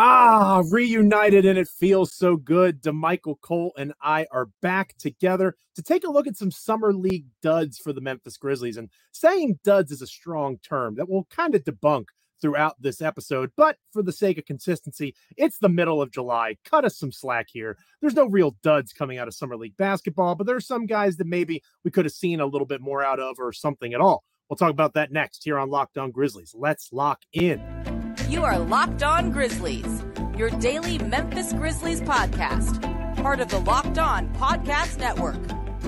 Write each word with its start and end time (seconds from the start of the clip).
Ah, 0.00 0.62
reunited, 0.70 1.44
and 1.44 1.58
it 1.58 1.66
feels 1.66 2.12
so 2.12 2.36
good. 2.36 2.80
Damichael 2.80 3.40
Cole 3.40 3.72
and 3.76 3.92
I 4.00 4.26
are 4.30 4.48
back 4.62 4.96
together 4.96 5.56
to 5.74 5.82
take 5.82 6.04
a 6.04 6.10
look 6.10 6.28
at 6.28 6.36
some 6.36 6.52
summer 6.52 6.92
league 6.92 7.26
duds 7.42 7.78
for 7.78 7.92
the 7.92 8.00
Memphis 8.00 8.36
Grizzlies. 8.36 8.76
And 8.76 8.90
saying 9.10 9.58
duds 9.64 9.90
is 9.90 10.00
a 10.00 10.06
strong 10.06 10.58
term 10.58 10.94
that 10.94 11.08
we'll 11.08 11.26
kind 11.30 11.56
of 11.56 11.64
debunk 11.64 12.04
throughout 12.40 12.80
this 12.80 13.02
episode. 13.02 13.50
But 13.56 13.78
for 13.92 14.04
the 14.04 14.12
sake 14.12 14.38
of 14.38 14.44
consistency, 14.44 15.16
it's 15.36 15.58
the 15.58 15.68
middle 15.68 16.00
of 16.00 16.12
July. 16.12 16.58
Cut 16.64 16.84
us 16.84 16.96
some 16.96 17.10
slack 17.10 17.48
here. 17.52 17.76
There's 18.00 18.14
no 18.14 18.26
real 18.26 18.56
duds 18.62 18.92
coming 18.92 19.18
out 19.18 19.26
of 19.26 19.34
summer 19.34 19.56
league 19.56 19.76
basketball, 19.76 20.36
but 20.36 20.46
there's 20.46 20.68
some 20.68 20.86
guys 20.86 21.16
that 21.16 21.26
maybe 21.26 21.60
we 21.82 21.90
could 21.90 22.04
have 22.04 22.14
seen 22.14 22.38
a 22.38 22.46
little 22.46 22.68
bit 22.68 22.80
more 22.80 23.02
out 23.02 23.18
of 23.18 23.40
or 23.40 23.52
something 23.52 23.94
at 23.94 24.00
all. 24.00 24.22
We'll 24.48 24.58
talk 24.58 24.70
about 24.70 24.94
that 24.94 25.10
next 25.10 25.42
here 25.42 25.58
on 25.58 25.70
Locked 25.70 25.98
On 25.98 26.12
Grizzlies. 26.12 26.54
Let's 26.56 26.92
lock 26.92 27.22
in. 27.32 27.97
You 28.28 28.44
are 28.44 28.58
Locked 28.58 29.02
On 29.02 29.30
Grizzlies, 29.30 30.04
your 30.36 30.50
daily 30.50 30.98
Memphis 30.98 31.54
Grizzlies 31.54 32.02
podcast, 32.02 32.82
part 33.22 33.40
of 33.40 33.48
the 33.48 33.58
Locked 33.58 33.96
On 33.96 34.28
Podcast 34.34 34.98
Network. 34.98 35.40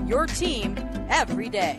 Your 0.09 0.25
team 0.25 0.75
every 1.11 1.51
day. 1.51 1.77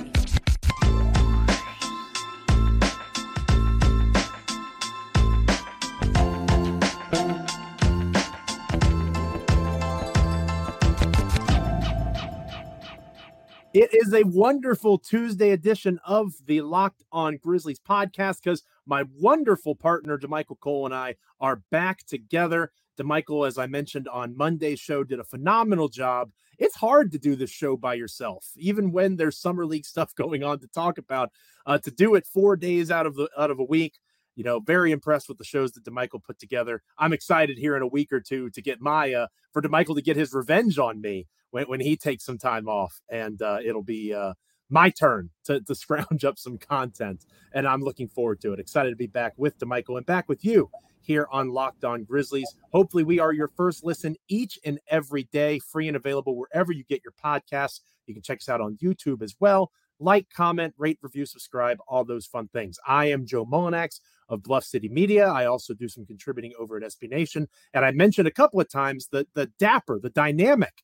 It 13.73 13.89
is 13.93 14.13
a 14.13 14.23
wonderful 14.25 14.99
Tuesday 14.99 15.51
edition 15.51 15.99
of 16.05 16.33
the 16.45 16.61
Locked 16.61 17.03
On 17.11 17.37
Grizzlies 17.37 17.79
podcast 17.79 18.43
because 18.43 18.63
my 18.85 19.03
wonderful 19.19 19.75
partner, 19.75 20.17
Damichael 20.17 20.59
Cole, 20.59 20.85
and 20.85 20.95
I 20.95 21.15
are 21.39 21.61
back 21.71 22.05
together. 22.05 22.71
Damichael, 22.99 23.47
as 23.47 23.57
I 23.57 23.67
mentioned 23.67 24.07
on 24.07 24.35
Monday's 24.35 24.79
show, 24.79 25.03
did 25.03 25.19
a 25.19 25.23
phenomenal 25.23 25.87
job. 25.87 26.31
It's 26.57 26.75
hard 26.75 27.11
to 27.11 27.19
do 27.19 27.35
this 27.35 27.49
show 27.49 27.75
by 27.75 27.95
yourself, 27.95 28.47
even 28.55 28.91
when 28.91 29.15
there's 29.15 29.37
summer 29.37 29.65
league 29.65 29.85
stuff 29.93 30.13
going 30.15 30.43
on 30.43 30.59
to 30.59 30.67
talk 30.67 30.97
about. 30.97 31.31
Uh, 31.65 31.77
to 31.77 31.91
do 31.91 32.15
it 32.15 32.25
four 32.25 32.55
days 32.55 32.89
out 32.89 33.05
of 33.05 33.15
the 33.15 33.29
out 33.37 33.51
of 33.51 33.59
a 33.59 33.63
week, 33.63 33.99
you 34.35 34.43
know, 34.43 34.59
very 34.59 34.91
impressed 34.91 35.29
with 35.29 35.37
the 35.37 35.43
shows 35.43 35.71
that 35.73 35.83
Damichael 35.83 36.23
put 36.23 36.39
together. 36.39 36.81
I'm 36.97 37.13
excited 37.13 37.57
here 37.57 37.75
in 37.75 37.83
a 37.83 37.87
week 37.87 38.11
or 38.11 38.19
two 38.19 38.49
to 38.51 38.61
get 38.61 38.81
Maya 38.81 39.27
for 39.51 39.61
Damichael 39.61 39.95
to 39.95 40.01
get 40.01 40.17
his 40.17 40.33
revenge 40.33 40.79
on 40.79 41.01
me 41.01 41.27
when, 41.51 41.65
when 41.65 41.79
he 41.79 41.95
takes 41.95 42.25
some 42.25 42.37
time 42.37 42.67
off, 42.67 42.99
and 43.09 43.41
uh, 43.41 43.59
it'll 43.63 43.83
be 43.83 44.13
uh, 44.13 44.33
my 44.71 44.89
turn 44.89 45.29
to, 45.43 45.61
to 45.61 45.75
scrounge 45.75 46.25
up 46.25 46.39
some 46.39 46.57
content. 46.57 47.25
And 47.53 47.67
I'm 47.67 47.81
looking 47.81 48.07
forward 48.07 48.41
to 48.41 48.53
it. 48.53 48.59
Excited 48.59 48.89
to 48.89 48.95
be 48.95 49.07
back 49.07 49.33
with 49.37 49.59
Damichael 49.59 49.97
and 49.97 50.05
back 50.05 50.27
with 50.27 50.43
you 50.43 50.69
here 51.01 51.27
on 51.31 51.51
Locked 51.51 51.83
On 51.83 52.03
Grizzlies. 52.03 52.55
Hopefully, 52.71 53.03
we 53.03 53.19
are 53.19 53.33
your 53.33 53.49
first 53.49 53.83
listen 53.83 54.15
each 54.27 54.57
and 54.65 54.79
every 54.87 55.23
day, 55.31 55.59
free 55.59 55.87
and 55.87 55.97
available 55.97 56.35
wherever 56.35 56.71
you 56.71 56.83
get 56.85 57.01
your 57.03 57.13
podcasts. 57.23 57.81
You 58.07 58.13
can 58.13 58.23
check 58.23 58.39
us 58.39 58.49
out 58.49 58.61
on 58.61 58.77
YouTube 58.81 59.21
as 59.21 59.35
well. 59.39 59.71
Like, 59.99 60.27
comment, 60.35 60.73
rate, 60.77 60.97
review, 61.01 61.25
subscribe, 61.27 61.77
all 61.87 62.03
those 62.03 62.25
fun 62.25 62.47
things. 62.47 62.79
I 62.87 63.05
am 63.05 63.25
Joe 63.25 63.45
Mullinax 63.45 63.99
of 64.29 64.41
Bluff 64.41 64.63
City 64.63 64.89
Media. 64.89 65.27
I 65.27 65.45
also 65.45 65.75
do 65.75 65.87
some 65.87 66.05
contributing 66.05 66.53
over 66.57 66.77
at 66.77 66.83
SB 66.83 67.09
Nation. 67.09 67.47
And 67.73 67.85
I 67.85 67.91
mentioned 67.91 68.27
a 68.27 68.31
couple 68.31 68.59
of 68.59 68.69
times 68.69 69.07
the, 69.11 69.27
the 69.35 69.47
dapper, 69.59 69.99
the 69.99 70.09
dynamic 70.09 70.83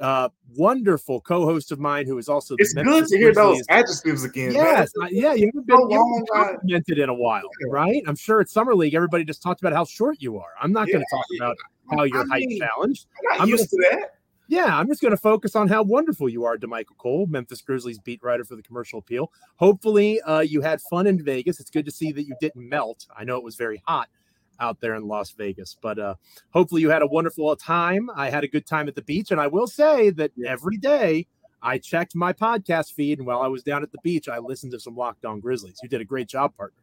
uh, 0.00 0.28
wonderful 0.54 1.20
co-host 1.20 1.72
of 1.72 1.78
mine 1.78 2.06
who 2.06 2.18
is 2.18 2.28
also. 2.28 2.54
it's 2.58 2.74
Memphis 2.74 2.94
good 2.94 3.08
to 3.08 3.18
hear 3.18 3.34
those 3.34 3.62
adjectives 3.68 4.24
again. 4.24 4.52
Yes, 4.52 4.92
uh, 5.00 5.06
yeah, 5.10 5.34
you 5.34 5.46
haven't 5.46 5.66
been, 5.66 5.90
you 5.90 6.24
complimented 6.32 6.98
in 6.98 7.08
a 7.08 7.14
while, 7.14 7.48
right? 7.68 8.02
I'm 8.06 8.16
sure 8.16 8.40
at 8.40 8.48
summer 8.48 8.74
league 8.74 8.94
everybody 8.94 9.24
just 9.24 9.42
talked 9.42 9.60
about 9.60 9.72
how 9.72 9.84
short 9.84 10.16
you 10.20 10.38
are. 10.38 10.50
I'm 10.60 10.72
not 10.72 10.88
yeah, 10.88 10.94
going 10.94 11.04
to 11.04 11.16
talk 11.16 11.26
about 11.38 11.56
how 11.90 12.04
you're 12.04 12.24
I 12.24 12.26
height 12.28 12.46
mean, 12.48 12.60
challenged. 12.60 13.06
I'm, 13.32 13.42
I'm 13.42 13.48
used 13.48 13.70
gonna, 13.70 13.90
to 13.90 13.96
that. 13.96 14.10
Yeah, 14.48 14.78
I'm 14.78 14.86
just 14.86 15.00
going 15.00 15.10
to 15.10 15.16
focus 15.16 15.56
on 15.56 15.66
how 15.68 15.82
wonderful 15.82 16.28
you 16.28 16.44
are, 16.44 16.56
Damichael 16.56 16.96
Cole, 16.98 17.26
Memphis 17.26 17.60
Grizzlies 17.62 17.98
beat 17.98 18.22
writer 18.22 18.44
for 18.44 18.54
the 18.54 18.62
Commercial 18.62 19.00
Appeal. 19.00 19.32
Hopefully, 19.56 20.20
uh, 20.20 20.40
you 20.40 20.60
had 20.60 20.80
fun 20.82 21.08
in 21.08 21.22
Vegas. 21.22 21.58
It's 21.58 21.70
good 21.70 21.84
to 21.84 21.90
see 21.90 22.12
that 22.12 22.22
you 22.22 22.36
didn't 22.40 22.68
melt. 22.68 23.06
I 23.16 23.24
know 23.24 23.36
it 23.36 23.42
was 23.42 23.56
very 23.56 23.82
hot 23.86 24.08
out 24.60 24.80
there 24.80 24.94
in 24.94 25.06
Las 25.06 25.30
Vegas. 25.32 25.76
But 25.80 25.98
uh, 25.98 26.14
hopefully 26.50 26.80
you 26.80 26.90
had 26.90 27.02
a 27.02 27.06
wonderful 27.06 27.54
time. 27.56 28.10
I 28.14 28.30
had 28.30 28.44
a 28.44 28.48
good 28.48 28.66
time 28.66 28.88
at 28.88 28.94
the 28.94 29.02
beach, 29.02 29.30
and 29.30 29.40
I 29.40 29.46
will 29.46 29.66
say 29.66 30.10
that 30.10 30.32
every 30.46 30.76
day 30.76 31.26
I 31.62 31.78
checked 31.78 32.14
my 32.14 32.32
podcast 32.32 32.92
feed, 32.92 33.18
and 33.18 33.26
while 33.26 33.40
I 33.40 33.48
was 33.48 33.62
down 33.62 33.82
at 33.82 33.92
the 33.92 33.98
beach, 34.02 34.28
I 34.28 34.38
listened 34.38 34.72
to 34.72 34.80
some 34.80 34.96
Locked 34.96 35.24
On 35.24 35.40
Grizzlies. 35.40 35.80
You 35.82 35.88
did 35.88 36.00
a 36.00 36.04
great 36.04 36.28
job, 36.28 36.56
partner. 36.56 36.82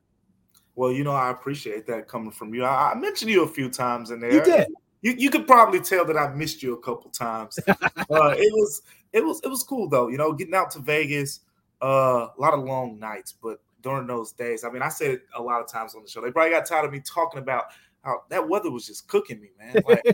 Well, 0.75 0.91
you 0.91 1.03
know, 1.03 1.11
I 1.11 1.29
appreciate 1.29 1.85
that 1.87 2.07
coming 2.07 2.31
from 2.31 2.53
you. 2.53 2.63
I, 2.63 2.91
I 2.91 2.95
mentioned 2.95 3.29
you 3.29 3.43
a 3.43 3.47
few 3.47 3.69
times 3.69 4.11
in 4.11 4.19
there. 4.19 4.33
You 4.33 4.43
did. 4.43 4.67
You, 5.01 5.13
you 5.17 5.29
could 5.29 5.45
probably 5.45 5.81
tell 5.81 6.05
that 6.05 6.17
I 6.17 6.33
missed 6.33 6.63
you 6.63 6.73
a 6.73 6.81
couple 6.81 7.11
times. 7.11 7.59
uh, 7.67 7.75
it 8.07 8.53
was 8.53 8.81
it 9.11 9.23
was 9.23 9.41
it 9.43 9.49
was 9.49 9.61
cool 9.63 9.87
though. 9.89 10.07
You 10.07 10.17
know, 10.17 10.33
getting 10.33 10.55
out 10.55 10.71
to 10.71 10.79
Vegas, 10.79 11.41
uh, 11.81 12.27
a 12.35 12.41
lot 12.41 12.53
of 12.53 12.63
long 12.63 12.97
nights, 12.99 13.33
but 13.41 13.59
during 13.83 14.07
those 14.07 14.31
days. 14.31 14.63
I 14.63 14.71
mean, 14.71 14.81
I 14.81 14.89
said 14.89 15.11
it 15.11 15.21
a 15.35 15.41
lot 15.41 15.61
of 15.61 15.67
times 15.67 15.93
on 15.93 16.01
the 16.01 16.09
show. 16.09 16.21
They 16.21 16.31
probably 16.31 16.51
got 16.51 16.65
tired 16.65 16.85
of 16.85 16.91
me 16.91 17.01
talking 17.01 17.39
about 17.39 17.65
how 18.03 18.23
that 18.29 18.47
weather 18.47 18.71
was 18.71 18.87
just 18.87 19.07
cooking 19.07 19.39
me, 19.39 19.51
man. 19.59 19.83
Like, 19.87 20.01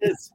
it's 0.00 0.32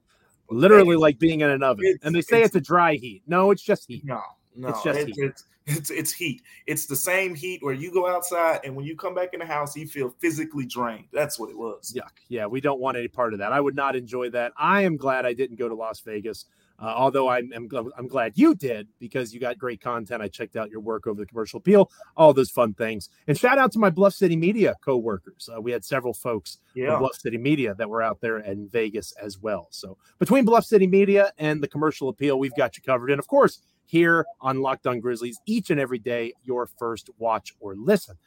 literally 0.50 0.98
like 0.98 1.18
being 1.18 1.42
in 1.42 1.50
an 1.50 1.64
oven. 1.64 1.98
And 2.04 2.14
they 2.14 2.22
say 2.22 2.40
it's, 2.40 2.48
it's, 2.48 2.56
a 2.58 2.62
dry 2.62 2.96
heat. 2.96 3.24
No, 3.26 3.52
it's 3.52 3.64
just 3.64 3.88
heat. 3.88 4.06
No, 4.06 4.22
no, 4.56 4.70
it's 4.70 4.84
just 4.84 5.00
heat. 5.00 5.16
It's, 5.18 5.44
it's, 5.66 5.90
it's 5.90 6.14
heat. 6.14 6.44
It's 6.68 6.86
the 6.86 6.96
same 6.96 7.34
heat 7.34 7.64
where 7.64 7.74
you 7.74 7.92
go 7.92 8.08
outside 8.08 8.60
and 8.64 8.76
when 8.76 8.86
you 8.86 8.96
come 8.96 9.16
back 9.16 9.34
in 9.34 9.40
the 9.40 9.46
house, 9.46 9.76
you 9.76 9.88
feel 9.88 10.14
physically 10.20 10.66
drained. 10.66 11.08
That's 11.12 11.40
what 11.40 11.50
it 11.50 11.58
was. 11.58 11.96
Yuck. 11.98 12.12
Yeah, 12.30 12.46
we 12.46 12.62
don't 12.62 12.80
want 12.80 12.98
any 12.98 13.08
part 13.08 13.34
of 13.34 13.40
that. 13.40 13.52
I 13.52 13.60
would 13.60 13.76
not 13.76 13.96
enjoy 13.96 14.30
that. 14.32 14.54
I 14.58 14.82
am 14.82 14.96
glad 14.96 15.26
I 15.26 15.34
didn't 15.34 15.58
go 15.58 15.68
to 15.68 15.76
Las 15.76 16.02
Vegas. 16.02 16.46
Uh, 16.78 16.94
although 16.96 17.30
I'm, 17.30 17.52
I'm, 17.56 17.70
I'm 17.98 18.08
glad 18.08 18.34
you 18.36 18.54
did 18.54 18.88
because 19.00 19.34
you 19.34 19.40
got 19.40 19.58
great 19.58 19.80
content. 19.80 20.22
I 20.22 20.28
checked 20.28 20.56
out 20.58 20.70
your 20.70 20.82
work 20.82 21.08
over 21.08 21.20
the 21.20 21.26
commercial 21.26 21.58
appeal, 21.58 21.90
all 22.18 22.34
those 22.34 22.52
fun 22.52 22.74
things. 22.74 23.10
And 23.28 23.38
shout 23.38 23.58
out 23.58 23.72
to 23.74 23.80
my 23.80 23.90
Bluff 23.90 24.14
City 24.14 24.36
Media 24.36 24.76
co-workers. 24.84 25.50
Uh, 25.54 25.62
we 25.62 25.72
had 25.72 25.86
several 25.86 26.14
folks 26.14 26.60
yeah. 26.74 26.90
from 26.90 27.00
Bluff 27.00 27.16
City 27.16 27.38
Media 27.38 27.76
that 27.76 27.90
were 27.90 28.02
out 28.02 28.20
there 28.20 28.40
in 28.40 28.68
Vegas 28.68 29.14
as 29.22 29.40
well. 29.40 29.68
So 29.72 29.98
between 30.20 30.44
Bluff 30.44 30.66
City 30.66 30.88
Media 30.88 31.32
and 31.38 31.64
the 31.64 31.68
commercial 31.68 32.10
appeal, 32.10 32.40
we've 32.40 32.56
got 32.56 32.76
you 32.76 32.84
covered. 32.84 33.10
And 33.10 33.20
of 33.20 33.28
course, 33.28 33.62
here 33.86 34.26
on 34.42 34.62
Locked 34.62 34.88
On 34.88 35.00
Grizzlies, 35.00 35.40
each 35.46 35.70
and 35.70 35.80
every 35.80 36.00
day, 36.00 36.34
your 36.44 36.66
first 36.66 37.10
watch 37.20 37.54
or 37.60 37.76
listen. 37.76 38.18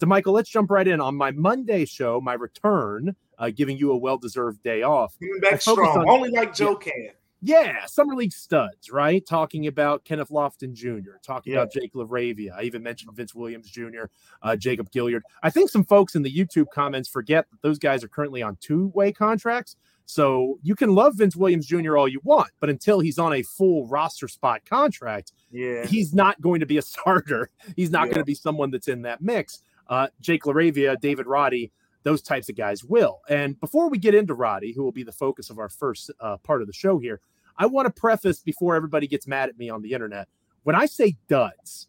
So, 0.00 0.06
Michael, 0.06 0.32
let's 0.32 0.48
jump 0.48 0.70
right 0.70 0.86
in 0.86 1.00
on 1.00 1.16
my 1.16 1.32
Monday 1.32 1.84
show, 1.84 2.20
my 2.20 2.34
return, 2.34 3.16
uh, 3.36 3.50
giving 3.50 3.76
you 3.76 3.90
a 3.90 3.96
well-deserved 3.96 4.62
day 4.62 4.82
off. 4.82 5.16
Coming 5.18 5.40
back 5.40 5.60
strong, 5.60 5.98
on, 5.98 6.08
only 6.08 6.30
like 6.30 6.54
Joe 6.54 6.78
yeah, 6.84 6.92
can. 6.92 7.10
Yeah, 7.40 7.86
summer 7.86 8.14
league 8.14 8.32
studs, 8.32 8.90
right? 8.90 9.24
Talking 9.24 9.68
about 9.68 10.04
Kenneth 10.04 10.30
Lofton 10.30 10.72
Jr., 10.72 11.18
talking 11.22 11.52
yeah. 11.52 11.60
about 11.60 11.72
Jake 11.72 11.92
LaRavia. 11.94 12.50
I 12.56 12.62
even 12.62 12.82
mentioned 12.82 13.14
Vince 13.14 13.34
Williams 13.34 13.70
Jr., 13.70 14.06
uh, 14.42 14.56
Jacob 14.56 14.90
Gilyard. 14.90 15.20
I 15.42 15.50
think 15.50 15.70
some 15.70 15.84
folks 15.84 16.16
in 16.16 16.22
the 16.22 16.34
YouTube 16.34 16.66
comments 16.74 17.08
forget 17.08 17.46
that 17.50 17.62
those 17.62 17.78
guys 17.78 18.02
are 18.02 18.08
currently 18.08 18.42
on 18.42 18.56
two 18.60 18.88
way 18.94 19.12
contracts. 19.12 19.76
So 20.04 20.58
you 20.62 20.74
can 20.74 20.94
love 20.94 21.16
Vince 21.16 21.36
Williams 21.36 21.66
Jr. 21.66 21.96
all 21.96 22.08
you 22.08 22.20
want, 22.24 22.50
but 22.60 22.70
until 22.70 22.98
he's 22.98 23.18
on 23.18 23.34
a 23.34 23.42
full 23.42 23.86
roster 23.86 24.26
spot 24.26 24.62
contract, 24.64 25.32
yeah, 25.52 25.84
he's 25.86 26.14
not 26.14 26.40
going 26.40 26.60
to 26.60 26.66
be 26.66 26.78
a 26.78 26.82
starter. 26.82 27.50
He's 27.76 27.90
not 27.90 28.06
yeah. 28.06 28.14
going 28.14 28.22
to 28.22 28.26
be 28.26 28.34
someone 28.34 28.70
that's 28.70 28.88
in 28.88 29.02
that 29.02 29.20
mix. 29.20 29.62
Uh, 29.86 30.08
Jake 30.20 30.42
LaRavia, 30.44 30.98
David 31.00 31.26
Roddy, 31.26 31.70
those 32.08 32.22
types 32.22 32.48
of 32.48 32.56
guys 32.56 32.82
will. 32.82 33.20
And 33.28 33.60
before 33.60 33.90
we 33.90 33.98
get 33.98 34.14
into 34.14 34.32
Roddy, 34.32 34.72
who 34.72 34.82
will 34.82 34.92
be 34.92 35.02
the 35.02 35.12
focus 35.12 35.50
of 35.50 35.58
our 35.58 35.68
first 35.68 36.10
uh, 36.20 36.38
part 36.38 36.62
of 36.62 36.66
the 36.66 36.72
show 36.72 36.98
here, 36.98 37.20
I 37.58 37.66
want 37.66 37.84
to 37.86 38.00
preface 38.00 38.40
before 38.40 38.74
everybody 38.74 39.06
gets 39.06 39.26
mad 39.26 39.50
at 39.50 39.58
me 39.58 39.68
on 39.68 39.82
the 39.82 39.92
internet. 39.92 40.26
When 40.62 40.74
I 40.74 40.86
say 40.86 41.18
duds, 41.28 41.88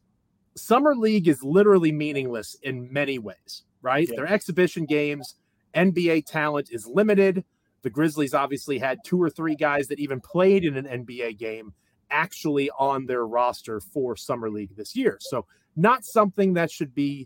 summer 0.56 0.94
league 0.94 1.30
is 1.30 1.42
literally 1.42 1.94
meaningless 1.94 2.58
in 2.64 2.92
many 2.92 3.18
ways, 3.18 3.64
right? 3.82 4.10
Yeah. 4.10 4.16
They're 4.18 4.28
exhibition 4.28 4.86
games. 4.86 5.36
NBA 5.74 6.26
talent 6.26 6.68
is 6.70 6.86
limited. 6.86 7.46
The 7.84 7.90
Grizzlies 7.90 8.34
obviously 8.34 8.78
had 8.78 9.00
two 9.06 9.22
or 9.22 9.30
three 9.30 9.56
guys 9.56 9.88
that 9.88 10.00
even 10.00 10.20
played 10.20 10.66
in 10.66 10.76
an 10.76 11.06
NBA 11.06 11.38
game 11.38 11.74
actually 12.12 12.70
on 12.78 13.06
their 13.06 13.26
roster 13.26 13.80
for 13.80 14.18
summer 14.18 14.50
league 14.50 14.76
this 14.76 14.98
year. 14.98 15.18
So 15.22 15.46
not 15.78 16.04
something 16.04 16.56
that 16.56 16.72
should 16.72 16.94
be 16.94 17.26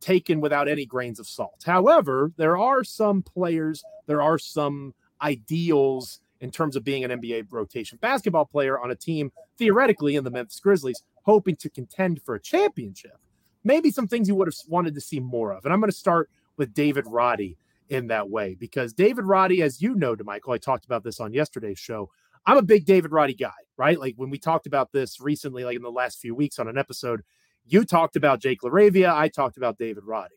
taken 0.00 0.40
without 0.40 0.68
any 0.68 0.86
grains 0.86 1.18
of 1.18 1.26
salt. 1.26 1.62
However, 1.64 2.32
there 2.36 2.56
are 2.56 2.84
some 2.84 3.22
players, 3.22 3.84
there 4.06 4.22
are 4.22 4.38
some 4.38 4.94
ideals 5.22 6.20
in 6.40 6.50
terms 6.50 6.74
of 6.74 6.84
being 6.84 7.04
an 7.04 7.10
NBA 7.10 7.46
rotation 7.50 7.98
basketball 8.00 8.46
player 8.46 8.80
on 8.80 8.90
a 8.90 8.96
team, 8.96 9.30
theoretically, 9.58 10.16
in 10.16 10.24
the 10.24 10.30
Memphis 10.30 10.60
Grizzlies, 10.60 11.02
hoping 11.22 11.56
to 11.56 11.68
contend 11.68 12.22
for 12.22 12.34
a 12.34 12.40
championship. 12.40 13.18
Maybe 13.62 13.90
some 13.90 14.08
things 14.08 14.26
you 14.26 14.34
would 14.36 14.48
have 14.48 14.54
wanted 14.68 14.94
to 14.94 15.00
see 15.00 15.20
more 15.20 15.52
of. 15.52 15.64
And 15.64 15.72
I'm 15.72 15.80
going 15.80 15.90
to 15.90 15.96
start 15.96 16.30
with 16.56 16.72
David 16.72 17.04
Roddy 17.06 17.58
in 17.90 18.06
that 18.06 18.30
way 18.30 18.54
because 18.54 18.94
David 18.94 19.26
Roddy, 19.26 19.62
as 19.62 19.82
you 19.82 19.94
know, 19.94 20.16
Damichael, 20.16 20.54
I 20.54 20.58
talked 20.58 20.86
about 20.86 21.04
this 21.04 21.20
on 21.20 21.34
yesterday's 21.34 21.78
show. 21.78 22.08
I'm 22.46 22.56
a 22.56 22.62
big 22.62 22.86
David 22.86 23.12
Roddy 23.12 23.34
guy, 23.34 23.50
right? 23.76 23.98
Like 23.98 24.14
when 24.16 24.30
we 24.30 24.38
talked 24.38 24.66
about 24.66 24.92
this 24.92 25.20
recently, 25.20 25.64
like 25.64 25.76
in 25.76 25.82
the 25.82 25.90
last 25.90 26.20
few 26.20 26.34
weeks 26.34 26.58
on 26.58 26.68
an 26.68 26.78
episode, 26.78 27.22
you 27.64 27.84
talked 27.84 28.16
about 28.16 28.40
Jake 28.40 28.60
LaRavia. 28.62 29.12
I 29.12 29.28
talked 29.28 29.56
about 29.56 29.78
David 29.78 30.04
Roddy. 30.04 30.36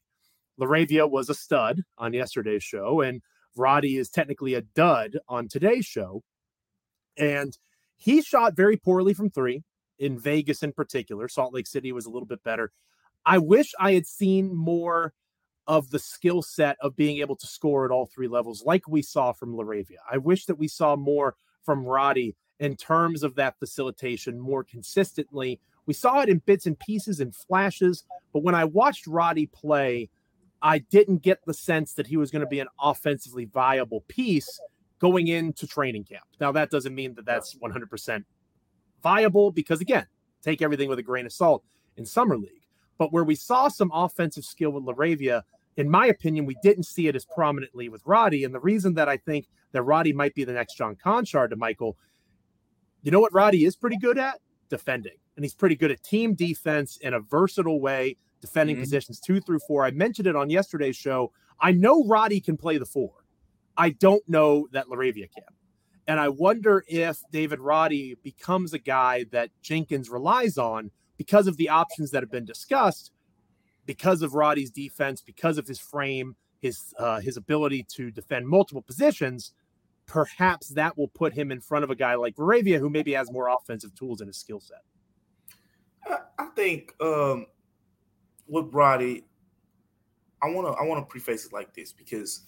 LaRavia 0.60 1.10
was 1.10 1.30
a 1.30 1.34
stud 1.34 1.82
on 1.98 2.14
yesterday's 2.14 2.64
show. 2.64 3.02
And 3.02 3.22
Roddy 3.56 3.98
is 3.98 4.10
technically 4.10 4.54
a 4.54 4.62
dud 4.62 5.18
on 5.28 5.48
today's 5.48 5.86
show. 5.86 6.24
And 7.18 7.58
he 7.96 8.22
shot 8.22 8.56
very 8.56 8.78
poorly 8.78 9.14
from 9.14 9.30
three 9.30 9.64
in 10.00 10.20
Vegas 10.20 10.64
in 10.64 10.74
particular. 10.74 11.28
Salt 11.28 11.54
Lake 11.54 11.68
City 11.68 11.92
was 11.92 12.06
a 12.06 12.10
little 12.10 12.28
bit 12.28 12.44
better. 12.44 12.72
I 13.26 13.38
wish 13.38 13.72
I 13.80 13.94
had 13.94 14.06
seen 14.06 14.56
more 14.56 15.14
of 15.66 15.92
the 15.92 16.00
skill 16.00 16.42
set 16.42 16.76
of 16.82 16.96
being 16.96 17.20
able 17.20 17.38
to 17.38 17.48
score 17.48 17.86
at 17.86 17.92
all 17.92 18.06
three 18.06 18.28
levels, 18.28 18.64
like 18.66 18.88
we 18.88 19.02
saw 19.02 19.32
from 19.32 19.56
Laravia. 19.56 20.00
I 20.12 20.18
wish 20.18 20.46
that 20.46 20.58
we 20.58 20.68
saw 20.68 20.96
more 20.96 21.36
from 21.64 21.86
Roddy 21.86 22.36
in 22.60 22.76
terms 22.76 23.24
of 23.24 23.36
that 23.36 23.58
facilitation 23.60 24.40
more 24.40 24.64
consistently. 24.64 25.60
We 25.86 25.94
saw 25.94 26.22
it 26.22 26.30
in 26.30 26.40
bits 26.40 26.66
and 26.66 26.80
pieces 26.80 27.20
and 27.20 27.36
flashes, 27.36 28.06
but 28.32 28.44
when 28.44 28.56
I 28.56 28.66
watched 28.66 29.08
Roddy 29.08 29.48
play, 29.48 30.10
I 30.62 30.80
didn't 30.80 31.22
get 31.22 31.40
the 31.46 31.54
sense 31.54 31.94
that 31.96 32.08
he 32.08 32.18
was 32.18 32.32
going 32.32 32.42
to 32.42 32.48
be 32.48 32.62
an 32.62 32.70
offensively 32.80 33.46
viable 33.46 34.06
piece 34.08 34.60
going 35.00 35.28
into 35.28 35.68
training 35.68 36.06
camp. 36.06 36.24
Now, 36.40 36.54
that 36.54 36.70
doesn't 36.70 36.96
mean 36.96 37.16
that 37.16 37.26
that's 37.26 37.56
100% 37.56 38.24
viable 39.02 39.52
because, 39.52 39.82
again, 39.82 40.08
take 40.42 40.62
everything 40.62 40.88
with 40.88 41.00
a 41.00 41.04
grain 41.04 41.26
of 41.26 41.34
salt 41.34 41.64
in 41.98 42.06
Summer 42.06 42.38
League. 42.38 42.68
But 42.98 43.12
where 43.12 43.26
we 43.26 43.36
saw 43.36 43.68
some 43.68 43.92
offensive 43.94 44.46
skill 44.46 44.72
with 44.72 44.86
Laravia, 44.86 45.42
in 45.76 45.90
my 45.90 46.06
opinion, 46.06 46.46
we 46.46 46.56
didn't 46.64 46.84
see 46.84 47.08
it 47.08 47.16
as 47.16 47.26
prominently 47.26 47.90
with 47.90 48.02
Roddy. 48.06 48.46
And 48.46 48.56
the 48.56 48.60
reason 48.62 48.94
that 48.94 49.10
I 49.10 49.18
think 49.18 49.48
that 49.74 49.84
Roddy 49.84 50.14
might 50.14 50.36
be 50.36 50.46
the 50.46 50.54
next 50.54 50.76
John 50.76 50.96
Konchar 50.96 51.50
to 51.50 51.58
Michael, 51.58 51.98
you 53.02 53.12
know 53.12 53.20
what 53.20 53.34
Roddy 53.34 53.66
is 53.66 53.76
pretty 53.76 53.98
good 53.98 54.18
at? 54.18 54.40
Defending. 54.70 55.18
And 55.36 55.44
he's 55.44 55.56
pretty 55.56 55.76
good 55.76 55.92
at 55.92 56.04
team 56.04 56.36
defense 56.36 56.98
in 56.98 57.14
a 57.14 57.20
versatile 57.20 57.82
way, 57.82 58.18
defending 58.42 58.76
mm-hmm. 58.76 58.84
positions 58.84 59.20
two 59.20 59.42
through 59.42 59.60
four. 59.68 59.84
I 59.84 59.92
mentioned 59.92 60.28
it 60.28 60.36
on 60.36 60.50
yesterday's 60.50 60.96
show. 60.96 61.32
I 61.60 61.72
know 61.72 62.06
Roddy 62.06 62.40
can 62.40 62.58
play 62.58 62.78
the 62.78 62.86
four. 62.86 63.12
I 63.78 63.92
don't 63.92 64.28
know 64.28 64.68
that 64.72 64.88
Laravia 64.88 65.32
can. 65.34 65.46
And 66.08 66.20
I 66.20 66.30
wonder 66.30 66.84
if 66.88 67.18
David 67.32 67.60
Roddy 67.60 68.16
becomes 68.22 68.74
a 68.74 68.80
guy 68.80 69.26
that 69.32 69.50
Jenkins 69.62 70.10
relies 70.10 70.58
on 70.58 70.92
because 71.18 71.48
of 71.48 71.58
the 71.58 71.70
options 71.70 72.12
that 72.12 72.22
have 72.22 72.32
been 72.32 72.46
discussed, 72.46 73.12
because 73.86 74.22
of 74.22 74.34
Roddy's 74.34 74.70
defense, 74.70 75.22
because 75.22 75.58
of 75.58 75.68
his 75.68 75.80
frame, 75.80 76.36
his 76.60 76.94
uh, 77.00 77.20
his 77.22 77.38
ability 77.38 77.86
to 77.96 78.12
defend 78.12 78.48
multiple 78.48 78.82
positions. 78.82 79.54
Perhaps 80.06 80.70
that 80.70 80.98
will 80.98 81.08
put 81.08 81.34
him 81.34 81.52
in 81.52 81.62
front 81.62 81.84
of 81.84 81.90
a 81.90 81.96
guy 81.96 82.16
like 82.16 82.36
Laravia, 82.36 82.80
who 82.80 82.90
maybe 82.90 83.14
has 83.14 83.32
more 83.32 83.48
offensive 83.48 83.96
tools 83.96 84.20
in 84.20 84.28
his 84.28 84.38
skill 84.38 84.60
set. 84.60 84.82
I 86.38 86.46
think 86.56 86.94
um, 87.02 87.48
with 88.48 88.74
Roddy, 88.74 89.26
I 90.42 90.50
want 90.50 90.68
to 90.68 90.74
I 90.74 90.84
want 90.86 91.02
to 91.02 91.10
preface 91.10 91.46
it 91.46 91.54
like 91.54 91.74
this 91.74 91.94
because 91.94 92.42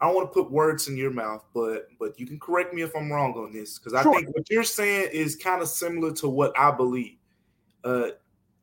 I 0.00 0.06
don't 0.06 0.14
want 0.14 0.32
to 0.32 0.42
put 0.42 0.50
words 0.50 0.88
in 0.88 0.96
your 0.96 1.10
mouth, 1.10 1.44
but 1.54 1.88
but 1.98 2.18
you 2.18 2.26
can 2.26 2.38
correct 2.38 2.74
me 2.74 2.82
if 2.82 2.94
I'm 2.94 3.10
wrong 3.10 3.32
on 3.34 3.52
this 3.52 3.78
because 3.78 3.94
I 3.94 4.02
think 4.02 4.34
what 4.34 4.48
you're 4.50 4.64
saying 4.64 5.10
is 5.12 5.36
kind 5.36 5.62
of 5.62 5.68
similar 5.68 6.12
to 6.14 6.28
what 6.28 6.58
I 6.58 6.70
believe. 6.70 7.16
Uh, 7.82 8.08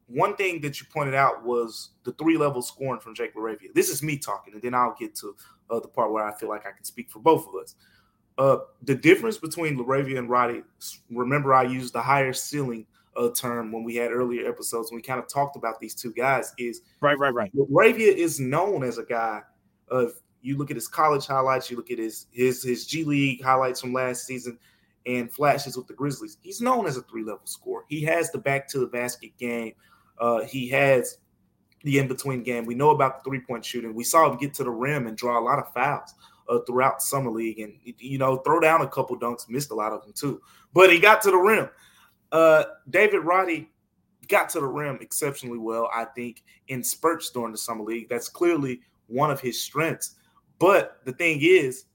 one 0.08 0.36
thing 0.36 0.60
that 0.62 0.80
you 0.80 0.88
pointed 0.94 1.16
out 1.16 1.44
was 1.44 1.92
the 2.04 2.12
three 2.14 2.38
level 2.38 2.62
scoring 2.62 3.00
from 3.00 3.16
Jake 3.16 3.34
Laravia. 3.36 3.74
This 3.74 3.90
is 3.90 4.04
me 4.04 4.18
talking, 4.18 4.54
and 4.54 4.62
then 4.62 4.74
I'll 4.74 4.96
get 5.00 5.16
to 5.16 5.36
uh, 5.70 5.80
the 5.80 5.88
part 5.88 6.12
where 6.12 6.24
I 6.24 6.34
feel 6.34 6.50
like 6.50 6.68
I 6.68 6.72
can 6.72 6.84
speak 6.84 7.10
for 7.10 7.20
both 7.20 7.48
of 7.48 7.56
us. 7.56 7.76
Uh, 8.38 8.58
the 8.84 8.96
difference 8.96 9.38
between 9.38 9.78
Laravia 9.78 10.18
and 10.18 10.30
Roddy. 10.30 10.64
Remember, 11.10 11.54
I 11.54 11.64
used 11.64 11.94
the 11.94 12.02
higher 12.02 12.34
ceiling 12.34 12.86
uh, 13.16 13.30
term 13.36 13.72
when 13.72 13.84
we 13.84 13.96
had 13.96 14.12
earlier 14.12 14.48
episodes 14.48 14.92
when 14.92 14.98
we 14.98 15.02
kind 15.02 15.20
of 15.20 15.28
talked 15.28 15.56
about 15.56 15.80
these 15.80 15.96
two 15.96 16.14
guys. 16.14 16.54
Is 16.58 16.82
right, 17.02 17.18
right, 17.18 17.34
right. 17.34 17.52
Laravia 17.56 18.14
is 18.14 18.40
known 18.40 18.84
as 18.84 18.98
a 18.98 19.04
guy 19.04 19.42
of 19.90 20.14
you 20.42 20.58
look 20.58 20.72
at 20.72 20.78
his 20.78 20.88
college 20.88 21.28
highlights, 21.28 21.70
you 21.70 21.78
look 21.78 21.92
at 21.92 22.00
his 22.00 22.28
his 22.32 22.64
his 22.64 22.86
G 22.86 23.04
League 23.04 23.44
highlights 23.44 23.82
from 23.82 23.94
last 23.94 24.26
season 24.26 24.58
and 25.06 25.32
flashes 25.32 25.78
with 25.78 25.88
the 25.88 25.94
Grizzlies. 25.94 26.38
He's 26.42 26.62
known 26.62 26.86
as 26.86 26.98
a 26.98 27.02
three 27.04 27.24
level 27.24 27.46
scorer. 27.46 27.86
He 27.90 28.02
has 28.04 28.32
the 28.32 28.38
back 28.38 28.68
to 28.70 28.80
the 28.80 28.88
basket 28.88 29.32
game. 29.38 29.74
Uh, 30.20 30.44
he 30.44 30.70
has 30.70 31.18
the 31.84 31.98
in 31.98 32.08
between 32.08 32.44
game. 32.44 32.66
We 32.66 32.76
know 32.76 32.92
about 32.92 33.24
the 33.24 33.30
three 33.30 33.42
point 33.42 33.66
shooting. 33.66 33.94
We 33.94 34.04
saw 34.04 34.30
him 34.30 34.38
get 34.38 34.54
to 34.56 34.64
the 34.64 34.72
rim 34.72 35.08
and 35.08 35.18
draw 35.18 35.40
a 35.40 35.44
lot 35.44 35.60
of 35.60 35.74
fouls 35.74 36.14
uh, 36.48 36.60
throughout 36.68 37.02
summer 37.02 37.32
league, 37.32 37.60
and 37.60 37.74
you 37.84 38.18
know 38.18 38.38
throw 38.38 38.60
down 38.60 38.82
a 38.82 38.88
couple 38.88 39.18
dunks. 39.18 39.50
Missed 39.50 39.72
a 39.72 39.76
lot 39.76 39.94
of 39.94 40.04
them 40.04 40.14
too, 40.14 40.42
but 40.74 40.92
he 40.92 41.00
got 41.00 41.22
to 41.24 41.32
the 41.32 41.38
rim. 41.38 41.70
Uh, 42.32 42.64
David 42.90 43.20
Roddy 43.20 43.70
got 44.28 44.50
to 44.50 44.60
the 44.60 44.68
rim 44.68 44.98
exceptionally 45.02 45.58
well, 45.58 45.90
I 45.94 46.06
think, 46.06 46.44
in 46.68 46.84
spurts 46.84 47.30
during 47.30 47.52
the 47.52 47.58
summer 47.58 47.84
league. 47.84 48.10
That's 48.10 48.30
clearly 48.30 48.82
one 49.08 49.32
of 49.32 49.42
his 49.42 49.62
strengths. 49.62 50.16
But 50.60 51.00
the 51.06 51.14
thing 51.14 51.40
is, 51.42 51.86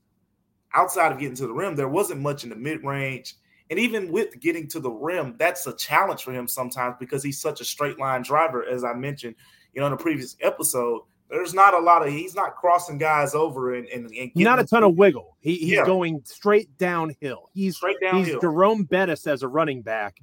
outside 0.75 1.12
of 1.12 1.19
getting 1.19 1.37
to 1.37 1.47
the 1.47 1.53
rim, 1.53 1.77
there 1.77 1.88
wasn't 1.88 2.21
much 2.21 2.44
in 2.44 2.50
the 2.50 2.56
mid 2.56 2.85
range. 2.85 3.35
And 3.71 3.79
even 3.79 4.12
with 4.12 4.38
getting 4.41 4.69
to 4.69 4.81
the 4.81 4.91
rim, 4.91 5.35
that's 5.38 5.67
a 5.67 5.75
challenge 5.75 6.23
for 6.23 6.33
him 6.33 6.47
sometimes 6.47 6.97
because 7.00 7.23
he's 7.23 7.41
such 7.41 7.61
a 7.61 7.65
straight 7.65 7.99
line 7.99 8.23
driver, 8.23 8.65
as 8.65 8.85
I 8.85 8.93
mentioned, 8.93 9.35
you 9.73 9.81
know, 9.81 9.87
in 9.87 9.93
the 9.93 9.97
previous 9.97 10.37
episode. 10.41 11.03
There's 11.28 11.55
not 11.55 11.75
a 11.75 11.78
lot 11.78 12.06
of 12.06 12.12
he's 12.12 12.34
not 12.34 12.55
crossing 12.55 12.99
guys 12.99 13.34
over 13.34 13.75
and, 13.75 13.88
and, 13.88 14.11
and 14.12 14.31
not 14.37 14.61
a 14.61 14.64
ton 14.64 14.84
of 14.84 14.94
wiggle. 14.94 15.37
He, 15.40 15.56
he's 15.56 15.73
yeah. 15.73 15.84
going 15.84 16.23
straight 16.25 16.76
downhill. 16.78 17.50
He's 17.52 17.76
straight 17.76 17.96
downhill. 18.00 18.25
He's 18.25 18.40
Jerome 18.40 18.84
Bettis 18.84 19.26
as 19.26 19.43
a 19.43 19.49
running 19.49 19.82
back. 19.82 20.19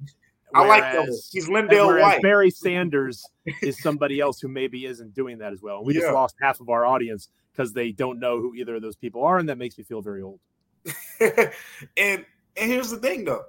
Whereas, 0.50 0.70
I 0.70 0.80
like 0.80 0.92
those. 1.06 1.28
He's 1.30 1.48
LenDale 1.48 2.00
White. 2.00 2.22
Barry 2.22 2.50
Sanders 2.50 3.24
is 3.60 3.80
somebody 3.82 4.20
else 4.20 4.40
who 4.40 4.48
maybe 4.48 4.86
isn't 4.86 5.14
doing 5.14 5.38
that 5.38 5.52
as 5.52 5.60
well. 5.60 5.84
We 5.84 5.94
yeah. 5.94 6.02
just 6.02 6.12
lost 6.14 6.36
half 6.40 6.60
of 6.60 6.70
our 6.70 6.86
audience 6.86 7.28
because 7.52 7.72
they 7.72 7.92
don't 7.92 8.18
know 8.18 8.40
who 8.40 8.54
either 8.54 8.76
of 8.76 8.82
those 8.82 8.96
people 8.96 9.24
are, 9.24 9.38
and 9.38 9.48
that 9.48 9.58
makes 9.58 9.76
me 9.76 9.84
feel 9.84 10.00
very 10.00 10.22
old. 10.22 10.40
and 11.20 11.50
and 11.96 12.70
here's 12.70 12.90
the 12.90 12.98
thing, 12.98 13.24
though. 13.24 13.44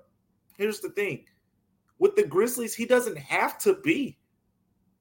Here's 0.58 0.80
the 0.80 0.90
thing. 0.90 1.26
With 2.00 2.16
the 2.16 2.26
Grizzlies, 2.26 2.76
he 2.76 2.86
doesn't 2.86 3.18
have 3.18 3.58
to 3.60 3.76
be 3.76 4.18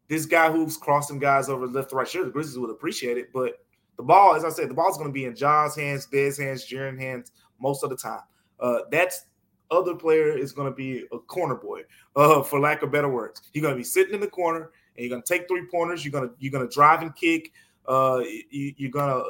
this 0.08 0.26
guy 0.26 0.50
who's 0.50 0.76
crossing 0.76 1.18
guys 1.18 1.48
over 1.48 1.66
left 1.66 1.90
to 1.90 1.96
right. 1.96 2.08
Sure, 2.08 2.24
the 2.24 2.30
Grizzlies 2.30 2.58
would 2.58 2.70
appreciate 2.70 3.16
it, 3.18 3.32
but 3.32 3.64
the 3.96 4.02
ball, 4.02 4.34
as 4.34 4.44
I 4.44 4.50
said, 4.50 4.68
the 4.68 4.74
ball's 4.74 4.96
going 4.96 5.08
to 5.08 5.14
be 5.14 5.24
in 5.24 5.36
John's 5.36 5.76
hands, 5.76 6.06
Dez's 6.06 6.38
hands, 6.38 6.66
Jaren 6.66 6.98
hands 6.98 7.32
most 7.60 7.84
of 7.84 7.90
the 7.90 7.96
time. 7.96 8.22
Uh, 8.60 8.80
that's 8.90 9.26
other 9.70 9.94
player 9.94 10.36
is 10.36 10.52
going 10.52 10.70
to 10.70 10.74
be 10.74 11.04
a 11.12 11.18
corner 11.18 11.54
boy, 11.54 11.82
uh, 12.16 12.42
for 12.42 12.60
lack 12.60 12.82
of 12.82 12.90
better 12.90 13.08
words. 13.08 13.42
You're 13.52 13.62
going 13.62 13.74
to 13.74 13.78
be 13.78 13.84
sitting 13.84 14.14
in 14.14 14.20
the 14.20 14.26
corner 14.26 14.70
and 14.96 15.04
you're 15.04 15.10
going 15.10 15.22
to 15.22 15.28
take 15.28 15.48
three 15.48 15.66
pointers. 15.70 16.04
You're 16.04 16.12
going 16.12 16.28
to 16.28 16.34
you're 16.38 16.52
going 16.52 16.68
to 16.68 16.74
drive 16.74 17.02
and 17.02 17.14
kick 17.14 17.52
uh, 17.86 18.22
you, 18.50 18.88
are 18.88 18.90
gonna 18.90 19.22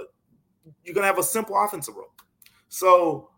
you're 0.85 0.95
gonna 0.95 1.07
have 1.07 1.19
a 1.19 1.23
simple 1.23 1.57
offensive 1.63 1.97
role. 1.97 2.13
So 2.69 3.31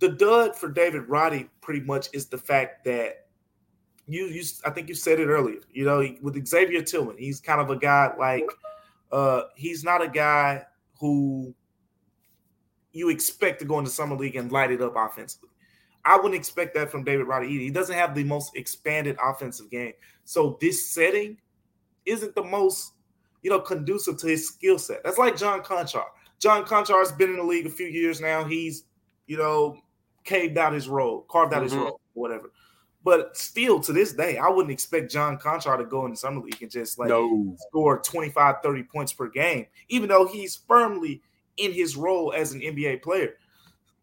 the 0.00 0.08
dud 0.08 0.56
for 0.56 0.70
David 0.70 1.08
Roddy 1.08 1.48
pretty 1.60 1.80
much 1.80 2.08
is 2.12 2.26
the 2.26 2.38
fact 2.38 2.84
that 2.84 3.23
you 4.06 4.26
you 4.26 4.42
I 4.64 4.70
think 4.70 4.88
you 4.88 4.94
said 4.94 5.20
it 5.20 5.26
earlier. 5.26 5.60
You 5.72 5.84
know, 5.84 6.06
with 6.22 6.46
Xavier 6.46 6.82
Tillman, 6.82 7.16
he's 7.18 7.40
kind 7.40 7.60
of 7.60 7.70
a 7.70 7.76
guy 7.76 8.12
like 8.18 8.46
uh, 9.12 9.42
he's 9.54 9.84
not 9.84 10.02
a 10.02 10.08
guy 10.08 10.64
who 11.00 11.54
you 12.92 13.08
expect 13.08 13.58
to 13.60 13.64
go 13.64 13.78
into 13.78 13.90
summer 13.90 14.16
league 14.16 14.36
and 14.36 14.52
light 14.52 14.70
it 14.70 14.80
up 14.80 14.94
offensively. 14.96 15.50
I 16.04 16.16
wouldn't 16.16 16.34
expect 16.34 16.74
that 16.74 16.90
from 16.90 17.02
David 17.02 17.26
Roddy 17.26 17.48
either. 17.48 17.62
He 17.62 17.70
doesn't 17.70 17.96
have 17.96 18.14
the 18.14 18.24
most 18.24 18.56
expanded 18.56 19.16
offensive 19.22 19.70
game. 19.70 19.94
So 20.24 20.58
this 20.60 20.90
setting 20.90 21.38
isn't 22.04 22.34
the 22.34 22.44
most 22.44 22.92
you 23.44 23.50
know, 23.50 23.60
conducive 23.60 24.16
to 24.16 24.26
his 24.26 24.48
skill 24.48 24.78
set. 24.78 25.04
That's 25.04 25.18
like 25.18 25.36
John 25.36 25.62
Konchar. 25.62 26.06
John 26.40 26.64
Konchar's 26.64 27.12
been 27.12 27.30
in 27.30 27.36
the 27.36 27.44
league 27.44 27.66
a 27.66 27.70
few 27.70 27.86
years 27.86 28.20
now. 28.20 28.42
He's, 28.42 28.84
you 29.26 29.36
know, 29.36 29.76
caved 30.24 30.56
out 30.56 30.72
his 30.72 30.88
role, 30.88 31.26
carved 31.28 31.52
out 31.52 31.58
mm-hmm. 31.58 31.64
his 31.64 31.74
role, 31.74 32.00
whatever. 32.14 32.50
But 33.04 33.36
still, 33.36 33.80
to 33.80 33.92
this 33.92 34.14
day, 34.14 34.38
I 34.38 34.48
wouldn't 34.48 34.72
expect 34.72 35.12
John 35.12 35.38
Konchar 35.38 35.76
to 35.76 35.84
go 35.84 36.06
in 36.06 36.12
the 36.12 36.16
summer 36.16 36.40
league 36.40 36.62
and 36.62 36.70
just 36.70 36.98
like 36.98 37.10
no. 37.10 37.54
score 37.68 38.00
25, 38.00 38.56
30 38.62 38.82
points 38.84 39.12
per 39.12 39.28
game, 39.28 39.66
even 39.90 40.08
though 40.08 40.26
he's 40.26 40.56
firmly 40.56 41.22
in 41.58 41.70
his 41.70 41.96
role 41.96 42.32
as 42.32 42.52
an 42.52 42.60
NBA 42.60 43.02
player. 43.02 43.34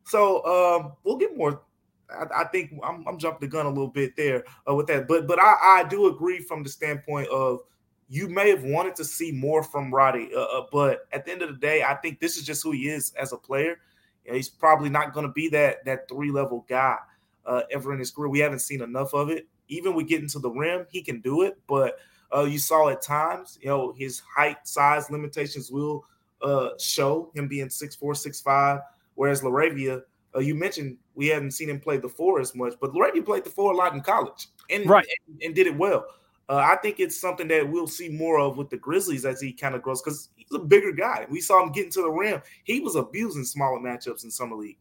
So 0.06 0.46
um, 0.46 0.94
we'll 1.04 1.18
get 1.18 1.36
more. 1.36 1.64
I, 2.12 2.42
I 2.42 2.44
think 2.46 2.74
I'm, 2.84 3.04
I'm, 3.08 3.18
jumping 3.18 3.50
the 3.50 3.52
gun 3.52 3.66
a 3.66 3.70
little 3.70 3.88
bit 3.88 4.16
there 4.16 4.44
uh, 4.70 4.76
with 4.76 4.86
that, 4.88 5.08
but 5.08 5.28
but 5.28 5.42
I, 5.42 5.80
I 5.80 5.86
do 5.90 6.08
agree 6.08 6.40
from 6.40 6.62
the 6.62 6.70
standpoint 6.70 7.30
of 7.30 7.62
you 8.08 8.28
may 8.28 8.50
have 8.50 8.64
wanted 8.64 8.96
to 8.98 9.06
see 9.06 9.32
more 9.32 9.64
from 9.64 9.94
Roddy, 9.94 10.30
uh, 10.36 10.42
uh, 10.42 10.66
but 10.72 11.08
at 11.14 11.26
the 11.26 11.32
end 11.32 11.42
of 11.42 11.50
the 11.50 11.58
day, 11.58 11.82
I 11.82 11.96
think 11.96 12.20
this 12.20 12.38
is 12.38 12.44
just 12.44 12.62
who 12.62 12.72
he 12.72 12.90
is 12.90 13.14
as 13.18 13.32
a 13.32 13.38
player. 13.38 13.80
You 14.26 14.32
know, 14.32 14.38
he's 14.38 14.50
probably 14.50 14.90
not 14.90 15.14
going 15.14 15.26
to 15.26 15.32
be 15.32 15.48
that 15.50 15.86
that 15.86 16.10
three 16.10 16.30
level 16.30 16.66
guy 16.68 16.98
uh, 17.46 17.62
ever 17.72 17.94
in 17.94 18.00
his 18.00 18.12
career. 18.12 18.30
We 18.30 18.40
haven't 18.40 18.60
seen 18.60 18.82
enough 18.82 19.14
of 19.14 19.30
it. 19.30 19.48
Even 19.68 19.96
with 19.96 20.08
getting 20.08 20.28
to 20.30 20.40
the 20.40 20.50
rim, 20.50 20.86
he 20.90 21.02
can 21.02 21.22
do 21.22 21.44
it, 21.44 21.58
but 21.68 21.98
uh, 22.36 22.44
you 22.44 22.60
saw 22.60 22.90
at 22.90 23.02
times, 23.02 23.58
you 23.62 23.70
know, 23.70 23.94
his 23.98 24.22
height, 24.36 24.58
size 24.68 25.10
limitations 25.10 25.72
will 25.72 26.06
uh, 26.42 26.70
show 26.80 27.32
him 27.36 27.48
being 27.48 27.70
six 27.70 27.96
four, 27.96 28.14
six 28.16 28.42
five. 28.42 28.80
Whereas 29.16 29.42
Laravia, 29.42 30.02
uh, 30.36 30.40
you 30.40 30.56
mentioned 30.56 30.98
we 31.16 31.28
haven't 31.28 31.52
seen 31.52 31.70
him 31.70 31.80
play 31.80 31.98
the 31.98 32.10
four 32.10 32.40
as 32.40 32.56
much, 32.56 32.74
but 32.82 32.92
Laravia 32.94 33.24
played 33.26 33.44
the 33.44 33.50
four 33.50 33.74
a 33.74 33.76
lot 33.76 33.94
in 33.94 34.02
college 34.02 34.48
and 34.70 34.90
right 34.90 35.06
and, 35.28 35.42
and 35.42 35.56
did 35.56 35.68
it 35.68 35.78
well. 35.78 36.06
uh, 36.52 36.56
I 36.58 36.76
think 36.76 37.00
it's 37.00 37.20
something 37.20 37.48
that 37.48 37.70
we'll 37.70 37.88
see 37.88 38.10
more 38.10 38.38
of 38.38 38.58
with 38.58 38.70
the 38.70 38.76
Grizzlies 38.76 39.26
as 39.26 39.40
he 39.40 39.54
kind 39.54 39.74
of 39.74 39.82
grows 39.82 40.02
because 40.02 40.30
he's 40.36 40.48
a 40.54 40.60
bigger 40.60 40.92
guy. 40.92 41.26
We 41.30 41.40
saw 41.40 41.64
him 41.64 41.72
getting 41.72 41.92
to 41.92 42.02
the 42.02 42.10
rim. 42.12 42.42
He 42.66 42.82
was 42.82 42.98
abusing 42.98 43.46
smaller 43.46 43.80
matchups 43.80 44.26
in 44.26 44.32
summer 44.32 44.58
league. 44.58 44.78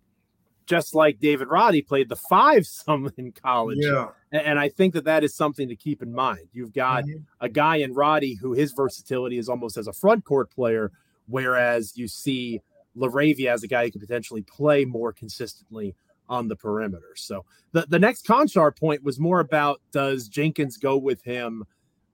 Just 0.70 0.94
like 0.94 1.18
David 1.18 1.48
Roddy 1.48 1.82
played 1.82 2.08
the 2.08 2.14
five 2.14 2.64
some 2.66 3.10
in 3.16 3.32
college. 3.32 3.78
Yeah. 3.80 4.10
And 4.30 4.60
I 4.60 4.68
think 4.68 4.94
that 4.94 5.04
that 5.04 5.24
is 5.24 5.34
something 5.34 5.68
to 5.68 5.74
keep 5.74 6.00
in 6.00 6.14
mind. 6.14 6.46
You've 6.52 6.72
got 6.72 7.04
mm-hmm. 7.04 7.24
a 7.40 7.48
guy 7.48 7.76
in 7.76 7.92
Roddy 7.92 8.34
who 8.34 8.52
his 8.52 8.72
versatility 8.72 9.36
is 9.36 9.48
almost 9.48 9.76
as 9.76 9.88
a 9.88 9.92
front 9.92 10.24
court 10.24 10.48
player, 10.48 10.92
whereas 11.26 11.96
you 11.96 12.06
see 12.06 12.62
LaRavia 12.96 13.52
as 13.52 13.64
a 13.64 13.66
guy 13.66 13.84
who 13.84 13.90
could 13.90 14.00
potentially 14.00 14.42
play 14.42 14.84
more 14.84 15.12
consistently 15.12 15.96
on 16.28 16.46
the 16.46 16.54
perimeter. 16.54 17.16
So 17.16 17.44
the, 17.72 17.86
the 17.88 17.98
next 17.98 18.24
Konchar 18.24 18.78
point 18.78 19.02
was 19.02 19.18
more 19.18 19.40
about 19.40 19.80
does 19.90 20.28
Jenkins 20.28 20.76
go 20.76 20.96
with 20.96 21.24
him 21.24 21.64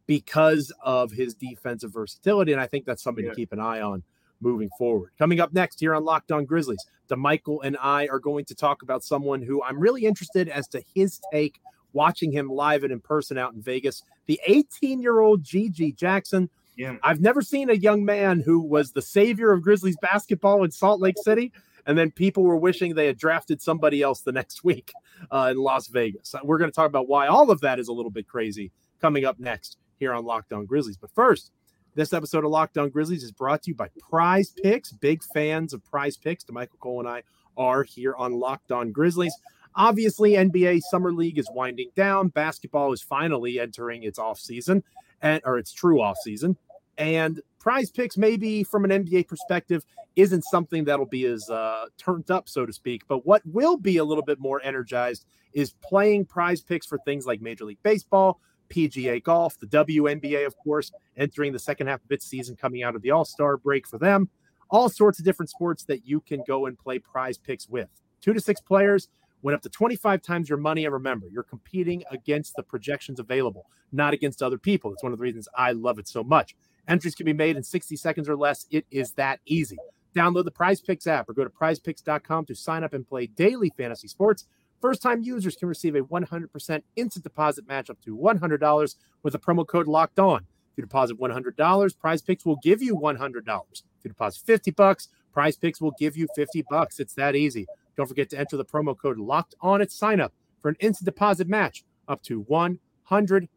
because 0.06 0.72
of 0.82 1.12
his 1.12 1.34
defensive 1.34 1.92
versatility? 1.92 2.52
And 2.52 2.60
I 2.60 2.66
think 2.66 2.86
that's 2.86 3.02
something 3.02 3.24
yeah. 3.24 3.32
to 3.32 3.36
keep 3.36 3.52
an 3.52 3.60
eye 3.60 3.82
on 3.82 4.02
moving 4.40 4.70
forward. 4.78 5.10
Coming 5.18 5.40
up 5.40 5.52
next 5.52 5.80
here 5.80 5.94
on 5.94 6.04
Locked 6.04 6.32
On 6.32 6.44
Grizzlies, 6.44 6.84
Damichael 7.08 7.60
and 7.64 7.76
I 7.80 8.06
are 8.08 8.18
going 8.18 8.44
to 8.46 8.54
talk 8.54 8.82
about 8.82 9.04
someone 9.04 9.42
who 9.42 9.62
I'm 9.62 9.78
really 9.78 10.04
interested 10.04 10.48
as 10.48 10.68
to 10.68 10.82
his 10.94 11.20
take 11.32 11.60
watching 11.92 12.30
him 12.32 12.48
live 12.48 12.82
and 12.82 12.92
in 12.92 13.00
person 13.00 13.38
out 13.38 13.54
in 13.54 13.62
Vegas. 13.62 14.02
The 14.26 14.40
18 14.46 15.00
year 15.00 15.20
old 15.20 15.42
GG 15.42 15.96
Jackson. 15.96 16.50
Yeah. 16.76 16.96
I've 17.02 17.22
never 17.22 17.40
seen 17.40 17.70
a 17.70 17.74
young 17.74 18.04
man 18.04 18.40
who 18.40 18.60
was 18.60 18.92
the 18.92 19.00
savior 19.00 19.50
of 19.52 19.62
Grizzlies 19.62 19.96
basketball 20.02 20.62
in 20.62 20.70
Salt 20.70 21.00
Lake 21.00 21.16
City 21.24 21.52
and 21.86 21.96
then 21.96 22.10
people 22.10 22.42
were 22.42 22.56
wishing 22.56 22.94
they 22.94 23.06
had 23.06 23.16
drafted 23.16 23.62
somebody 23.62 24.02
else 24.02 24.20
the 24.20 24.32
next 24.32 24.64
week 24.64 24.92
uh, 25.30 25.48
in 25.52 25.56
Las 25.56 25.86
Vegas. 25.86 26.34
Uh, 26.34 26.40
we're 26.42 26.58
going 26.58 26.70
to 26.70 26.74
talk 26.74 26.88
about 26.88 27.08
why 27.08 27.28
all 27.28 27.50
of 27.50 27.60
that 27.60 27.78
is 27.78 27.88
a 27.88 27.92
little 27.92 28.10
bit 28.10 28.28
crazy 28.28 28.72
coming 29.00 29.24
up 29.24 29.38
next 29.38 29.78
here 29.98 30.12
on 30.12 30.24
Locked 30.24 30.52
On 30.52 30.66
Grizzlies. 30.66 30.96
But 30.96 31.10
first, 31.14 31.52
this 31.96 32.12
episode 32.12 32.44
of 32.44 32.50
Locked 32.50 32.76
On 32.76 32.90
Grizzlies 32.90 33.24
is 33.24 33.32
brought 33.32 33.62
to 33.62 33.70
you 33.70 33.74
by 33.74 33.88
Prize 33.98 34.52
Picks. 34.62 34.92
Big 34.92 35.24
fans 35.24 35.72
of 35.72 35.82
Prize 35.82 36.16
Picks. 36.16 36.44
Michael 36.50 36.78
Cole 36.78 37.00
and 37.00 37.08
I 37.08 37.22
are 37.56 37.82
here 37.82 38.14
on 38.16 38.34
Locked 38.34 38.70
On 38.70 38.92
Grizzlies. 38.92 39.34
Obviously, 39.74 40.32
NBA 40.32 40.82
Summer 40.90 41.10
League 41.10 41.38
is 41.38 41.48
winding 41.50 41.90
down. 41.96 42.28
Basketball 42.28 42.92
is 42.92 43.00
finally 43.00 43.58
entering 43.58 44.02
its 44.02 44.18
off 44.18 44.38
season, 44.38 44.84
and 45.22 45.40
or 45.46 45.56
its 45.56 45.72
true 45.72 46.02
off 46.02 46.18
season. 46.22 46.58
And 46.98 47.40
prize 47.58 47.90
picks, 47.90 48.18
maybe 48.18 48.62
from 48.62 48.84
an 48.84 48.90
NBA 48.90 49.26
perspective, 49.26 49.84
isn't 50.16 50.44
something 50.44 50.84
that'll 50.84 51.06
be 51.06 51.24
as 51.24 51.48
uh, 51.48 51.86
turned 51.96 52.30
up, 52.30 52.48
so 52.48 52.66
to 52.66 52.72
speak. 52.74 53.02
But 53.08 53.26
what 53.26 53.40
will 53.46 53.78
be 53.78 53.96
a 53.96 54.04
little 54.04 54.24
bit 54.24 54.38
more 54.38 54.60
energized 54.62 55.24
is 55.54 55.72
playing 55.82 56.26
prize 56.26 56.60
picks 56.60 56.86
for 56.86 56.98
things 57.06 57.24
like 57.24 57.40
Major 57.40 57.64
League 57.64 57.82
Baseball, 57.82 58.38
PGA 58.68 59.22
Golf, 59.22 59.58
the 59.58 59.66
WNBA, 59.66 60.46
of 60.46 60.56
course, 60.58 60.92
entering 61.16 61.52
the 61.52 61.58
second 61.58 61.86
half 61.86 62.04
of 62.04 62.10
its 62.10 62.26
season, 62.26 62.56
coming 62.56 62.82
out 62.82 62.94
of 62.94 63.02
the 63.02 63.10
All 63.10 63.24
Star 63.24 63.56
break 63.56 63.86
for 63.86 63.98
them. 63.98 64.28
All 64.70 64.88
sorts 64.88 65.18
of 65.18 65.24
different 65.24 65.50
sports 65.50 65.84
that 65.84 66.06
you 66.06 66.20
can 66.20 66.42
go 66.46 66.66
and 66.66 66.78
play 66.78 66.98
prize 66.98 67.38
picks 67.38 67.68
with. 67.68 67.88
Two 68.20 68.32
to 68.32 68.40
six 68.40 68.60
players 68.60 69.08
win 69.42 69.54
up 69.54 69.62
to 69.62 69.68
25 69.68 70.22
times 70.22 70.48
your 70.48 70.58
money. 70.58 70.84
And 70.84 70.92
remember, 70.92 71.28
you're 71.30 71.44
competing 71.44 72.02
against 72.10 72.56
the 72.56 72.62
projections 72.62 73.20
available, 73.20 73.66
not 73.92 74.12
against 74.12 74.42
other 74.42 74.58
people. 74.58 74.90
That's 74.90 75.02
one 75.02 75.12
of 75.12 75.18
the 75.18 75.22
reasons 75.22 75.48
I 75.56 75.72
love 75.72 75.98
it 75.98 76.08
so 76.08 76.24
much. 76.24 76.56
Entries 76.88 77.14
can 77.14 77.26
be 77.26 77.32
made 77.32 77.56
in 77.56 77.62
60 77.62 77.96
seconds 77.96 78.28
or 78.28 78.36
less. 78.36 78.66
It 78.70 78.86
is 78.90 79.12
that 79.12 79.40
easy. 79.46 79.78
Download 80.14 80.44
the 80.44 80.50
Prize 80.50 80.80
Picks 80.80 81.06
app 81.06 81.28
or 81.28 81.34
go 81.34 81.44
to 81.44 81.50
prizepicks.com 81.50 82.46
to 82.46 82.54
sign 82.54 82.82
up 82.82 82.94
and 82.94 83.06
play 83.06 83.26
daily 83.26 83.72
fantasy 83.76 84.08
sports. 84.08 84.46
First 84.80 85.02
time 85.02 85.22
users 85.22 85.56
can 85.56 85.68
receive 85.68 85.94
a 85.94 86.02
100% 86.02 86.82
instant 86.96 87.22
deposit 87.22 87.66
match 87.66 87.90
up 87.90 88.00
to 88.02 88.16
$100 88.16 88.94
with 89.22 89.34
a 89.34 89.38
promo 89.38 89.66
code 89.66 89.86
locked 89.88 90.18
on. 90.18 90.46
If 90.72 90.78
you 90.78 90.82
deposit 90.82 91.18
$100, 91.18 91.98
Prize 91.98 92.22
Picks 92.22 92.44
will 92.44 92.58
give 92.62 92.82
you 92.82 92.96
$100. 92.96 93.38
If 93.72 94.04
you 94.04 94.10
deposit 94.10 94.44
50 94.44 94.70
bucks, 94.72 95.08
Prize 95.32 95.56
Picks 95.56 95.80
will 95.80 95.94
give 95.98 96.16
you 96.16 96.28
50 96.34 96.64
bucks. 96.68 97.00
It's 97.00 97.14
that 97.14 97.34
easy. 97.34 97.66
Don't 97.96 98.06
forget 98.06 98.28
to 98.30 98.38
enter 98.38 98.56
the 98.56 98.64
promo 98.64 98.96
code 98.96 99.18
locked 99.18 99.54
on 99.60 99.80
at 99.80 99.90
sign 99.90 100.20
up 100.20 100.34
for 100.60 100.68
an 100.68 100.76
instant 100.80 101.06
deposit 101.06 101.48
match 101.48 101.84
up 102.06 102.22
to 102.24 102.44
$100. 102.44 103.48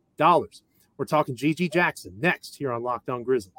We're 0.97 1.05
talking 1.05 1.35
GG 1.35 1.73
Jackson 1.73 2.13
next 2.19 2.55
here 2.55 2.71
on 2.71 2.83
Locked 2.83 3.09
On 3.09 3.23
Grizzlies. 3.23 3.53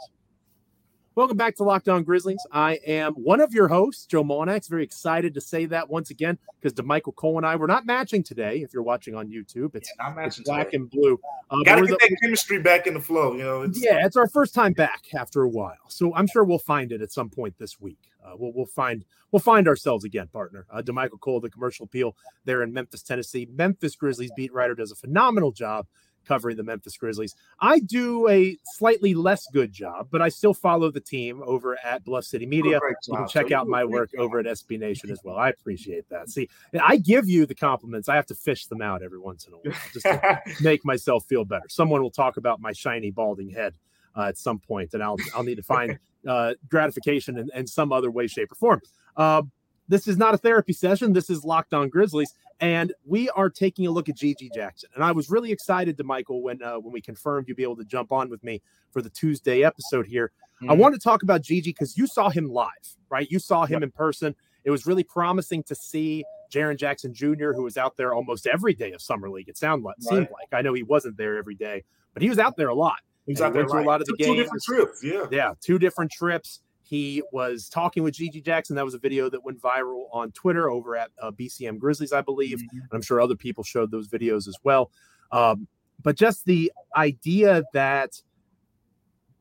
Welcome 1.20 1.36
back 1.36 1.54
to 1.56 1.64
Locked 1.64 1.90
On 1.90 2.02
Grizzlies. 2.02 2.40
I 2.50 2.80
am 2.86 3.12
one 3.12 3.42
of 3.42 3.52
your 3.52 3.68
hosts, 3.68 4.06
Joe 4.06 4.24
Mullinax. 4.24 4.70
Very 4.70 4.82
excited 4.82 5.34
to 5.34 5.40
say 5.42 5.66
that 5.66 5.90
once 5.90 6.08
again 6.08 6.38
because 6.58 6.72
Damichael 6.72 7.14
Cole 7.14 7.36
and 7.36 7.44
I 7.44 7.56
were 7.56 7.66
not 7.66 7.84
matching 7.84 8.22
today. 8.22 8.62
If 8.62 8.72
you're 8.72 8.82
watching 8.82 9.14
on 9.14 9.28
YouTube, 9.28 9.74
it's, 9.74 9.92
yeah, 9.98 10.14
it's 10.24 10.40
black 10.40 10.70
today. 10.70 10.76
and 10.78 10.90
blue. 10.90 11.20
Um, 11.50 11.62
Got 11.62 11.74
to 11.74 11.82
get 11.82 11.90
the, 11.90 12.08
that 12.08 12.16
chemistry 12.22 12.58
back 12.58 12.86
in 12.86 12.94
the 12.94 13.00
flow. 13.00 13.34
You 13.34 13.42
know, 13.42 13.60
it's, 13.60 13.84
yeah, 13.84 14.06
it's 14.06 14.16
our 14.16 14.28
first 14.28 14.54
time 14.54 14.72
back 14.72 15.08
after 15.14 15.42
a 15.42 15.48
while, 15.50 15.76
so 15.88 16.14
I'm 16.14 16.26
sure 16.26 16.42
we'll 16.42 16.58
find 16.58 16.90
it 16.90 17.02
at 17.02 17.12
some 17.12 17.28
point 17.28 17.54
this 17.58 17.78
week. 17.78 17.98
Uh, 18.24 18.32
we'll 18.38 18.54
we'll 18.54 18.64
find 18.64 19.04
we'll 19.30 19.40
find 19.40 19.68
ourselves 19.68 20.06
again, 20.06 20.28
partner. 20.28 20.64
Uh, 20.72 20.80
Damichael 20.80 21.20
Cole, 21.20 21.40
the 21.40 21.50
commercial 21.50 21.84
appeal 21.84 22.16
there 22.46 22.62
in 22.62 22.72
Memphis, 22.72 23.02
Tennessee. 23.02 23.46
Memphis 23.52 23.94
Grizzlies 23.94 24.30
beat 24.34 24.54
writer 24.54 24.74
does 24.74 24.90
a 24.90 24.96
phenomenal 24.96 25.52
job 25.52 25.86
covering 26.26 26.56
the 26.56 26.62
Memphis 26.62 26.96
Grizzlies. 26.96 27.34
I 27.60 27.80
do 27.80 28.28
a 28.28 28.56
slightly 28.64 29.14
less 29.14 29.46
good 29.52 29.72
job, 29.72 30.08
but 30.10 30.22
I 30.22 30.28
still 30.28 30.54
follow 30.54 30.90
the 30.90 31.00
team 31.00 31.42
over 31.44 31.78
at 31.84 32.04
Bluff 32.04 32.24
City 32.24 32.46
Media. 32.46 32.78
You 33.08 33.16
can 33.16 33.28
check 33.28 33.52
out 33.52 33.66
my 33.68 33.84
work 33.84 34.10
over 34.18 34.38
at 34.38 34.46
SB 34.46 34.78
Nation 34.78 35.10
as 35.10 35.20
well. 35.24 35.36
I 35.36 35.48
appreciate 35.48 36.08
that. 36.10 36.30
See, 36.30 36.48
I 36.80 36.96
give 36.96 37.28
you 37.28 37.46
the 37.46 37.54
compliments. 37.54 38.08
I 38.08 38.16
have 38.16 38.26
to 38.26 38.34
fish 38.34 38.66
them 38.66 38.82
out 38.82 39.02
every 39.02 39.18
once 39.18 39.46
in 39.46 39.54
a 39.54 39.56
while 39.56 39.76
just 39.92 40.04
to 40.06 40.40
make 40.62 40.84
myself 40.84 41.24
feel 41.24 41.44
better. 41.44 41.68
Someone 41.68 42.02
will 42.02 42.10
talk 42.10 42.36
about 42.36 42.60
my 42.60 42.72
shiny 42.72 43.10
balding 43.10 43.50
head 43.50 43.74
uh, 44.16 44.22
at 44.22 44.38
some 44.38 44.58
point, 44.58 44.94
and 44.94 45.02
I'll 45.02 45.16
I'll 45.34 45.44
need 45.44 45.56
to 45.56 45.62
find 45.62 45.98
uh, 46.26 46.54
gratification 46.68 47.38
in, 47.38 47.50
in, 47.54 47.66
some 47.66 47.92
other 47.92 48.10
way, 48.10 48.26
shape, 48.26 48.52
or 48.52 48.56
form. 48.56 48.80
Uh, 49.16 49.42
this 49.90 50.06
is 50.06 50.16
not 50.16 50.34
a 50.34 50.38
therapy 50.38 50.72
session. 50.72 51.12
This 51.12 51.28
is 51.28 51.44
Locked 51.44 51.74
On 51.74 51.88
Grizzlies, 51.88 52.32
and 52.60 52.92
we 53.04 53.28
are 53.30 53.50
taking 53.50 53.86
a 53.88 53.90
look 53.90 54.08
at 54.08 54.16
GG 54.16 54.54
Jackson. 54.54 54.88
And 54.94 55.02
I 55.02 55.10
was 55.10 55.28
really 55.28 55.50
excited 55.50 55.98
to 55.98 56.04
Michael 56.04 56.42
when 56.42 56.62
uh, 56.62 56.76
when 56.76 56.92
we 56.92 57.00
confirmed 57.00 57.48
you'd 57.48 57.56
be 57.56 57.64
able 57.64 57.76
to 57.76 57.84
jump 57.84 58.12
on 58.12 58.30
with 58.30 58.42
me 58.44 58.62
for 58.92 59.02
the 59.02 59.10
Tuesday 59.10 59.64
episode 59.64 60.06
here. 60.06 60.30
Mm-hmm. 60.62 60.70
I 60.70 60.74
want 60.74 60.94
to 60.94 61.00
talk 61.00 61.24
about 61.24 61.42
GG 61.42 61.64
because 61.64 61.98
you 61.98 62.06
saw 62.06 62.30
him 62.30 62.48
live, 62.48 62.68
right? 63.10 63.28
You 63.30 63.40
saw 63.40 63.66
him 63.66 63.80
yep. 63.80 63.82
in 63.82 63.90
person. 63.90 64.36
It 64.62 64.70
was 64.70 64.86
really 64.86 65.02
promising 65.02 65.64
to 65.64 65.74
see 65.74 66.24
Jaren 66.52 66.76
Jackson 66.76 67.12
Jr., 67.12 67.52
who 67.52 67.64
was 67.64 67.76
out 67.76 67.96
there 67.96 68.14
almost 68.14 68.46
every 68.46 68.74
day 68.74 68.92
of 68.92 69.02
summer 69.02 69.28
league. 69.28 69.48
It 69.48 69.58
sounded 69.58 69.84
like, 69.84 69.96
right. 70.04 70.08
seemed 70.08 70.28
like. 70.30 70.52
I 70.52 70.62
know 70.62 70.72
he 70.72 70.84
wasn't 70.84 71.16
there 71.16 71.36
every 71.36 71.56
day, 71.56 71.82
but 72.14 72.22
he 72.22 72.28
was 72.28 72.38
out 72.38 72.56
there 72.56 72.68
a 72.68 72.74
lot. 72.74 72.98
He 73.26 73.32
was 73.32 73.40
out 73.40 73.54
there 73.54 73.64
a 73.64 73.84
lot 73.84 74.00
of 74.00 74.06
the 74.06 74.16
two, 74.16 74.24
games. 74.24 74.36
Two 74.36 74.42
different 74.42 74.62
trips, 74.62 75.00
yeah, 75.02 75.26
yeah, 75.30 75.54
two 75.60 75.78
different 75.78 76.12
trips. 76.12 76.60
He 76.90 77.22
was 77.30 77.68
talking 77.68 78.02
with 78.02 78.14
GG 78.14 78.44
Jackson. 78.44 78.74
That 78.74 78.84
was 78.84 78.94
a 78.94 78.98
video 78.98 79.30
that 79.30 79.44
went 79.44 79.62
viral 79.62 80.06
on 80.12 80.32
Twitter 80.32 80.68
over 80.68 80.96
at 80.96 81.12
uh, 81.22 81.30
BCM 81.30 81.78
Grizzlies, 81.78 82.12
I 82.12 82.20
believe. 82.20 82.58
Mm-hmm. 82.58 82.78
And 82.78 82.88
I'm 82.90 83.00
sure 83.00 83.20
other 83.20 83.36
people 83.36 83.62
showed 83.62 83.92
those 83.92 84.08
videos 84.08 84.48
as 84.48 84.56
well. 84.64 84.90
Um, 85.30 85.68
but 86.02 86.16
just 86.16 86.46
the 86.46 86.72
idea 86.96 87.62
that 87.74 88.20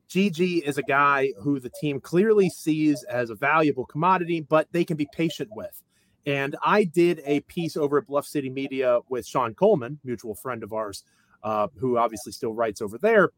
GG 0.08 0.62
is 0.62 0.78
a 0.78 0.82
guy 0.84 1.32
who 1.42 1.58
the 1.58 1.72
team 1.80 2.00
clearly 2.00 2.50
sees 2.50 3.02
as 3.02 3.30
a 3.30 3.34
valuable 3.34 3.84
commodity, 3.84 4.42
but 4.42 4.68
they 4.70 4.84
can 4.84 4.96
be 4.96 5.08
patient 5.12 5.50
with. 5.52 5.82
And 6.26 6.54
I 6.64 6.84
did 6.84 7.20
a 7.24 7.40
piece 7.40 7.76
over 7.76 7.98
at 7.98 8.06
Bluff 8.06 8.26
City 8.26 8.48
Media 8.48 9.00
with 9.08 9.26
Sean 9.26 9.54
Coleman, 9.54 9.98
mutual 10.04 10.36
friend 10.36 10.62
of 10.62 10.72
ours, 10.72 11.02
uh, 11.42 11.66
who 11.80 11.98
obviously 11.98 12.30
still 12.30 12.54
writes 12.54 12.80
over 12.80 12.96
there. 12.96 13.30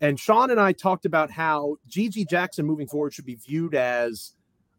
And 0.00 0.18
Sean 0.18 0.50
and 0.50 0.60
I 0.60 0.72
talked 0.72 1.04
about 1.04 1.30
how 1.30 1.76
GG 1.88 2.28
Jackson 2.28 2.66
moving 2.66 2.86
forward 2.86 3.12
should 3.12 3.26
be 3.26 3.34
viewed 3.34 3.74
as 3.74 4.34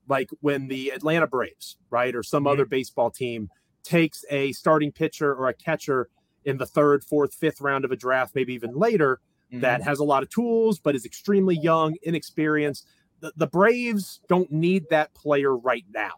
like 0.08 0.30
when 0.42 0.68
the 0.68 0.90
Atlanta 0.90 1.28
Braves, 1.28 1.78
right, 1.90 2.16
or 2.16 2.24
some 2.24 2.44
mm-hmm. 2.44 2.54
other 2.54 2.66
baseball 2.66 3.12
team 3.12 3.50
takes 3.84 4.26
a 4.30 4.52
starting 4.52 4.92
pitcher 4.92 5.34
or 5.34 5.48
a 5.48 5.54
catcher 5.54 6.10
in 6.46 6.58
the 6.58 6.66
third, 6.66 7.04
fourth, 7.04 7.34
fifth 7.34 7.62
round 7.62 7.86
of 7.86 7.92
a 7.92 7.96
draft, 7.96 8.34
maybe 8.34 8.54
even 8.54 8.76
later, 8.76 9.20
mm-hmm. 9.52 9.62
that 9.62 9.82
has 9.84 10.00
a 10.00 10.04
lot 10.04 10.24
of 10.24 10.30
tools 10.30 10.80
but 10.80 10.96
is 10.96 11.06
extremely 11.06 11.56
young, 11.56 11.96
inexperienced. 12.04 12.88
The, 13.20 13.32
the 13.36 13.48
Braves 13.48 14.22
don't 14.28 14.52
need 14.52 14.86
that 14.90 15.14
player 15.14 15.56
right 15.56 15.86
now, 15.94 16.14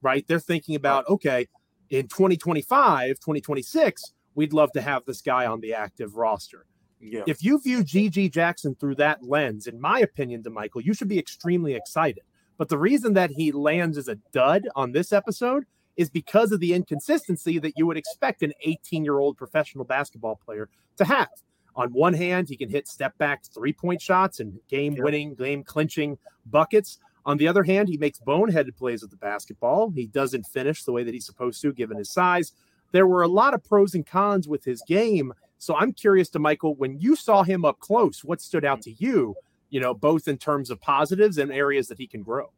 right? 0.00 0.24
They're 0.28 0.38
thinking 0.38 0.76
about, 0.76 1.08
okay, 1.08 1.48
in 1.90 2.06
2025, 2.06 3.16
2026, 3.16 4.12
we'd 4.36 4.52
love 4.52 4.70
to 4.72 4.80
have 4.80 5.04
this 5.04 5.20
guy 5.20 5.46
on 5.46 5.60
the 5.60 5.74
active 5.74 6.14
roster. 6.14 6.66
Yeah. 7.04 7.22
If 7.26 7.44
you 7.44 7.60
view 7.60 7.84
GG 7.84 8.32
Jackson 8.32 8.74
through 8.74 8.94
that 8.96 9.22
lens, 9.22 9.66
in 9.66 9.78
my 9.78 10.00
opinion, 10.00 10.42
Damichael, 10.42 10.82
you 10.82 10.94
should 10.94 11.08
be 11.08 11.18
extremely 11.18 11.74
excited. 11.74 12.22
But 12.56 12.68
the 12.68 12.78
reason 12.78 13.12
that 13.14 13.30
he 13.30 13.52
lands 13.52 13.98
as 13.98 14.08
a 14.08 14.16
dud 14.32 14.68
on 14.74 14.92
this 14.92 15.12
episode 15.12 15.64
is 15.96 16.08
because 16.08 16.50
of 16.50 16.60
the 16.60 16.72
inconsistency 16.72 17.58
that 17.58 17.74
you 17.76 17.86
would 17.86 17.96
expect 17.96 18.42
an 18.42 18.52
18 18.62 19.04
year 19.04 19.18
old 19.18 19.36
professional 19.36 19.84
basketball 19.84 20.36
player 20.44 20.68
to 20.96 21.04
have. 21.04 21.28
On 21.76 21.92
one 21.92 22.14
hand, 22.14 22.48
he 22.48 22.56
can 22.56 22.70
hit 22.70 22.88
step 22.88 23.16
back 23.18 23.44
three 23.44 23.72
point 23.72 24.00
shots 24.00 24.40
and 24.40 24.58
game 24.68 24.94
winning, 24.96 25.34
game 25.34 25.62
clinching 25.62 26.16
buckets. 26.46 26.98
On 27.26 27.36
the 27.36 27.48
other 27.48 27.64
hand, 27.64 27.88
he 27.88 27.96
makes 27.96 28.18
boneheaded 28.20 28.76
plays 28.76 29.02
with 29.02 29.10
the 29.10 29.16
basketball. 29.16 29.90
He 29.90 30.06
doesn't 30.06 30.46
finish 30.46 30.84
the 30.84 30.92
way 30.92 31.02
that 31.02 31.14
he's 31.14 31.26
supposed 31.26 31.60
to, 31.62 31.72
given 31.72 31.96
his 31.96 32.10
size. 32.10 32.52
There 32.92 33.06
were 33.06 33.22
a 33.22 33.28
lot 33.28 33.54
of 33.54 33.64
pros 33.64 33.94
and 33.94 34.06
cons 34.06 34.46
with 34.46 34.64
his 34.64 34.82
game 34.86 35.32
So 35.64 35.74
I'm 35.74 35.94
curious 35.94 36.28
to 36.30 36.38
Michael, 36.38 36.74
when 36.74 37.00
you 37.00 37.16
saw 37.16 37.42
him 37.42 37.64
up 37.64 37.80
close, 37.80 38.22
what 38.22 38.42
stood 38.42 38.66
out 38.66 38.82
to 38.82 38.92
you, 38.92 39.34
you 39.70 39.80
know, 39.80 39.94
both 39.94 40.28
in 40.28 40.36
terms 40.36 40.68
of 40.68 40.78
positives 40.78 41.38
and 41.38 41.50
areas 41.50 41.88
that 41.88 41.96
he 41.96 42.06
can 42.06 42.22
grow? 42.22 42.52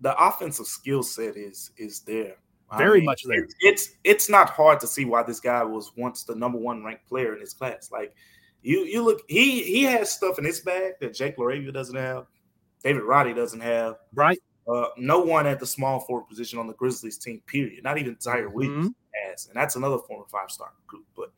The 0.00 0.16
offensive 0.16 0.64
skill 0.64 1.02
set 1.02 1.36
is 1.36 1.72
is 1.76 2.00
there. 2.00 2.36
Very 2.78 2.98
I 2.98 3.00
mean, 3.00 3.04
much 3.04 3.22
there. 3.24 3.44
It's, 3.44 3.54
it's 3.60 3.88
it's 4.02 4.30
not 4.30 4.48
hard 4.48 4.80
to 4.80 4.86
see 4.86 5.04
why 5.04 5.24
this 5.24 5.40
guy 5.40 5.62
was 5.62 5.92
once 5.94 6.24
the 6.24 6.34
number 6.34 6.56
one 6.56 6.82
ranked 6.82 7.06
player 7.06 7.34
in 7.34 7.40
his 7.40 7.52
class. 7.52 7.90
Like 7.92 8.14
you 8.62 8.84
you 8.84 9.02
look 9.04 9.20
he 9.28 9.62
he 9.62 9.82
has 9.82 10.10
stuff 10.10 10.38
in 10.38 10.44
his 10.46 10.60
bag 10.60 10.94
that 11.02 11.12
Jake 11.12 11.36
LaRavia 11.36 11.72
doesn't 11.72 11.96
have, 11.96 12.24
David 12.82 13.02
Roddy 13.02 13.34
doesn't 13.34 13.60
have. 13.60 13.96
Right. 14.14 14.38
Uh, 14.66 14.86
no 14.96 15.20
one 15.20 15.46
at 15.46 15.60
the 15.60 15.66
small 15.66 16.00
forward 16.00 16.28
position 16.28 16.58
on 16.58 16.66
the 16.66 16.74
Grizzlies 16.74 17.18
team, 17.18 17.42
period. 17.46 17.84
Not 17.84 17.98
even 17.98 18.16
Ziaire 18.16 18.50
Williams 18.50 18.88
mm-hmm. 18.88 19.30
has, 19.30 19.48
and 19.48 19.54
that's 19.54 19.76
another 19.76 19.98
former 19.98 20.24
five 20.30 20.50
star 20.50 20.70
recruit. 20.80 21.04
But 21.14 21.30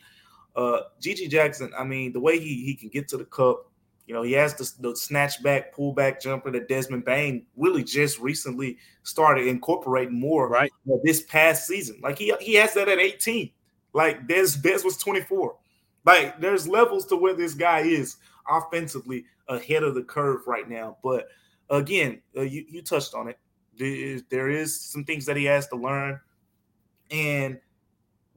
uh, 0.58 0.82
GG 1.00 1.30
Jackson, 1.30 1.72
I 1.78 1.84
mean, 1.84 2.12
the 2.12 2.18
way 2.18 2.38
he 2.38 2.64
he 2.64 2.74
can 2.74 2.88
get 2.88 3.06
to 3.08 3.16
the 3.16 3.24
cup, 3.24 3.70
you 4.06 4.14
know, 4.14 4.22
he 4.22 4.32
has 4.32 4.54
the, 4.54 4.88
the 4.88 4.96
snatch 4.96 5.40
back, 5.40 5.72
pull 5.72 5.92
back 5.92 6.20
jumper 6.20 6.50
that 6.50 6.66
Desmond 6.66 7.04
Bane 7.04 7.46
really 7.56 7.84
just 7.84 8.18
recently 8.18 8.76
started 9.04 9.46
incorporating 9.46 10.18
more 10.18 10.48
right 10.48 10.72
this 11.04 11.22
past 11.22 11.68
season. 11.68 12.00
Like 12.02 12.18
he 12.18 12.34
he 12.40 12.54
has 12.54 12.74
that 12.74 12.88
at 12.88 12.98
18. 12.98 13.50
Like 13.92 14.26
Des 14.26 14.58
Des 14.60 14.82
was 14.84 14.96
24. 14.96 15.56
Like 16.04 16.40
there's 16.40 16.66
levels 16.66 17.06
to 17.06 17.16
where 17.16 17.34
this 17.34 17.54
guy 17.54 17.80
is 17.80 18.16
offensively 18.50 19.26
ahead 19.48 19.84
of 19.84 19.94
the 19.94 20.02
curve 20.02 20.40
right 20.48 20.68
now. 20.68 20.96
But 21.04 21.28
again, 21.70 22.20
uh, 22.36 22.42
you, 22.42 22.64
you 22.68 22.82
touched 22.82 23.14
on 23.14 23.28
it. 23.28 23.38
There 23.78 23.86
is, 23.86 24.24
there 24.28 24.48
is 24.48 24.80
some 24.80 25.04
things 25.04 25.24
that 25.26 25.36
he 25.36 25.44
has 25.44 25.68
to 25.68 25.76
learn. 25.76 26.18
And 27.12 27.60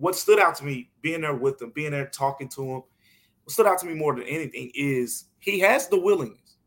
what 0.01 0.15
stood 0.15 0.39
out 0.39 0.55
to 0.55 0.65
me, 0.65 0.89
being 1.03 1.22
there 1.22 1.36
with 1.36 1.62
him, 1.62 1.70
being 1.70 1.91
there 1.91 2.08
talking 2.08 2.50
to 2.50 2.62
him, 2.63 2.84
what 3.43 3.51
stood 3.51 3.67
out 3.67 3.77
to 3.79 3.86
me 3.86 3.93
more 3.93 4.15
than 4.15 4.24
anything 4.24 4.72
is 4.74 5.25
he 5.39 5.60
has 5.60 5.88
the 5.89 6.00
willingness. 6.00 6.58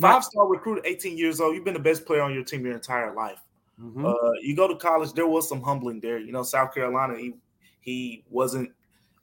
Five 0.00 0.24
star 0.24 0.48
recruit, 0.48 0.82
18 0.84 1.16
years 1.16 1.40
old. 1.40 1.54
You've 1.54 1.64
been 1.64 1.74
the 1.74 1.80
best 1.80 2.04
player 2.04 2.22
on 2.22 2.34
your 2.34 2.42
team 2.42 2.66
your 2.66 2.74
entire 2.74 3.14
life. 3.14 3.38
Mm-hmm. 3.80 4.04
Uh, 4.04 4.32
you 4.40 4.56
go 4.56 4.66
to 4.66 4.74
college, 4.74 5.12
there 5.12 5.28
was 5.28 5.48
some 5.48 5.62
humbling 5.62 6.00
there. 6.00 6.18
You 6.18 6.32
know, 6.32 6.42
South 6.42 6.74
Carolina, 6.74 7.16
he 7.16 7.34
he 7.80 8.24
wasn't 8.28 8.72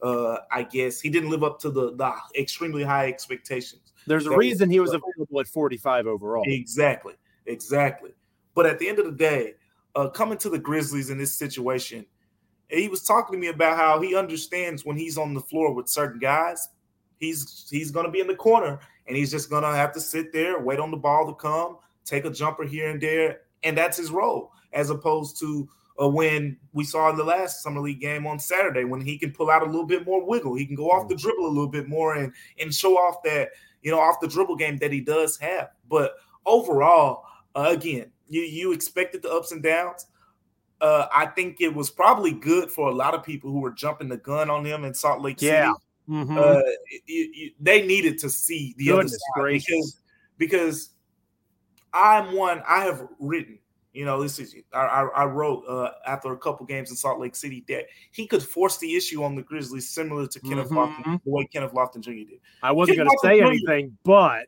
uh, 0.01 0.37
I 0.49 0.63
guess 0.63 1.01
he 1.01 1.09
didn't 1.09 1.29
live 1.29 1.43
up 1.43 1.59
to 1.59 1.69
the, 1.69 1.93
the 1.95 2.13
extremely 2.39 2.83
high 2.83 3.07
expectations. 3.09 3.91
There's 4.07 4.25
a 4.25 4.37
reason 4.37 4.69
he 4.69 4.79
was 4.79 4.91
available 4.93 5.41
at 5.41 5.47
45 5.47 6.07
overall. 6.07 6.43
Exactly, 6.47 7.15
exactly. 7.45 8.11
But 8.55 8.67
at 8.67 8.79
the 8.79 8.87
end 8.87 8.99
of 8.99 9.05
the 9.05 9.11
day, 9.11 9.55
uh, 9.95 10.07
coming 10.07 10.37
to 10.37 10.49
the 10.49 10.57
Grizzlies 10.57 11.09
in 11.09 11.17
this 11.17 11.33
situation, 11.33 12.05
he 12.69 12.87
was 12.87 13.03
talking 13.03 13.33
to 13.33 13.39
me 13.39 13.47
about 13.47 13.77
how 13.77 13.99
he 14.01 14.15
understands 14.15 14.85
when 14.85 14.97
he's 14.97 15.17
on 15.17 15.33
the 15.33 15.41
floor 15.41 15.73
with 15.73 15.89
certain 15.89 16.19
guys, 16.19 16.69
he's 17.17 17.67
he's 17.69 17.91
going 17.91 18.05
to 18.05 18.11
be 18.11 18.19
in 18.19 18.27
the 18.27 18.35
corner 18.35 18.79
and 19.07 19.17
he's 19.17 19.31
just 19.31 19.49
going 19.49 19.63
to 19.63 19.69
have 19.69 19.91
to 19.93 19.99
sit 19.99 20.31
there, 20.31 20.59
wait 20.59 20.79
on 20.79 20.91
the 20.91 20.97
ball 20.97 21.25
to 21.25 21.33
come, 21.33 21.77
take 22.05 22.25
a 22.25 22.29
jumper 22.29 22.63
here 22.63 22.89
and 22.89 23.01
there, 23.01 23.41
and 23.63 23.77
that's 23.77 23.97
his 23.97 24.11
role, 24.11 24.51
as 24.71 24.89
opposed 24.89 25.39
to 25.39 25.67
or 25.99 26.09
when 26.09 26.57
we 26.71 26.85
saw 26.85 27.09
in 27.09 27.17
the 27.17 27.23
last 27.23 27.61
summer 27.61 27.81
league 27.81 27.99
game 27.99 28.25
on 28.25 28.39
Saturday 28.39 28.85
when 28.85 29.01
he 29.01 29.17
can 29.17 29.33
pull 29.33 29.49
out 29.49 29.63
a 29.63 29.65
little 29.65 29.85
bit 29.85 30.05
more 30.05 30.25
wiggle. 30.25 30.55
He 30.55 30.65
can 30.65 30.75
go 30.75 30.89
off 30.91 31.09
the 31.09 31.15
dribble 31.15 31.45
a 31.45 31.49
little 31.49 31.67
bit 31.67 31.89
more 31.89 32.15
and 32.15 32.31
and 32.57 32.73
show 32.73 32.95
off 32.95 33.21
that 33.23 33.49
you 33.81 33.91
know 33.91 33.99
off 33.99 34.21
the 34.21 34.27
dribble 34.27 34.55
game 34.55 34.77
that 34.77 34.93
he 34.93 35.01
does 35.01 35.37
have. 35.39 35.71
But 35.89 36.13
overall, 36.45 37.25
uh, 37.53 37.67
again, 37.69 38.11
you 38.29 38.41
you 38.41 38.71
expected 38.71 39.21
the 39.21 39.31
ups 39.31 39.51
and 39.51 39.61
downs. 39.61 40.05
Uh, 40.81 41.07
I 41.13 41.25
think 41.25 41.59
it 41.59 41.73
was 41.73 41.89
probably 41.89 42.31
good 42.31 42.71
for 42.71 42.89
a 42.89 42.93
lot 42.93 43.13
of 43.13 43.23
people 43.23 43.51
who 43.51 43.59
were 43.59 43.71
jumping 43.71 44.09
the 44.09 44.17
gun 44.17 44.49
on 44.49 44.65
him 44.65 44.85
in 44.85 44.93
Salt 44.93 45.21
Lake 45.21 45.39
City. 45.39 45.51
Yeah. 45.51 45.73
Mm-hmm. 46.09 46.37
Uh, 46.37 46.61
they 47.59 47.85
needed 47.85 48.17
to 48.19 48.29
see 48.29 48.73
the 48.77 48.85
Goodness 48.87 49.17
other 49.35 49.51
side 49.51 49.61
because, 49.65 49.99
because 50.37 50.89
I'm 51.93 52.35
one 52.35 52.63
I 52.67 52.85
have 52.85 53.07
written 53.19 53.59
you 53.91 54.05
know, 54.05 54.21
this 54.21 54.37
is 54.39 54.55
I, 54.71 55.07
I 55.15 55.25
wrote 55.25 55.63
uh, 55.67 55.91
after 56.05 56.31
a 56.31 56.37
couple 56.37 56.65
games 56.65 56.91
in 56.91 56.95
Salt 56.95 57.19
Lake 57.19 57.35
City 57.35 57.65
that 57.69 57.87
he 58.11 58.27
could 58.27 58.43
force 58.43 58.77
the 58.77 58.95
issue 58.95 59.23
on 59.23 59.35
the 59.35 59.41
Grizzlies, 59.41 59.89
similar 59.89 60.27
to 60.27 60.39
Kenneth 60.39 60.69
mm-hmm. 60.69 60.77
Lofton, 60.77 61.23
the 61.23 61.29
way 61.29 61.45
Kenneth 61.51 61.73
Lofton 61.73 62.01
Jr. 62.01 62.11
did. 62.11 62.39
I 62.61 62.71
wasn't 62.71 62.99
going 62.99 63.09
to 63.09 63.19
say 63.21 63.39
Jr. 63.39 63.45
anything, 63.45 63.97
but 64.03 64.47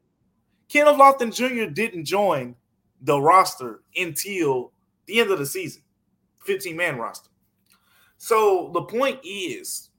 Kenneth 0.70 0.96
Lofton 0.96 1.34
Jr. 1.34 1.72
didn't 1.72 2.06
join 2.06 2.56
the 3.02 3.20
roster 3.20 3.82
until 3.96 4.74
the 5.08 5.20
end 5.20 5.32
of 5.32 5.40
the 5.40 5.46
season, 5.46 5.82
15 6.46 6.76
man 6.76 6.98
roster. 6.98 7.30
So 8.18 8.70
the 8.74 8.84
point 8.84 9.20
is, 9.24 9.90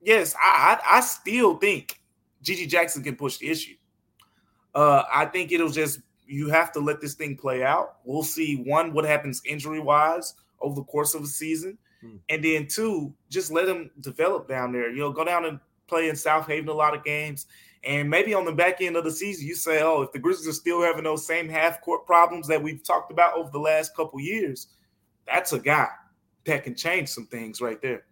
yes, 0.00 0.34
I, 0.42 0.78
I, 0.82 0.98
I 0.98 1.00
still 1.00 1.56
think 1.58 2.00
GG 2.42 2.68
Jackson 2.68 3.02
can 3.02 3.16
push 3.16 3.38
the 3.38 3.48
issue. 3.50 3.74
Uh, 4.74 5.02
I 5.12 5.26
think 5.26 5.52
it'll 5.52 5.68
just 5.68 6.00
you 6.26 6.48
have 6.48 6.72
to 6.72 6.80
let 6.80 7.00
this 7.00 7.14
thing 7.14 7.36
play 7.36 7.62
out. 7.62 7.96
We'll 8.04 8.22
see 8.22 8.62
one 8.64 8.92
what 8.92 9.04
happens 9.04 9.42
injury 9.44 9.80
wise 9.80 10.34
over 10.60 10.74
the 10.74 10.84
course 10.84 11.14
of 11.14 11.22
the 11.22 11.28
season, 11.28 11.76
hmm. 12.00 12.16
and 12.28 12.42
then 12.42 12.66
two, 12.68 13.12
just 13.28 13.52
let 13.52 13.68
him 13.68 13.90
develop 14.00 14.48
down 14.48 14.72
there. 14.72 14.90
You 14.90 15.00
know, 15.00 15.12
go 15.12 15.24
down 15.24 15.44
and 15.44 15.60
play 15.88 16.08
in 16.08 16.14
Southaven 16.14 16.68
a 16.68 16.72
lot 16.72 16.96
of 16.96 17.04
games, 17.04 17.46
and 17.84 18.08
maybe 18.08 18.32
on 18.32 18.44
the 18.44 18.52
back 18.52 18.80
end 18.80 18.96
of 18.96 19.04
the 19.04 19.10
season, 19.10 19.46
you 19.46 19.54
say, 19.54 19.82
"Oh, 19.82 20.02
if 20.02 20.12
the 20.12 20.18
Grizzlies 20.18 20.48
are 20.48 20.52
still 20.52 20.80
having 20.80 21.04
those 21.04 21.26
same 21.26 21.48
half 21.48 21.82
court 21.82 22.06
problems 22.06 22.48
that 22.48 22.62
we've 22.62 22.82
talked 22.82 23.12
about 23.12 23.36
over 23.36 23.50
the 23.50 23.58
last 23.58 23.94
couple 23.94 24.20
years, 24.20 24.68
that's 25.26 25.52
a 25.52 25.58
guy 25.58 25.88
that 26.44 26.64
can 26.64 26.74
change 26.74 27.08
some 27.08 27.26
things 27.26 27.60
right 27.60 27.80
there." 27.80 28.04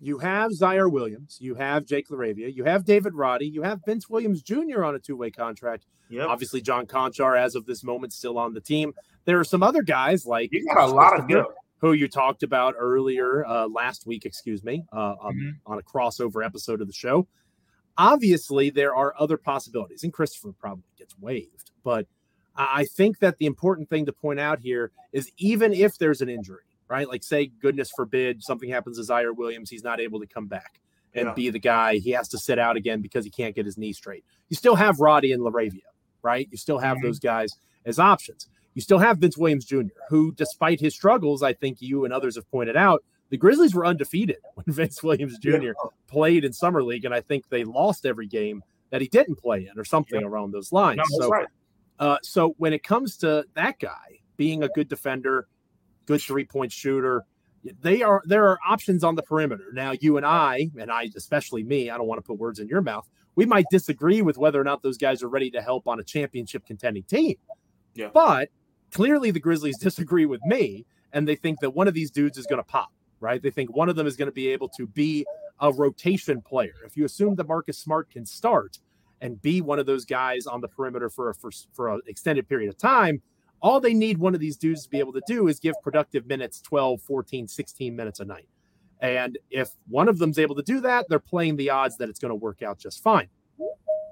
You 0.00 0.18
have 0.18 0.52
Ziaire 0.52 0.90
Williams, 0.90 1.38
you 1.40 1.56
have 1.56 1.84
Jake 1.84 2.08
LaRavia, 2.08 2.54
you 2.54 2.62
have 2.64 2.84
David 2.84 3.14
Roddy, 3.14 3.48
you 3.48 3.62
have 3.62 3.80
Vince 3.84 4.08
Williams 4.08 4.42
Jr. 4.42 4.84
on 4.84 4.94
a 4.94 4.98
two-way 4.98 5.32
contract. 5.32 5.86
Yep. 6.08 6.28
Obviously, 6.28 6.60
John 6.60 6.86
Konchar, 6.86 7.36
as 7.36 7.56
of 7.56 7.66
this 7.66 7.82
moment, 7.82 8.12
still 8.12 8.38
on 8.38 8.54
the 8.54 8.60
team. 8.60 8.94
There 9.24 9.40
are 9.40 9.44
some 9.44 9.62
other 9.62 9.82
guys 9.82 10.24
like 10.24 10.50
you 10.52 10.64
got 10.64 10.88
a 10.88 10.92
lot 10.92 11.18
of 11.18 11.26
good 11.26 11.44
who 11.78 11.92
you 11.92 12.08
talked 12.08 12.42
about 12.42 12.74
earlier 12.76 13.46
uh, 13.46 13.68
last 13.68 14.06
week, 14.06 14.24
excuse 14.24 14.64
me, 14.64 14.84
uh, 14.92 15.14
um, 15.22 15.34
mm-hmm. 15.34 15.72
on 15.72 15.78
a 15.78 15.82
crossover 15.82 16.44
episode 16.44 16.80
of 16.80 16.86
the 16.86 16.92
show. 16.92 17.26
Obviously, 17.96 18.70
there 18.70 18.94
are 18.94 19.14
other 19.18 19.36
possibilities, 19.36 20.04
and 20.04 20.12
Christopher 20.12 20.52
probably 20.52 20.84
gets 20.96 21.16
waived. 21.18 21.72
But 21.82 22.06
I 22.58 22.84
think 22.84 23.20
that 23.20 23.38
the 23.38 23.46
important 23.46 23.88
thing 23.88 24.06
to 24.06 24.12
point 24.12 24.40
out 24.40 24.58
here 24.58 24.90
is 25.12 25.30
even 25.38 25.72
if 25.72 25.96
there's 25.96 26.20
an 26.20 26.28
injury, 26.28 26.64
right? 26.88 27.08
Like, 27.08 27.22
say, 27.22 27.46
goodness 27.46 27.90
forbid, 27.94 28.42
something 28.42 28.68
happens 28.68 28.98
to 28.98 29.12
Ziaire 29.12 29.34
Williams, 29.34 29.70
he's 29.70 29.84
not 29.84 30.00
able 30.00 30.18
to 30.18 30.26
come 30.26 30.46
back 30.46 30.80
and 31.14 31.26
yeah. 31.26 31.34
be 31.34 31.50
the 31.50 31.58
guy. 31.58 31.96
He 31.98 32.10
has 32.10 32.28
to 32.28 32.38
sit 32.38 32.58
out 32.58 32.76
again 32.76 33.00
because 33.00 33.24
he 33.24 33.30
can't 33.30 33.54
get 33.54 33.64
his 33.64 33.78
knee 33.78 33.92
straight. 33.92 34.24
You 34.48 34.56
still 34.56 34.74
have 34.74 34.98
Roddy 34.98 35.32
and 35.32 35.42
LaRavia, 35.42 35.82
right? 36.22 36.48
You 36.50 36.58
still 36.58 36.78
have 36.78 36.96
mm-hmm. 36.96 37.06
those 37.06 37.20
guys 37.20 37.52
as 37.84 37.98
options. 37.98 38.48
You 38.74 38.82
still 38.82 38.98
have 38.98 39.18
Vince 39.18 39.38
Williams 39.38 39.64
Jr., 39.64 39.82
who, 40.08 40.32
despite 40.32 40.80
his 40.80 40.94
struggles, 40.94 41.42
I 41.42 41.52
think 41.52 41.80
you 41.80 42.04
and 42.04 42.12
others 42.12 42.36
have 42.36 42.50
pointed 42.50 42.76
out, 42.76 43.02
the 43.30 43.36
Grizzlies 43.36 43.74
were 43.74 43.86
undefeated 43.86 44.38
when 44.54 44.64
Vince 44.66 45.02
Williams 45.02 45.38
Jr. 45.38 45.50
Yeah. 45.50 45.72
played 46.06 46.44
in 46.44 46.52
summer 46.52 46.82
league, 46.82 47.04
and 47.04 47.14
I 47.14 47.20
think 47.20 47.48
they 47.48 47.64
lost 47.64 48.06
every 48.06 48.26
game 48.26 48.62
that 48.90 49.00
he 49.00 49.08
didn't 49.08 49.36
play 49.36 49.68
in, 49.70 49.78
or 49.78 49.84
something 49.84 50.20
yeah. 50.20 50.26
around 50.26 50.52
those 50.52 50.72
lines. 50.72 50.98
No, 50.98 51.18
so, 51.20 51.28
right. 51.28 51.46
Uh, 51.98 52.18
so 52.22 52.54
when 52.58 52.72
it 52.72 52.82
comes 52.82 53.16
to 53.18 53.44
that 53.54 53.78
guy 53.78 54.20
being 54.38 54.62
a 54.62 54.68
good 54.68 54.88
defender, 54.88 55.48
good 56.06 56.22
three 56.22 56.44
point 56.44 56.72
shooter. 56.72 57.24
They 57.82 58.02
are 58.02 58.22
there 58.24 58.48
are 58.48 58.58
options 58.66 59.04
on 59.04 59.14
the 59.14 59.22
perimeter. 59.22 59.66
Now, 59.74 59.92
you 60.00 60.16
and 60.16 60.24
I, 60.24 60.70
and 60.78 60.90
I 60.90 61.10
especially 61.14 61.62
me, 61.62 61.90
I 61.90 61.98
don't 61.98 62.06
want 62.06 62.18
to 62.18 62.26
put 62.26 62.38
words 62.38 62.60
in 62.60 62.68
your 62.68 62.80
mouth. 62.80 63.06
We 63.34 63.44
might 63.44 63.66
disagree 63.70 64.22
with 64.22 64.38
whether 64.38 64.60
or 64.60 64.64
not 64.64 64.82
those 64.82 64.96
guys 64.96 65.22
are 65.22 65.28
ready 65.28 65.50
to 65.50 65.60
help 65.60 65.86
on 65.86 66.00
a 66.00 66.04
championship 66.04 66.64
contending 66.64 67.02
team. 67.02 67.36
Yeah. 67.94 68.08
But 68.12 68.48
clearly 68.90 69.30
the 69.30 69.40
Grizzlies 69.40 69.78
disagree 69.80 70.24
with 70.24 70.40
me 70.44 70.86
and 71.12 71.28
they 71.28 71.36
think 71.36 71.60
that 71.60 71.70
one 71.70 71.88
of 71.88 71.94
these 71.94 72.10
dudes 72.10 72.38
is 72.38 72.46
going 72.46 72.60
to 72.60 72.66
pop, 72.66 72.90
right? 73.20 73.42
They 73.42 73.50
think 73.50 73.74
one 73.74 73.88
of 73.88 73.96
them 73.96 74.06
is 74.06 74.16
going 74.16 74.26
to 74.26 74.32
be 74.32 74.48
able 74.48 74.68
to 74.70 74.86
be 74.86 75.26
a 75.60 75.72
rotation 75.72 76.40
player. 76.40 76.74
If 76.84 76.96
you 76.96 77.04
assume 77.04 77.34
that 77.36 77.48
Marcus 77.48 77.78
Smart 77.78 78.10
can 78.10 78.24
start 78.24 78.78
and 79.20 79.40
be 79.42 79.60
one 79.60 79.78
of 79.78 79.86
those 79.86 80.04
guys 80.04 80.46
on 80.46 80.60
the 80.60 80.68
perimeter 80.68 81.08
for 81.08 81.30
a 81.30 81.34
for, 81.34 81.50
for 81.72 81.88
an 81.88 82.00
extended 82.06 82.48
period 82.48 82.68
of 82.68 82.78
time, 82.78 83.22
all 83.60 83.80
they 83.80 83.94
need 83.94 84.18
one 84.18 84.34
of 84.34 84.40
these 84.40 84.56
dudes 84.56 84.84
to 84.84 84.90
be 84.90 84.98
able 84.98 85.12
to 85.12 85.22
do 85.26 85.48
is 85.48 85.58
give 85.58 85.74
productive 85.82 86.26
minutes 86.26 86.60
12, 86.60 87.02
14, 87.02 87.48
16 87.48 87.96
minutes 87.96 88.20
a 88.20 88.24
night. 88.24 88.48
And 89.00 89.38
if 89.50 89.70
one 89.88 90.08
of 90.08 90.18
them's 90.18 90.38
able 90.38 90.56
to 90.56 90.62
do 90.62 90.80
that, 90.80 91.06
they're 91.08 91.18
playing 91.18 91.56
the 91.56 91.70
odds 91.70 91.96
that 91.98 92.08
it's 92.08 92.18
going 92.18 92.30
to 92.30 92.36
work 92.36 92.62
out 92.62 92.78
just 92.78 93.02
fine. 93.02 93.28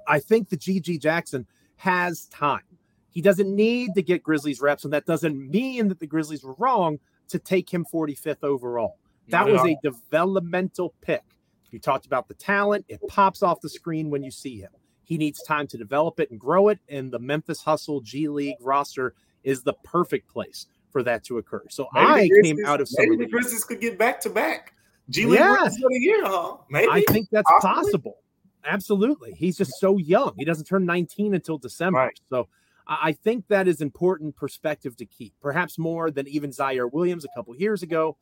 I 0.06 0.20
think 0.20 0.48
the 0.48 0.56
GG 0.56 1.00
Jackson 1.00 1.46
has 1.76 2.26
time. 2.26 2.62
He 3.10 3.20
doesn't 3.22 3.54
need 3.54 3.94
to 3.94 4.02
get 4.02 4.22
Grizzlies 4.22 4.60
reps, 4.60 4.84
and 4.84 4.92
that 4.92 5.06
doesn't 5.06 5.50
mean 5.50 5.88
that 5.88 6.00
the 6.00 6.06
Grizzlies 6.06 6.44
were 6.44 6.54
wrong 6.58 6.98
to 7.28 7.38
take 7.38 7.72
him 7.72 7.84
45th 7.92 8.44
overall. 8.44 8.98
That 9.28 9.48
was 9.48 9.62
a 9.62 9.76
developmental 9.82 10.94
pick. 11.00 11.22
You 11.72 11.80
talked 11.80 12.06
about 12.06 12.28
the 12.28 12.34
talent, 12.34 12.84
it 12.88 13.00
pops 13.08 13.42
off 13.42 13.60
the 13.60 13.68
screen 13.68 14.10
when 14.10 14.22
you 14.22 14.30
see 14.30 14.58
him. 14.60 14.70
He 15.06 15.16
needs 15.16 15.40
time 15.42 15.68
to 15.68 15.78
develop 15.78 16.18
it 16.18 16.30
and 16.32 16.38
grow 16.38 16.68
it, 16.68 16.80
and 16.88 17.12
the 17.12 17.20
Memphis 17.20 17.62
Hustle 17.62 18.00
G 18.00 18.28
League 18.28 18.56
roster 18.60 19.14
is 19.44 19.62
the 19.62 19.74
perfect 19.84 20.28
place 20.28 20.66
for 20.90 21.02
that 21.04 21.22
to 21.24 21.38
occur. 21.38 21.62
So 21.70 21.86
maybe 21.94 22.06
I 22.06 22.42
came 22.42 22.58
out 22.66 22.80
of 22.80 22.88
maybe 22.98 23.16
the 23.16 23.26
Grizzlies 23.26 23.64
could 23.64 23.80
get 23.80 23.98
back 23.98 24.20
to 24.22 24.30
back. 24.30 24.74
G 25.08 25.24
League 25.24 25.38
yes. 25.38 25.78
for 25.78 25.88
the 25.88 25.98
year, 26.00 26.24
huh? 26.24 26.56
Maybe. 26.68 26.88
I 26.90 27.02
think 27.08 27.28
that's 27.30 27.48
Possibly. 27.60 27.82
possible. 27.82 27.82
Absolutely. 27.84 27.84
for 27.84 27.84
the 27.84 27.84
year, 27.84 27.86
huh? 27.86 28.16
Maybe. 28.68 28.88
I 28.90 28.94
think 29.12 29.28
that's 29.30 29.30
Possibly. 29.30 29.30
possible. 29.30 29.32
Absolutely. 29.32 29.32
He's 29.34 29.56
just 29.56 29.72
so 29.78 29.96
young. 29.98 30.34
He 30.36 30.44
doesn't 30.44 30.64
turn 30.64 30.84
19 30.84 31.34
until 31.34 31.58
December. 31.58 31.98
Right. 31.98 32.20
So 32.28 32.48
I 32.88 33.12
think 33.12 33.46
that 33.48 33.68
is 33.68 33.80
important 33.80 34.36
perspective 34.36 34.96
to 34.96 35.06
keep, 35.06 35.34
perhaps 35.40 35.78
more 35.78 36.10
than 36.10 36.26
even 36.28 36.50
Ziaire 36.50 36.92
Williams 36.92 37.24
a 37.24 37.28
couple 37.36 37.54
years 37.56 37.82
ago. 37.82 38.16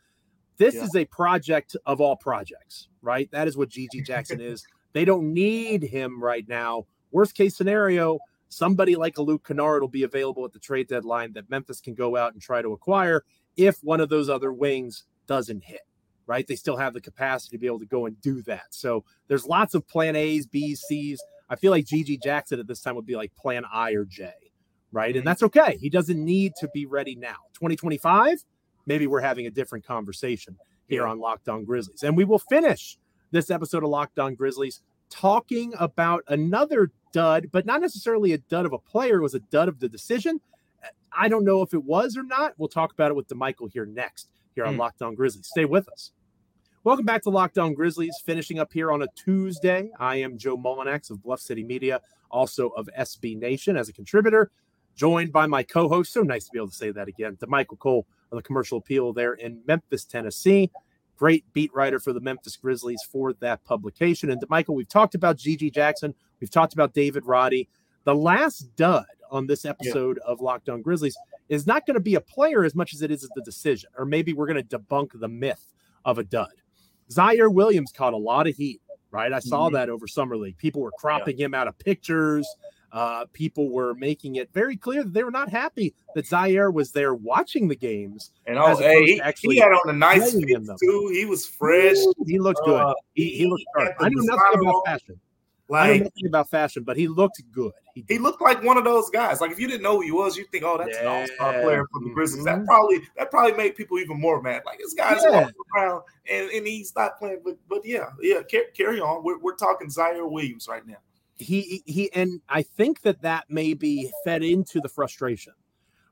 This 0.56 0.74
yeah. 0.74 0.84
is 0.84 0.94
a 0.94 1.04
project 1.06 1.76
of 1.84 2.00
all 2.00 2.16
projects, 2.16 2.88
right? 3.02 3.30
That 3.32 3.48
is 3.48 3.56
what 3.56 3.70
GG 3.70 4.06
Jackson 4.06 4.40
is. 4.42 4.64
They 4.94 5.04
don't 5.04 5.35
need 5.35 5.83
him 5.83 6.22
right 6.22 6.48
now. 6.48 6.87
Worst 7.11 7.35
case 7.35 7.57
scenario, 7.57 8.18
somebody 8.48 8.96
like 8.96 9.18
a 9.18 9.22
Luke 9.22 9.46
Kennard 9.46 9.83
will 9.83 9.88
be 9.88 10.04
available 10.04 10.44
at 10.44 10.52
the 10.52 10.59
trade 10.59 10.88
deadline 10.88 11.33
that 11.35 11.50
Memphis 11.50 11.80
can 11.80 11.94
go 11.94 12.16
out 12.16 12.33
and 12.33 12.40
try 12.40 12.62
to 12.62 12.72
acquire 12.72 13.24
if 13.57 13.83
one 13.83 14.00
of 14.00 14.09
those 14.09 14.30
other 14.30 14.52
wings 14.52 15.04
doesn't 15.26 15.64
hit, 15.64 15.83
right? 16.26 16.46
They 16.46 16.57
still 16.57 16.76
have 16.76 16.94
the 16.94 17.00
capacity 17.00 17.57
to 17.57 17.61
be 17.61 17.66
able 17.66 17.80
to 17.80 17.87
go 17.87 18.07
and 18.07 18.20
do 18.20 18.40
that. 18.42 18.66
So 18.70 19.04
there's 19.26 19.46
lots 19.46 19.74
of 19.74 19.87
plan 19.87 20.16
A's, 20.16 20.46
B's, 20.46 20.80
C's. 20.83 21.20
I 21.50 21.57
feel 21.57 21.72
like 21.72 21.87
GG 21.87 22.22
Jackson 22.22 22.61
at 22.61 22.66
this 22.66 22.80
time 22.80 22.94
would 22.94 23.07
be 23.07 23.16
like 23.16 23.35
plan 23.35 23.64
I 23.72 23.92
or 23.92 24.04
J, 24.04 24.33
right? 24.92 25.09
And 25.09 25.16
mm-hmm. 25.16 25.26
that's 25.26 25.42
okay. 25.42 25.76
He 25.80 25.90
doesn't 25.90 26.24
need 26.24 26.52
to 26.61 26.68
be 26.72 26.87
ready 26.87 27.16
now. 27.16 27.37
2025, 27.54 28.44
maybe 28.87 29.09
we're 29.09 29.20
having 29.20 29.46
a 29.46 29.50
different 29.50 29.85
conversation 29.85 30.57
here 30.87 31.07
on 31.07 31.18
Locked 31.18 31.48
On 31.48 31.64
Grizzlies. 31.64 32.04
And 32.04 32.16
we 32.16 32.24
will 32.24 32.38
finish 32.38 32.98
this 33.34 33.50
episode 33.50 33.82
of 33.82 33.90
Locked 33.90 34.20
On 34.20 34.36
Grizzlies 34.36 34.80
talking 35.10 35.74
about 35.80 36.22
another 36.28 36.92
dud, 37.12 37.48
but 37.50 37.66
not 37.66 37.80
necessarily 37.80 38.32
a 38.32 38.38
dud 38.38 38.64
of 38.64 38.72
a 38.72 38.78
player. 38.78 39.18
It 39.18 39.22
was 39.22 39.34
a 39.34 39.40
dud 39.40 39.68
of 39.68 39.80
the 39.80 39.88
decision. 39.88 40.40
I 41.12 41.28
don't 41.28 41.44
know 41.44 41.60
if 41.60 41.74
it 41.74 41.82
was 41.82 42.16
or 42.16 42.22
not. 42.22 42.54
We'll 42.58 42.68
talk 42.68 42.92
about 42.92 43.10
it 43.10 43.14
with 43.14 43.26
Damichael 43.26 43.72
here 43.72 43.86
next, 43.86 44.28
here 44.54 44.64
on 44.64 44.76
mm. 44.76 44.78
Locked 44.78 45.02
On 45.02 45.16
Grizzlies. 45.16 45.48
Stay 45.48 45.64
with 45.64 45.88
us. 45.88 46.12
Welcome 46.84 47.04
back 47.04 47.22
to 47.22 47.30
Locked 47.30 47.58
On 47.58 47.74
Grizzlies, 47.74 48.14
finishing 48.24 48.60
up 48.60 48.72
here 48.72 48.92
on 48.92 49.02
a 49.02 49.08
Tuesday. 49.16 49.90
I 49.98 50.16
am 50.16 50.38
Joe 50.38 50.56
Mullinax 50.56 51.10
of 51.10 51.20
Bluff 51.20 51.40
City 51.40 51.64
Media, 51.64 52.02
also 52.30 52.68
of 52.68 52.88
SB 52.96 53.36
Nation 53.36 53.76
as 53.76 53.88
a 53.88 53.92
contributor, 53.92 54.52
joined 54.94 55.32
by 55.32 55.46
my 55.46 55.64
co 55.64 55.88
host. 55.88 56.12
So 56.12 56.22
nice 56.22 56.44
to 56.44 56.52
be 56.52 56.58
able 56.60 56.68
to 56.68 56.74
say 56.74 56.92
that 56.92 57.08
again, 57.08 57.36
Damichael 57.36 57.80
Cole 57.80 58.06
of 58.30 58.36
the 58.36 58.42
Commercial 58.42 58.78
Appeal 58.78 59.12
there 59.12 59.34
in 59.34 59.60
Memphis, 59.66 60.04
Tennessee 60.04 60.70
great 61.16 61.44
beat 61.53 61.72
writer 61.74 61.98
for 61.98 62.12
the 62.12 62.20
Memphis 62.20 62.57
Grizzlies 62.57 63.03
for 63.11 63.33
that 63.35 63.64
publication. 63.64 64.31
And 64.31 64.42
Michael, 64.48 64.74
we've 64.74 64.88
talked 64.88 65.14
about 65.14 65.37
GG 65.37 65.72
Jackson, 65.72 66.14
we've 66.40 66.50
talked 66.50 66.72
about 66.72 66.94
David 66.94 67.24
Roddy. 67.27 67.68
The 68.05 68.14
last 68.14 68.74
dud 68.77 69.07
on 69.31 69.46
this 69.46 69.64
episode 69.64 70.18
yeah. 70.22 70.31
of 70.31 70.40
Locked 70.40 70.68
On 70.68 70.83
Grizzlies 70.83 71.16
is 71.48 71.66
not 71.66 71.87
going 71.87 71.94
to 71.94 72.00
be 72.00 72.14
a 72.14 72.20
player 72.20 72.64
as 72.64 72.74
much 72.74 72.94
as 72.94 73.03
it 73.03 73.11
is 73.11 73.29
the 73.35 73.42
decision, 73.42 73.90
or 73.96 74.05
maybe 74.05 74.33
we're 74.33 74.46
going 74.46 74.62
to 74.62 74.79
debunk 74.79 75.18
the 75.18 75.29
myth 75.29 75.72
of 76.05 76.18
a 76.18 76.24
dud. 76.24 76.53
Ziaire 77.11 77.53
Williams 77.53 77.92
caught 77.92 78.14
a 78.14 78.18
lot 78.18 78.46
of 78.46 78.57
heat, 78.57 78.81
right? 79.11 79.33
I 79.33 79.40
saw 79.40 79.66
mm-hmm. 79.66 79.74
that 79.74 79.90
over 79.90 80.07
Summer 80.07 80.37
League. 80.37 80.57
People 80.59 80.83
were 80.83 80.92
cropping 80.98 81.38
yeah. 81.38 81.46
him 81.46 81.55
out 81.55 81.68
of 81.68 81.79
pictures. 81.79 82.46
Uh, 82.94 83.24
people 83.33 83.70
were 83.70 83.92
making 83.94 84.37
it 84.37 84.48
very 84.54 84.76
clear 84.76 85.02
that 85.02 85.12
they 85.12 85.24
were 85.24 85.30
not 85.33 85.50
happy 85.50 85.92
that 86.14 86.24
Ziaire 86.24 86.72
was 86.72 86.92
there 86.92 87.12
watching 87.12 87.66
the 87.66 87.74
games. 87.74 88.30
And 88.46 88.57
oh, 88.57 88.76
hey, 88.76 89.04
he, 89.04 89.20
he, 89.42 89.57
had 89.57 89.72
on 89.72 89.90
a 89.90 89.92
nice 89.92 90.33
fit 90.33 90.64
too. 90.80 91.11
He 91.12 91.24
was 91.24 91.44
fresh. 91.44 91.96
he 92.24 92.38
looked 92.38 92.61
good. 92.64 92.80
Uh, 92.80 92.94
he, 93.14 93.30
he, 93.30 93.46
looked 93.48 93.64
sharp. 93.76 93.96
I 93.98 94.09
knew 94.11 94.22
nothing 94.22 94.61
about 94.61 94.83
fashion. 94.87 95.20
Like, 95.68 95.83
I 95.83 95.96
know 95.96 96.04
nothing 96.04 96.26
about 96.28 96.50
fashion, 96.50 96.85
but 96.85 96.96
he 96.96 97.09
looked 97.09 97.42
good. 97.50 97.72
He, 97.96 98.04
he, 98.07 98.18
looked 98.18 98.40
like 98.40 98.62
one 98.62 98.78
of 98.78 98.85
those 98.85 99.11
guys. 99.11 99.40
Like 99.40 99.50
if 99.50 99.59
you 99.59 99.66
didn't 99.66 99.83
know 99.83 99.96
who 99.96 100.02
he 100.02 100.12
was, 100.12 100.37
you 100.37 100.46
think, 100.52 100.62
"Oh, 100.62 100.78
that's 100.78 100.96
yeah. 100.96 101.00
an 101.00 101.07
all-star 101.09 101.62
player 101.62 101.85
for 101.90 102.00
the 102.00 102.11
Grizzlies." 102.14 102.44
Mm-hmm. 102.44 102.61
That 102.61 102.66
probably 102.66 103.00
that 103.16 103.30
probably 103.33 103.54
made 103.54 103.74
people 103.74 103.98
even 103.98 104.20
more 104.20 104.40
mad. 104.40 104.62
Like 104.64 104.78
this 104.78 104.94
guy's 104.94 105.20
yeah. 105.24 105.40
walking 105.40 105.54
around 105.76 106.02
and, 106.30 106.48
and 106.48 106.64
he's 106.64 106.94
not 106.94 107.18
playing. 107.18 107.40
But 107.44 107.57
but 107.68 107.85
yeah, 107.85 108.11
yeah. 108.20 108.42
Carry 108.76 109.00
on. 109.00 109.24
We're, 109.24 109.40
we're 109.40 109.57
talking 109.57 109.88
Ziaire 109.88 110.30
Williams 110.30 110.68
right 110.68 110.87
now 110.87 110.98
he 111.36 111.82
he 111.84 112.12
and 112.12 112.40
I 112.48 112.62
think 112.62 113.02
that 113.02 113.22
that 113.22 113.44
may 113.48 113.74
be 113.74 114.10
fed 114.24 114.42
into 114.42 114.80
the 114.80 114.88
frustration, 114.88 115.54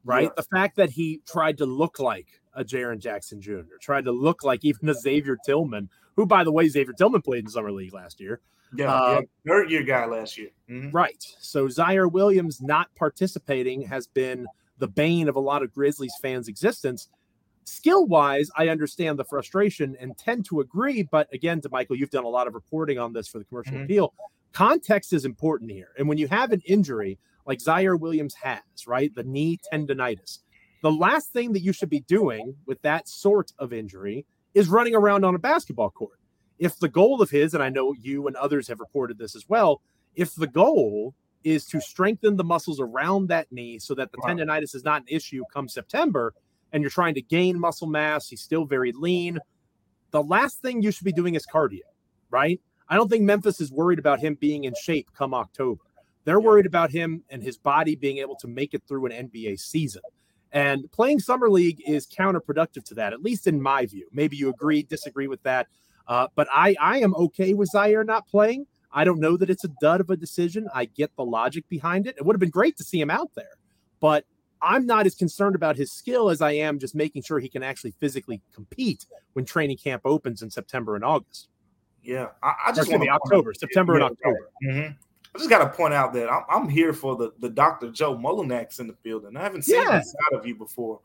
right? 0.05 0.25
Yeah. 0.25 0.31
The 0.37 0.43
fact 0.43 0.77
that 0.77 0.91
he 0.91 1.21
tried 1.27 1.59
to 1.59 1.67
look 1.67 1.99
like 1.99 2.27
a 2.55 2.65
Jaren 2.65 2.99
Jackson 2.99 3.41
Jr., 3.41 3.61
tried 3.81 4.05
to 4.05 4.13
look 4.13 4.43
like 4.45 4.65
even 4.65 4.89
a 4.89 4.95
Xavier 4.95 5.39
Tillman, 5.45 5.89
who 6.17 6.27
by 6.27 6.45
the 6.45 6.53
way 6.53 6.69
Xavier 6.69 6.93
Tillman 6.93 7.23
played 7.23 7.45
in 7.45 7.51
summer 7.51 7.73
league 7.73 7.95
last 7.95 8.21
year. 8.21 8.41
Yeah, 8.75 8.93
uh, 8.93 9.21
yeah. 9.21 9.53
third 9.53 9.71
year 9.71 9.83
guy 9.83 10.07
last 10.07 10.39
year. 10.39 10.49
Mm-hmm. 10.69 10.91
Right. 10.91 11.25
So 11.39 11.69
Ziaire 11.69 12.11
Williams 12.11 12.61
not 12.61 12.93
participating 12.97 13.83
has 13.83 14.07
been 14.07 14.47
the 14.79 14.89
bane 14.89 15.29
of 15.29 15.37
a 15.37 15.41
lot 15.41 15.63
of 15.63 15.73
Grizzlies 15.73 16.15
fans' 16.21 16.49
existence. 16.49 17.09
Skill 17.65 18.07
wise, 18.07 18.51
I 18.57 18.69
understand 18.69 19.19
the 19.19 19.25
frustration 19.25 19.97
and 20.01 20.19
tend 20.19 20.47
to 20.47 20.61
agree. 20.61 21.05
But 21.05 21.33
again, 21.33 21.61
to 21.61 21.69
Michael, 21.69 21.97
you've 21.97 22.11
done 22.11 22.25
a 22.25 22.29
lot 22.29 22.49
of 22.49 22.55
reporting 22.55 22.99
on 22.99 23.13
this 23.13 23.29
for 23.29 23.39
the 23.39 23.45
commercial 23.45 23.75
mm-hmm. 23.75 23.85
appeal 23.85 24.15
context 24.53 25.13
is 25.13 25.25
important 25.25 25.71
here. 25.71 25.91
And 25.99 26.09
when 26.09 26.19
you 26.19 26.29
have 26.29 26.53
an 26.53 26.63
injury 26.65 27.19
like 27.47 27.59
Ziaire 27.59 27.99
Williams 27.99 28.35
has, 28.43 28.87
right, 28.87 29.15
the 29.15 29.25
knee 29.25 29.59
tendonitis, 29.73 30.39
the 30.83 30.91
last 30.91 31.33
thing 31.33 31.53
that 31.53 31.63
you 31.63 31.73
should 31.73 31.91
be 31.91 32.01
doing 32.01 32.55
with 32.67 32.81
that 32.83 33.09
sort 33.09 33.53
of 33.59 33.73
injury 33.73 34.27
is 34.55 34.69
running 34.69 34.95
around 34.95 35.25
on 35.25 35.35
a 35.35 35.39
basketball 35.39 35.91
court. 35.91 36.19
If 36.59 36.79
the 36.79 36.89
goal 36.89 37.23
of 37.23 37.31
his, 37.31 37.55
and 37.55 37.63
I 37.63 37.69
know 37.69 37.95
you 38.01 38.27
and 38.27 38.37
others 38.37 38.69
have 38.69 38.81
reported 38.81 39.19
this 39.19 39.35
as 39.35 39.49
well, 39.49 39.81
if 40.15 40.35
the 40.35 40.47
goal 40.47 41.15
is 41.45 41.67
to 41.67 41.81
strengthen 41.81 42.37
the 42.37 42.45
muscles 42.45 42.81
around 42.81 43.29
that 43.29 43.51
knee 43.51 43.79
so 43.79 43.95
that 43.95 44.13
the 44.13 44.19
wow. 44.23 44.35
tendonitis 44.35 44.75
is 44.75 44.85
not 44.85 45.03
an 45.03 45.09
issue 45.09 45.43
come 45.53 45.69
September, 45.69 46.35
and 46.73 46.83
you're 46.83 46.91
trying 46.91 47.15
to 47.15 47.23
gain 47.23 47.59
muscle 47.59 47.87
mass, 47.87 48.29
he's 48.29 48.43
still 48.43 48.65
very 48.65 48.93
lean. 48.93 49.39
The 50.11 50.23
last 50.23 50.61
thing 50.61 50.83
you 50.83 50.91
should 50.91 51.05
be 51.05 51.13
doing 51.13 51.35
is 51.35 51.47
cardio, 51.47 51.81
right? 52.31 52.61
I 52.89 52.97
don't 52.97 53.09
think 53.09 53.23
Memphis 53.23 53.61
is 53.61 53.73
worried 53.73 53.99
about 53.99 54.21
him 54.21 54.37
being 54.41 54.65
in 54.65 54.75
shape 54.81 55.09
come 55.17 55.35
October. 55.35 55.83
They're 56.25 56.41
worried 56.41 56.67
about 56.67 56.91
him 56.91 57.23
and 57.31 57.43
his 57.43 57.57
body 57.57 57.97
being 57.97 58.19
able 58.19 58.37
to 58.37 58.49
make 58.49 58.75
it 58.75 58.83
through 58.87 59.07
an 59.07 59.29
NBA 59.29 59.59
season. 59.59 60.03
And 60.53 60.91
playing 60.93 61.21
summer 61.21 61.49
league 61.49 61.83
is 61.87 62.07
counterproductive 62.07 62.85
to 62.85 62.95
that, 62.95 63.13
at 63.13 63.23
least 63.23 63.47
in 63.47 63.61
my 63.61 63.87
view. 63.87 64.07
Maybe 64.13 64.37
you 64.37 64.51
agree, 64.51 64.83
disagree 64.83 65.27
with 65.27 65.43
that. 65.43 65.67
Uh, 66.07 66.29
but 66.35 66.47
I, 66.53 66.77
I 66.81 66.99
am 66.99 67.15
okay 67.15 67.55
with 67.55 67.71
Ziaire 67.75 68.05
not 68.05 68.29
playing. 68.29 68.67
I 68.93 69.05
don't 69.05 69.21
know 69.21 69.37
that 69.39 69.49
it's 69.49 69.65
a 69.65 69.71
dud 69.81 70.01
of 70.01 70.11
a 70.11 70.17
decision. 70.17 70.69
I 70.75 70.85
get 70.85 71.15
the 71.17 71.25
logic 71.25 71.67
behind 71.69 72.07
it. 72.07 72.17
It 72.19 72.25
would 72.25 72.35
have 72.35 72.41
been 72.41 72.51
great 72.51 72.77
to 72.77 72.85
see 72.85 73.01
him 73.01 73.11
out 73.11 73.31
there, 73.35 73.57
but 74.01 74.27
I'm 74.61 74.87
not 74.87 75.07
as 75.07 75.15
concerned 75.15 75.57
about 75.57 75.77
his 75.77 75.93
skill 75.93 76.29
as 76.29 76.43
I 76.43 76.53
am 76.53 76.79
just 76.79 76.95
making 76.95 77.23
sure 77.23 77.39
he 77.39 77.49
can 77.49 77.63
actually 77.63 77.95
physically 77.99 78.43
compete 78.55 79.07
when 79.33 79.45
training 79.45 79.79
camp 79.79 80.03
opens 80.05 80.43
in 80.43 80.51
September 80.51 80.95
and 80.95 81.05
August. 81.05 81.49
Yeah, 82.03 82.29
I, 82.43 82.55
I 82.67 82.73
just 82.73 82.91
want 82.91 83.03
to 83.03 83.09
October, 83.09 83.55
September, 83.55 83.99
yeah, 83.99 84.07
and 84.07 84.13
October. 84.13 84.51
Mm-hmm. 84.65 84.93
I 85.35 85.39
just 85.39 85.49
got 85.49 85.59
to 85.59 85.69
point 85.71 85.95
out 85.95 86.13
that 86.15 86.29
I'm, 86.29 86.43
I'm, 86.51 86.69
here 86.69 86.93
for 86.93 87.17
the 87.17 87.33
the 87.39 87.49
Dr. 87.49 87.91
Joe 87.91 88.17
Mullinax 88.17 88.81
in 88.81 88.87
the 88.87 88.95
field, 88.95 89.25
and 89.25 89.39
I 89.39 89.43
haven't 89.43 89.63
seen 89.63 89.83
yeah. 89.83 89.99
this 89.99 90.13
side 90.13 90.39
of 90.39 90.47
you 90.47 90.55
before. 90.55 91.01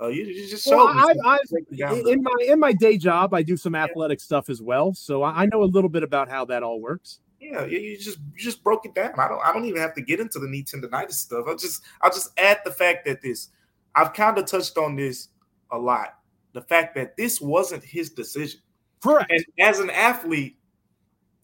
Uh, 0.00 0.08
you, 0.08 0.24
you, 0.24 0.48
just 0.48 0.64
showed 0.64 0.76
well, 0.76 0.94
me. 0.94 1.20
I, 1.24 1.38
I, 1.86 1.94
in 2.08 2.22
my 2.22 2.36
in 2.48 2.58
my 2.58 2.72
day 2.72 2.98
job, 2.98 3.34
I 3.34 3.42
do 3.42 3.56
some 3.56 3.74
athletic 3.74 4.18
yeah. 4.18 4.24
stuff 4.24 4.50
as 4.50 4.60
well, 4.60 4.94
so 4.94 5.22
I, 5.22 5.42
I 5.42 5.46
know 5.46 5.62
a 5.62 5.64
little 5.64 5.90
bit 5.90 6.02
about 6.02 6.28
how 6.28 6.44
that 6.46 6.62
all 6.62 6.80
works. 6.80 7.20
Yeah, 7.40 7.64
you 7.64 7.98
just 7.98 8.18
you 8.18 8.38
just 8.38 8.62
broke 8.62 8.86
it 8.86 8.94
down. 8.94 9.12
I 9.18 9.28
don't 9.28 9.40
I 9.44 9.52
don't 9.52 9.64
even 9.64 9.80
have 9.80 9.94
to 9.94 10.00
get 10.00 10.20
into 10.20 10.38
the 10.38 10.48
knee 10.48 10.62
tendonitis 10.62 11.14
stuff. 11.14 11.46
I 11.48 11.54
just 11.54 11.82
I'll 12.00 12.12
just 12.12 12.30
add 12.38 12.60
the 12.64 12.70
fact 12.70 13.04
that 13.06 13.20
this 13.20 13.48
I've 13.94 14.12
kind 14.12 14.38
of 14.38 14.46
touched 14.46 14.78
on 14.78 14.96
this 14.96 15.28
a 15.70 15.78
lot. 15.78 16.18
The 16.52 16.62
fact 16.62 16.94
that 16.94 17.16
this 17.16 17.40
wasn't 17.40 17.84
his 17.84 18.10
decision. 18.10 18.60
Correct. 19.02 19.30
And 19.30 19.44
as 19.58 19.78
an 19.78 19.90
athlete, 19.90 20.56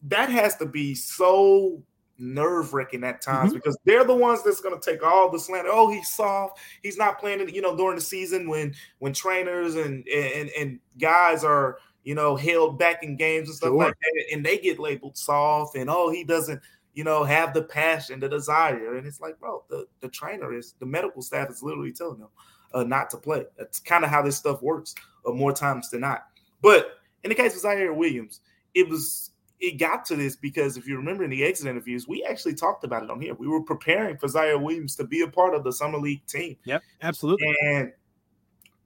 that 0.02 0.30
has 0.30 0.56
to 0.56 0.66
be 0.66 0.94
so 0.94 1.82
nerve 2.18 2.74
wracking 2.74 3.04
at 3.04 3.22
times 3.22 3.50
mm-hmm. 3.50 3.58
because 3.58 3.78
they're 3.84 4.04
the 4.04 4.14
ones 4.14 4.42
that's 4.42 4.60
going 4.60 4.78
to 4.78 4.90
take 4.90 5.04
all 5.04 5.30
the 5.30 5.38
slander. 5.38 5.70
Oh, 5.72 5.90
he's 5.90 6.08
soft. 6.08 6.60
He's 6.82 6.96
not 6.96 7.18
playing. 7.18 7.48
You 7.48 7.62
know, 7.62 7.76
during 7.76 7.96
the 7.96 8.02
season 8.02 8.48
when 8.48 8.74
when 8.98 9.12
trainers 9.12 9.74
and 9.76 10.06
and 10.08 10.50
and 10.50 10.78
guys 10.98 11.44
are 11.44 11.78
you 12.04 12.14
know 12.14 12.36
held 12.36 12.78
back 12.78 13.02
in 13.02 13.16
games 13.16 13.48
and 13.48 13.56
stuff 13.56 13.68
sure. 13.68 13.76
like 13.76 13.94
that, 14.00 14.24
and 14.32 14.44
they 14.44 14.58
get 14.58 14.78
labeled 14.78 15.16
soft. 15.16 15.76
And 15.76 15.90
oh, 15.90 16.10
he 16.10 16.24
doesn't 16.24 16.60
you 16.94 17.04
know 17.04 17.24
have 17.24 17.54
the 17.54 17.62
passion, 17.62 18.20
the 18.20 18.28
desire. 18.28 18.96
And 18.96 19.06
it's 19.06 19.20
like, 19.20 19.38
bro, 19.38 19.64
the 19.68 19.86
the 20.00 20.08
trainer 20.08 20.54
is 20.54 20.74
the 20.78 20.86
medical 20.86 21.22
staff 21.22 21.50
is 21.50 21.62
literally 21.62 21.92
telling 21.92 22.18
them 22.18 22.28
uh, 22.74 22.84
not 22.84 23.10
to 23.10 23.16
play. 23.16 23.44
That's 23.56 23.80
kind 23.80 24.04
of 24.04 24.10
how 24.10 24.22
this 24.22 24.36
stuff 24.36 24.62
works, 24.62 24.94
uh, 25.26 25.32
more 25.32 25.52
times 25.52 25.90
than 25.90 26.00
not. 26.00 26.26
But 26.62 26.97
in 27.24 27.30
the 27.30 27.34
case 27.34 27.56
of 27.56 27.62
Ziaire 27.62 27.94
Williams, 27.94 28.40
it 28.74 28.88
was 28.88 29.30
it 29.60 29.78
got 29.78 30.04
to 30.06 30.16
this 30.16 30.36
because 30.36 30.76
if 30.76 30.86
you 30.86 30.96
remember 30.96 31.24
in 31.24 31.30
the 31.30 31.42
exit 31.42 31.66
interviews, 31.66 32.06
we 32.06 32.24
actually 32.24 32.54
talked 32.54 32.84
about 32.84 33.02
it 33.02 33.10
on 33.10 33.20
here. 33.20 33.34
We 33.34 33.48
were 33.48 33.62
preparing 33.62 34.16
for 34.16 34.28
Ziaire 34.28 34.60
Williams 34.60 34.94
to 34.96 35.04
be 35.04 35.22
a 35.22 35.28
part 35.28 35.54
of 35.54 35.64
the 35.64 35.72
summer 35.72 35.98
league 35.98 36.24
team. 36.26 36.56
Yep, 36.64 36.82
absolutely. 37.02 37.54
And 37.64 37.92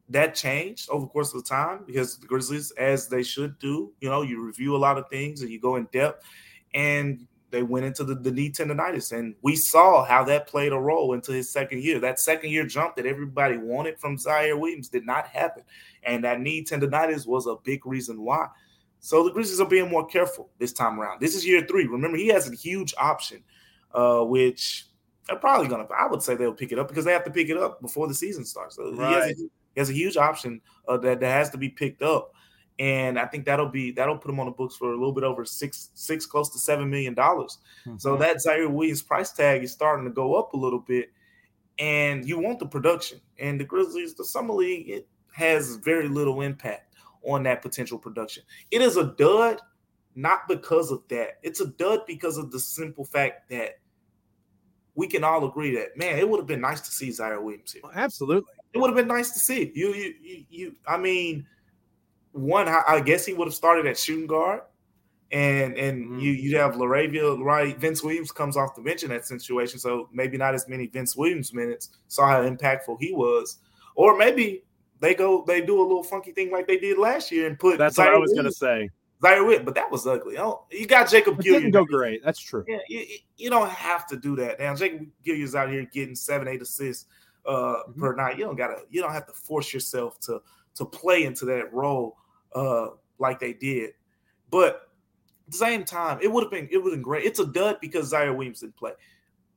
that 0.09 0.35
changed 0.35 0.89
over 0.91 1.05
the 1.05 1.11
course 1.11 1.35
of 1.35 1.43
the 1.43 1.49
time 1.49 1.85
because 1.87 2.19
the 2.19 2.27
Grizzlies, 2.27 2.71
as 2.73 3.09
they 3.09 3.23
should 3.23 3.59
do, 3.59 3.93
you 4.01 4.09
know, 4.09 4.23
you 4.23 4.45
review 4.45 4.75
a 4.75 4.79
lot 4.79 4.99
of 4.99 5.09
things 5.09 5.43
and 5.43 5.51
you 5.51 5.61
go 5.61 5.77
in 5.77 5.89
depth. 5.93 6.25
And 6.75 7.27
they 7.53 7.63
went 7.63 7.85
into 7.85 8.03
the, 8.03 8.15
the 8.15 8.33
knee 8.33 8.51
tendonitis, 8.51 9.17
and 9.17 9.35
we 9.43 9.55
saw 9.55 10.05
how 10.05 10.25
that 10.25 10.49
played 10.49 10.73
a 10.73 10.79
role 10.79 11.13
into 11.13 11.33
his 11.33 11.51
second 11.51 11.83
year. 11.83 12.01
That 12.01 12.19
second 12.19 12.51
year 12.51 12.67
jump 12.67 12.97
that 12.97 13.07
everybody 13.07 13.59
wanted 13.59 14.01
from 14.01 14.17
Ziaire 14.17 14.59
Williams 14.59 14.89
did 14.89 15.07
not 15.07 15.27
happen, 15.27 15.63
and 16.03 16.25
that 16.25 16.41
knee 16.41 16.65
tendonitis 16.65 17.27
was 17.27 17.47
a 17.47 17.57
big 17.63 17.87
reason 17.87 18.23
why. 18.23 18.49
So 19.01 19.23
the 19.23 19.31
Grizzlies 19.31 19.61
are 19.61 19.69
being 19.69 19.91
more 19.91 20.07
careful 20.07 20.49
this 20.59 20.73
time 20.73 20.99
around. 20.99 21.21
This 21.21 21.35
is 21.35 21.47
year 21.47 21.65
three. 21.69 21.87
Remember, 21.87 22.17
he 22.17 22.29
has 22.29 22.51
a 22.51 22.55
huge 22.55 22.95
option, 22.97 23.43
uh, 23.93 24.23
which 24.23 24.87
they're 25.29 25.37
probably 25.37 25.69
gonna. 25.69 25.87
I 25.97 26.07
would 26.07 26.23
say 26.23 26.35
they'll 26.35 26.55
pick 26.55 26.73
it 26.73 26.79
up 26.79 26.89
because 26.89 27.05
they 27.05 27.13
have 27.13 27.25
to 27.25 27.31
pick 27.31 27.51
it 27.51 27.57
up 27.59 27.83
before 27.83 28.09
the 28.09 28.15
season 28.15 28.45
starts. 28.45 28.77
So 28.77 28.95
right. 28.95 29.09
he, 29.09 29.15
has 29.15 29.31
a, 29.31 29.35
he, 29.35 29.81
has 29.81 29.91
a, 29.91 29.93
huge 29.93 30.17
option 30.17 30.61
uh, 30.89 30.97
that 30.99 31.21
that 31.21 31.33
has 31.33 31.51
to 31.51 31.59
be 31.59 31.69
picked 31.69 32.01
up, 32.01 32.33
and 32.83 33.17
I 33.17 33.27
think 33.27 33.45
that'll 33.45 33.69
be 33.69 33.93
that'll 33.93 34.19
put 34.19 34.29
him 34.29 34.41
on 34.41 34.47
the 34.47 34.53
books 34.53 34.75
for 34.75 34.89
a 34.89 34.97
little 34.97 35.13
bit 35.13 35.23
over 35.23 35.45
six 35.45 35.91
six 35.95 36.27
close 36.27 36.51
to 36.51 36.59
seven 36.59 36.91
million 36.91 37.15
dollars. 37.15 37.59
Mm-hmm. 37.87 37.99
So 37.99 38.17
that 38.17 38.39
Ziaire 38.45 38.69
Williams 38.69 39.03
price 39.03 39.31
tag 39.31 39.63
is 39.63 39.71
starting 39.71 40.05
to 40.05 40.11
go 40.11 40.35
up 40.35 40.53
a 40.53 40.57
little 40.57 40.81
bit, 40.81 41.13
and 41.79 42.27
you 42.29 42.41
want 42.41 42.59
the 42.59 42.67
production. 42.67 43.21
And 43.39 43.61
the 43.61 43.65
Grizzlies, 43.65 44.15
the 44.15 44.25
summer 44.25 44.53
league, 44.53 44.91
it 44.91 45.07
has 45.33 45.77
very 45.77 46.09
little 46.09 46.41
impact 46.41 46.97
on 47.23 47.45
that 47.45 47.63
potential 47.63 47.99
production. 47.99 48.43
It 48.73 48.83
is 48.83 48.97
a 48.97 49.15
dud, 49.17 49.61
not 50.17 50.49
because 50.49 50.91
of 50.91 51.05
that. 51.09 51.39
It's 51.45 51.61
a 51.61 51.67
dud 51.67 52.01
because 52.09 52.37
of 52.37 52.51
the 52.51 52.59
simple 52.59 53.05
fact 53.05 53.49
that 53.51 53.79
we 54.97 55.07
can 55.07 55.23
all 55.23 55.47
agree 55.47 55.77
that 55.77 55.97
man, 55.97 56.19
it 56.19 56.29
would 56.29 56.41
have 56.41 56.49
been 56.49 56.61
nice 56.61 56.81
to 56.81 56.91
see 56.91 57.11
Ziaire 57.11 57.41
Williams 57.41 57.71
here. 57.71 57.83
Absolutely, 57.95 58.53
it 58.73 58.79
would 58.79 58.89
have 58.89 58.97
been 58.97 59.07
nice 59.07 59.31
to 59.31 59.39
see 59.39 59.71
you. 59.73 59.95
You, 59.95 60.15
you, 60.21 60.45
you 60.51 60.77
I 60.85 60.97
mean, 60.97 61.47
one, 62.33 62.69
I, 62.69 63.01
guess 63.01 63.27
he 63.27 63.35
would 63.35 63.47
have 63.47 63.55
started 63.55 63.87
at 63.87 63.99
shooting 63.99 64.27
guard, 64.27 64.63
and 65.31 65.77
and 65.77 66.05
mm-hmm. 66.05 66.19
you 66.19 66.33
you'd 66.33 66.57
have 66.59 66.75
Laravia, 66.75 67.39
right? 67.43 67.79
Vince 67.79 68.03
Williams 68.03 68.33
comes 68.33 68.57
off 68.57 68.75
the 68.75 68.83
bench 68.83 69.03
in 69.03 69.11
that 69.11 69.27
situation, 69.27 69.79
so 69.79 70.09
maybe 70.13 70.37
not 70.37 70.55
as 70.55 70.69
many 70.69 70.87
Vince 70.87 71.17
Williams 71.17 71.53
minutes. 71.53 71.91
Saw 72.09 72.27
how 72.27 72.43
impactful 72.43 72.97
he 73.01 73.13
was, 73.13 73.59
or 73.95 74.17
maybe 74.17 74.65
they 75.01 75.15
go 75.15 75.45
they 75.47 75.61
do 75.61 75.81
a 75.81 75.83
little 75.83 76.03
funky 76.03 76.33
thing 76.33 76.51
like 76.51 76.67
they 76.67 76.79
did 76.79 76.99
last 76.99 77.31
year 77.31 77.47
and 77.47 77.59
put. 77.59 77.79
That's 77.79 77.99
Ziaire 77.99 78.07
what 78.07 78.15
I 78.15 78.19
was 78.19 78.33
going 78.33 78.45
to 78.45 78.53
say. 78.53 78.89
Ziaire 79.23 79.47
Witt, 79.47 79.65
but 79.65 79.75
that 79.75 79.91
was 79.91 80.07
ugly. 80.07 80.37
Oh, 80.39 80.65
you 80.71 80.87
got 80.87 81.09
Jacob 81.09 81.41
Gill. 81.41 81.55
Didn't 81.55 81.71
go 81.71 81.85
great. 81.85 82.25
That's 82.25 82.41
true. 82.41 82.65
Yeah, 82.67 82.79
you, 82.89 83.07
you, 83.37 83.51
don't 83.51 83.71
have 83.71 84.07
to 84.09 84.17
do 84.17 84.35
that. 84.37 84.59
Now 84.59 84.75
Jacob 84.75 85.07
Gilyard's 85.25 85.55
out 85.55 85.71
here 85.71 85.89
getting 85.93 86.17
seven, 86.17 86.49
eight 86.49 86.63
assists 86.63 87.07
uh, 87.47 87.53
mm-hmm. 87.53 88.01
per 88.01 88.17
night. 88.17 88.39
You 88.39 88.45
don't 88.45 88.57
gotta. 88.57 88.79
You 88.91 89.03
don't 89.03 89.13
have 89.13 89.27
to 89.27 89.33
force 89.33 89.73
yourself 89.73 90.19
to 90.21 90.41
to 90.75 90.85
play 90.85 91.25
into 91.25 91.45
that 91.47 91.73
role 91.73 92.17
uh, 92.55 92.89
like 93.19 93.41
they 93.41 93.53
did. 93.53 93.93
But 94.51 94.89
at 95.47 95.53
the 95.53 95.57
same 95.57 95.85
time, 95.85 96.19
it 96.23 96.31
would 96.31 96.45
have 96.45 96.51
been 96.51 96.69
it 96.71 96.79
would 96.79 96.91
have 96.91 96.99
been 96.99 97.03
great. 97.03 97.25
It's 97.25 97.39
a 97.39 97.47
dud 97.47 97.79
because 97.81 98.13
Ziaire 98.13 98.35
Williams 98.35 98.61
didn't 98.61 98.77
play. 98.77 98.93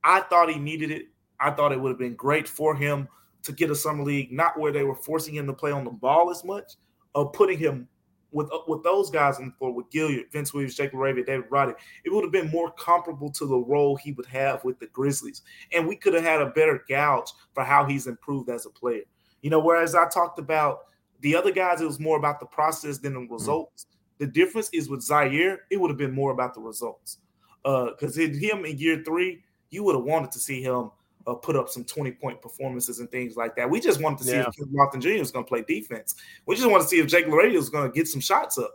I 0.02 0.20
thought 0.20 0.50
he 0.50 0.58
needed 0.58 0.90
it. 0.90 1.06
I 1.40 1.50
thought 1.50 1.72
it 1.72 1.80
would 1.80 1.90
have 1.90 1.98
been 1.98 2.14
great 2.14 2.48
for 2.48 2.74
him 2.74 3.08
to 3.42 3.52
get 3.52 3.70
a 3.70 3.74
summer 3.74 4.04
league, 4.04 4.32
not 4.32 4.58
where 4.58 4.72
they 4.72 4.84
were 4.84 4.94
forcing 4.94 5.34
him 5.34 5.46
to 5.46 5.52
play 5.52 5.70
on 5.70 5.84
the 5.84 5.90
ball 5.90 6.30
as 6.30 6.44
much, 6.44 6.72
of 7.14 7.32
putting 7.32 7.58
him 7.58 7.88
with 8.32 8.52
uh, 8.52 8.58
with 8.66 8.82
those 8.82 9.10
guys 9.10 9.38
on 9.38 9.46
the 9.46 9.52
floor, 9.52 9.72
with 9.72 9.90
Gilyard, 9.90 10.30
Vince 10.32 10.52
Williams, 10.52 10.74
Jake 10.74 10.92
LaRavia, 10.92 11.24
David 11.24 11.46
Roddy, 11.50 11.72
it 12.04 12.12
would 12.12 12.24
have 12.24 12.32
been 12.32 12.50
more 12.50 12.70
comparable 12.72 13.30
to 13.32 13.46
the 13.46 13.56
role 13.56 13.96
he 13.96 14.12
would 14.12 14.26
have 14.26 14.62
with 14.64 14.78
the 14.78 14.86
Grizzlies. 14.88 15.42
And 15.72 15.86
we 15.86 15.96
could 15.96 16.14
have 16.14 16.24
had 16.24 16.42
a 16.42 16.50
better 16.50 16.84
gauge 16.88 17.32
for 17.54 17.64
how 17.64 17.84
he's 17.84 18.06
improved 18.06 18.50
as 18.50 18.66
a 18.66 18.70
player. 18.70 19.02
You 19.42 19.50
know, 19.50 19.60
whereas 19.60 19.94
I 19.94 20.08
talked 20.08 20.38
about 20.38 20.80
the 21.20 21.34
other 21.36 21.50
guys, 21.50 21.80
it 21.80 21.86
was 21.86 22.00
more 22.00 22.16
about 22.16 22.40
the 22.40 22.46
process 22.46 22.98
than 22.98 23.14
the 23.14 23.20
mm-hmm. 23.20 23.32
results. 23.32 23.84
Mm-hmm. 23.84 24.24
The 24.24 24.26
difference 24.32 24.70
is 24.72 24.88
with 24.88 25.00
Ziaire, 25.00 25.58
it 25.70 25.80
would 25.80 25.90
have 25.90 25.98
been 25.98 26.14
more 26.14 26.32
about 26.32 26.54
the 26.54 26.60
results. 26.60 27.18
Because 27.62 28.18
uh, 28.18 28.22
him 28.22 28.64
in 28.64 28.78
year 28.78 29.02
three, 29.04 29.42
you 29.70 29.82
would 29.84 29.94
have 29.94 30.04
wanted 30.04 30.30
to 30.32 30.38
see 30.38 30.62
him 30.62 30.90
uh, 31.26 31.34
put 31.34 31.56
up 31.56 31.68
some 31.68 31.84
20 31.84 32.12
point 32.12 32.40
performances 32.40 33.00
and 33.00 33.10
things 33.10 33.36
like 33.36 33.56
that. 33.56 33.68
We 33.68 33.80
just 33.80 34.00
wanted 34.00 34.18
to 34.18 34.24
see 34.24 34.32
yeah. 34.32 34.46
if 34.46 34.54
Kim 34.54 34.68
Lofton 34.68 35.00
Jr. 35.00 35.18
was 35.18 35.30
going 35.30 35.44
to 35.44 35.48
play 35.48 35.64
defense. 35.66 36.14
We 36.46 36.54
just 36.54 36.68
wanted 36.68 36.84
to 36.84 36.88
see 36.88 37.00
if 37.00 37.08
Jake 37.08 37.26
Laredo 37.26 37.56
was 37.56 37.68
going 37.68 37.90
to 37.90 37.94
get 37.94 38.08
some 38.08 38.20
shots 38.20 38.58
up. 38.58 38.72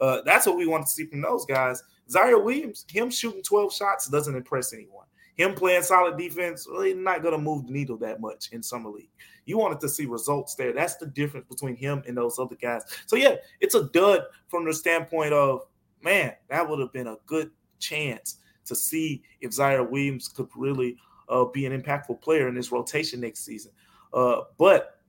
Uh, 0.00 0.20
that's 0.24 0.46
what 0.46 0.56
we 0.56 0.66
wanted 0.66 0.84
to 0.84 0.90
see 0.90 1.06
from 1.06 1.20
those 1.20 1.46
guys. 1.46 1.82
Ziaire 2.10 2.42
Williams, 2.42 2.84
him 2.90 3.08
shooting 3.10 3.42
12 3.42 3.72
shots 3.72 4.08
doesn't 4.08 4.34
impress 4.34 4.72
anyone. 4.72 5.06
Him 5.36 5.54
playing 5.54 5.82
solid 5.82 6.18
defense, 6.18 6.66
really 6.70 6.94
not 6.94 7.22
going 7.22 7.32
to 7.32 7.38
move 7.38 7.66
the 7.66 7.72
needle 7.72 7.96
that 7.98 8.20
much 8.20 8.50
in 8.52 8.62
summer 8.62 8.90
league. 8.90 9.10
You 9.46 9.58
wanted 9.58 9.80
to 9.80 9.88
see 9.88 10.06
results 10.06 10.54
there. 10.54 10.72
That's 10.72 10.96
the 10.96 11.06
difference 11.06 11.46
between 11.48 11.74
him 11.74 12.02
and 12.06 12.16
those 12.16 12.38
other 12.38 12.54
guys. 12.54 12.82
So 13.06 13.16
yeah, 13.16 13.36
it's 13.60 13.74
a 13.74 13.84
dud 13.84 14.24
from 14.48 14.64
the 14.64 14.74
standpoint 14.74 15.32
of 15.32 15.66
man, 16.02 16.32
that 16.48 16.68
would 16.68 16.80
have 16.80 16.92
been 16.92 17.06
a 17.06 17.16
good 17.26 17.50
chance 17.78 18.38
to 18.64 18.74
see 18.74 19.22
if 19.40 19.52
Ziaire 19.52 19.88
Williams 19.88 20.28
could 20.28 20.48
really 20.54 20.96
uh, 21.28 21.44
be 21.44 21.66
an 21.66 21.80
impactful 21.80 22.20
player 22.20 22.48
in 22.48 22.54
this 22.54 22.72
rotation 22.72 23.20
next 23.20 23.44
season. 23.44 23.72
Uh, 24.12 24.42
but 24.58 25.00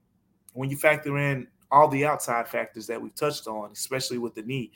when 0.52 0.70
you 0.70 0.76
factor 0.76 1.18
in 1.18 1.46
all 1.70 1.88
the 1.88 2.04
outside 2.04 2.48
factors 2.48 2.86
that 2.86 3.00
we've 3.00 3.14
touched 3.14 3.46
on, 3.46 3.70
especially 3.72 4.18
with 4.18 4.34
the 4.34 4.42
knee, 4.42 4.72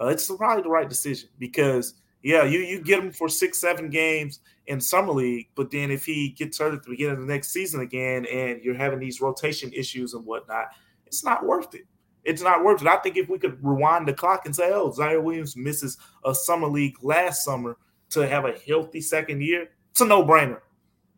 uh, 0.00 0.06
it's 0.06 0.30
probably 0.30 0.62
the 0.62 0.68
right 0.68 0.88
decision 0.88 1.28
because 1.38 1.94
yeah, 2.22 2.44
you 2.44 2.60
you 2.60 2.80
get 2.80 2.98
him 2.98 3.12
for 3.12 3.28
six, 3.28 3.60
seven 3.60 3.90
games 3.90 4.40
in 4.66 4.80
summer 4.80 5.12
league, 5.12 5.48
but 5.54 5.70
then 5.70 5.90
if 5.90 6.04
he 6.04 6.30
gets 6.30 6.58
hurt 6.58 6.74
at 6.74 6.82
the 6.82 6.90
beginning 6.90 7.14
of 7.14 7.20
the 7.20 7.26
next 7.26 7.50
season 7.50 7.80
again, 7.80 8.26
and 8.26 8.62
you're 8.62 8.74
having 8.74 8.98
these 8.98 9.20
rotation 9.20 9.72
issues 9.72 10.14
and 10.14 10.24
whatnot, 10.26 10.66
it's 11.06 11.24
not 11.24 11.44
worth 11.44 11.74
it. 11.74 11.86
It's 12.24 12.42
not 12.42 12.64
worth 12.64 12.82
it. 12.82 12.88
I 12.88 12.96
think 12.96 13.16
if 13.16 13.28
we 13.28 13.38
could 13.38 13.58
rewind 13.64 14.06
the 14.06 14.12
clock 14.12 14.44
and 14.44 14.54
say, 14.54 14.70
oh, 14.72 14.90
Ziaire 14.90 15.22
Williams 15.22 15.56
misses 15.56 15.96
a 16.24 16.34
summer 16.34 16.66
league 16.66 16.96
last 17.02 17.44
summer 17.44 17.78
to 18.10 18.26
have 18.26 18.44
a 18.44 18.58
healthy 18.66 19.00
second 19.00 19.42
year, 19.42 19.70
it's 19.90 20.00
a 20.00 20.04
no 20.04 20.22
brainer. 20.22 20.60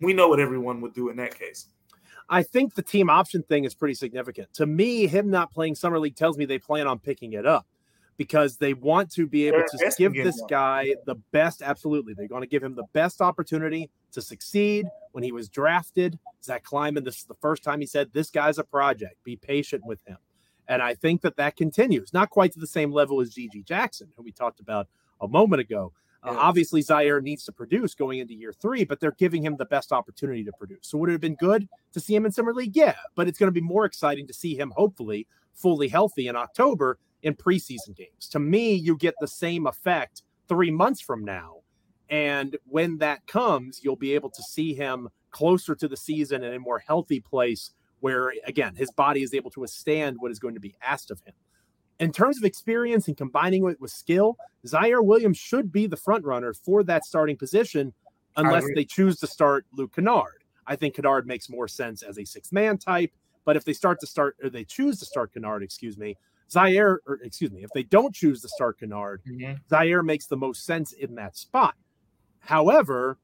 We 0.00 0.12
know 0.12 0.28
what 0.28 0.38
everyone 0.38 0.80
would 0.82 0.94
do 0.94 1.08
in 1.08 1.16
that 1.16 1.36
case. 1.36 1.66
I 2.28 2.44
think 2.44 2.74
the 2.74 2.82
team 2.82 3.10
option 3.10 3.42
thing 3.42 3.64
is 3.64 3.74
pretty 3.74 3.94
significant. 3.94 4.52
To 4.54 4.66
me, 4.66 5.08
him 5.08 5.30
not 5.30 5.52
playing 5.52 5.74
summer 5.74 5.98
league 5.98 6.14
tells 6.14 6.38
me 6.38 6.44
they 6.44 6.58
plan 6.58 6.86
on 6.86 7.00
picking 7.00 7.32
it 7.32 7.44
up 7.44 7.66
because 8.16 8.56
they 8.56 8.74
want 8.74 9.10
to 9.12 9.26
be 9.26 9.46
able 9.46 9.62
to 9.62 9.92
give 9.96 10.14
this 10.14 10.40
guy 10.48 10.94
the 11.06 11.16
best. 11.32 11.62
Absolutely. 11.62 12.14
They're 12.14 12.28
going 12.28 12.42
to 12.42 12.48
give 12.48 12.62
him 12.62 12.74
the 12.74 12.86
best 12.92 13.20
opportunity 13.20 13.90
to 14.12 14.22
succeed. 14.22 14.86
When 15.12 15.24
he 15.24 15.32
was 15.32 15.48
drafted, 15.48 16.18
Zach 16.42 16.62
Kleiman, 16.62 17.02
this 17.02 17.18
is 17.18 17.24
the 17.24 17.34
first 17.34 17.64
time 17.64 17.80
he 17.80 17.86
said, 17.86 18.10
This 18.12 18.30
guy's 18.30 18.58
a 18.58 18.64
project. 18.64 19.16
Be 19.24 19.36
patient 19.36 19.84
with 19.84 20.06
him. 20.06 20.18
And 20.68 20.80
I 20.80 20.94
think 20.94 21.22
that 21.22 21.36
that 21.36 21.56
continues, 21.56 22.12
not 22.12 22.30
quite 22.30 22.52
to 22.52 22.60
the 22.60 22.66
same 22.66 22.92
level 22.92 23.20
as 23.20 23.34
GG 23.34 23.64
Jackson, 23.64 24.08
who 24.16 24.22
we 24.22 24.30
talked 24.30 24.60
about 24.60 24.86
a 25.20 25.26
moment 25.26 25.60
ago. 25.60 25.92
Uh, 26.22 26.36
obviously, 26.38 26.82
Ziaire 26.82 27.22
needs 27.22 27.44
to 27.44 27.52
produce 27.52 27.94
going 27.94 28.18
into 28.18 28.34
year 28.34 28.52
three, 28.52 28.84
but 28.84 29.00
they're 29.00 29.12
giving 29.12 29.42
him 29.42 29.56
the 29.56 29.64
best 29.64 29.90
opportunity 29.90 30.44
to 30.44 30.52
produce. 30.52 30.80
So, 30.82 30.98
would 30.98 31.08
it 31.08 31.12
have 31.12 31.20
been 31.20 31.36
good 31.36 31.66
to 31.92 32.00
see 32.00 32.14
him 32.14 32.26
in 32.26 32.32
Summer 32.32 32.52
League? 32.52 32.76
Yeah, 32.76 32.94
but 33.14 33.26
it's 33.26 33.38
going 33.38 33.48
to 33.48 33.52
be 33.52 33.62
more 33.62 33.86
exciting 33.86 34.26
to 34.26 34.34
see 34.34 34.54
him 34.54 34.72
hopefully 34.76 35.26
fully 35.54 35.88
healthy 35.88 36.28
in 36.28 36.36
October 36.36 36.98
in 37.22 37.34
preseason 37.34 37.94
games. 37.96 38.28
To 38.30 38.38
me, 38.38 38.74
you 38.74 38.96
get 38.96 39.14
the 39.20 39.28
same 39.28 39.66
effect 39.66 40.22
three 40.48 40.70
months 40.70 41.00
from 41.00 41.24
now. 41.24 41.56
And 42.08 42.56
when 42.66 42.98
that 42.98 43.26
comes, 43.26 43.80
you'll 43.82 43.96
be 43.96 44.14
able 44.14 44.30
to 44.30 44.42
see 44.42 44.74
him 44.74 45.08
closer 45.30 45.74
to 45.76 45.86
the 45.86 45.96
season 45.96 46.42
and 46.42 46.52
in 46.52 46.60
a 46.60 46.60
more 46.60 46.80
healthy 46.80 47.20
place 47.20 47.70
where, 48.00 48.32
again, 48.46 48.74
his 48.74 48.90
body 48.90 49.22
is 49.22 49.34
able 49.34 49.50
to 49.50 49.60
withstand 49.60 50.16
what 50.18 50.32
is 50.32 50.38
going 50.38 50.54
to 50.54 50.60
be 50.60 50.74
asked 50.82 51.10
of 51.10 51.20
him. 51.20 51.34
In 52.00 52.12
terms 52.12 52.38
of 52.38 52.44
experience 52.44 53.06
and 53.08 53.16
combining 53.16 53.68
it 53.68 53.80
with 53.80 53.90
skill, 53.90 54.38
Ziaire 54.66 55.04
Williams 55.04 55.36
should 55.36 55.70
be 55.70 55.86
the 55.86 55.98
front 55.98 56.24
runner 56.24 56.54
for 56.54 56.82
that 56.84 57.04
starting 57.04 57.36
position 57.36 57.92
unless 58.36 58.64
they 58.74 58.84
choose 58.84 59.18
to 59.20 59.26
start 59.26 59.66
Luke 59.72 59.94
Kennard. 59.94 60.44
I 60.66 60.76
think 60.76 60.94
Kennard 60.94 61.26
makes 61.26 61.50
more 61.50 61.68
sense 61.68 62.02
as 62.02 62.18
a 62.18 62.24
six 62.24 62.52
man 62.52 62.78
type. 62.78 63.12
But 63.44 63.56
if 63.56 63.64
they 63.64 63.72
start 63.72 64.00
to 64.00 64.06
start, 64.06 64.36
or 64.42 64.50
they 64.50 64.64
choose 64.64 64.98
to 65.00 65.04
start 65.04 65.34
Kennard, 65.34 65.62
excuse 65.62 65.98
me, 65.98 66.16
Ziaire, 66.52 66.98
or 67.06 67.18
excuse 67.22 67.50
me, 67.50 67.62
if 67.62 67.70
they 67.74 67.82
don't 67.82 68.14
choose 68.14 68.40
to 68.42 68.48
start 68.48 68.80
Kennard, 68.80 69.22
mm-hmm. 69.28 69.54
Ziaire 69.72 70.04
makes 70.04 70.26
the 70.26 70.36
most 70.36 70.64
sense 70.64 70.92
in 70.92 71.14
that 71.14 71.36
spot. 71.36 71.74
However, 72.40 73.18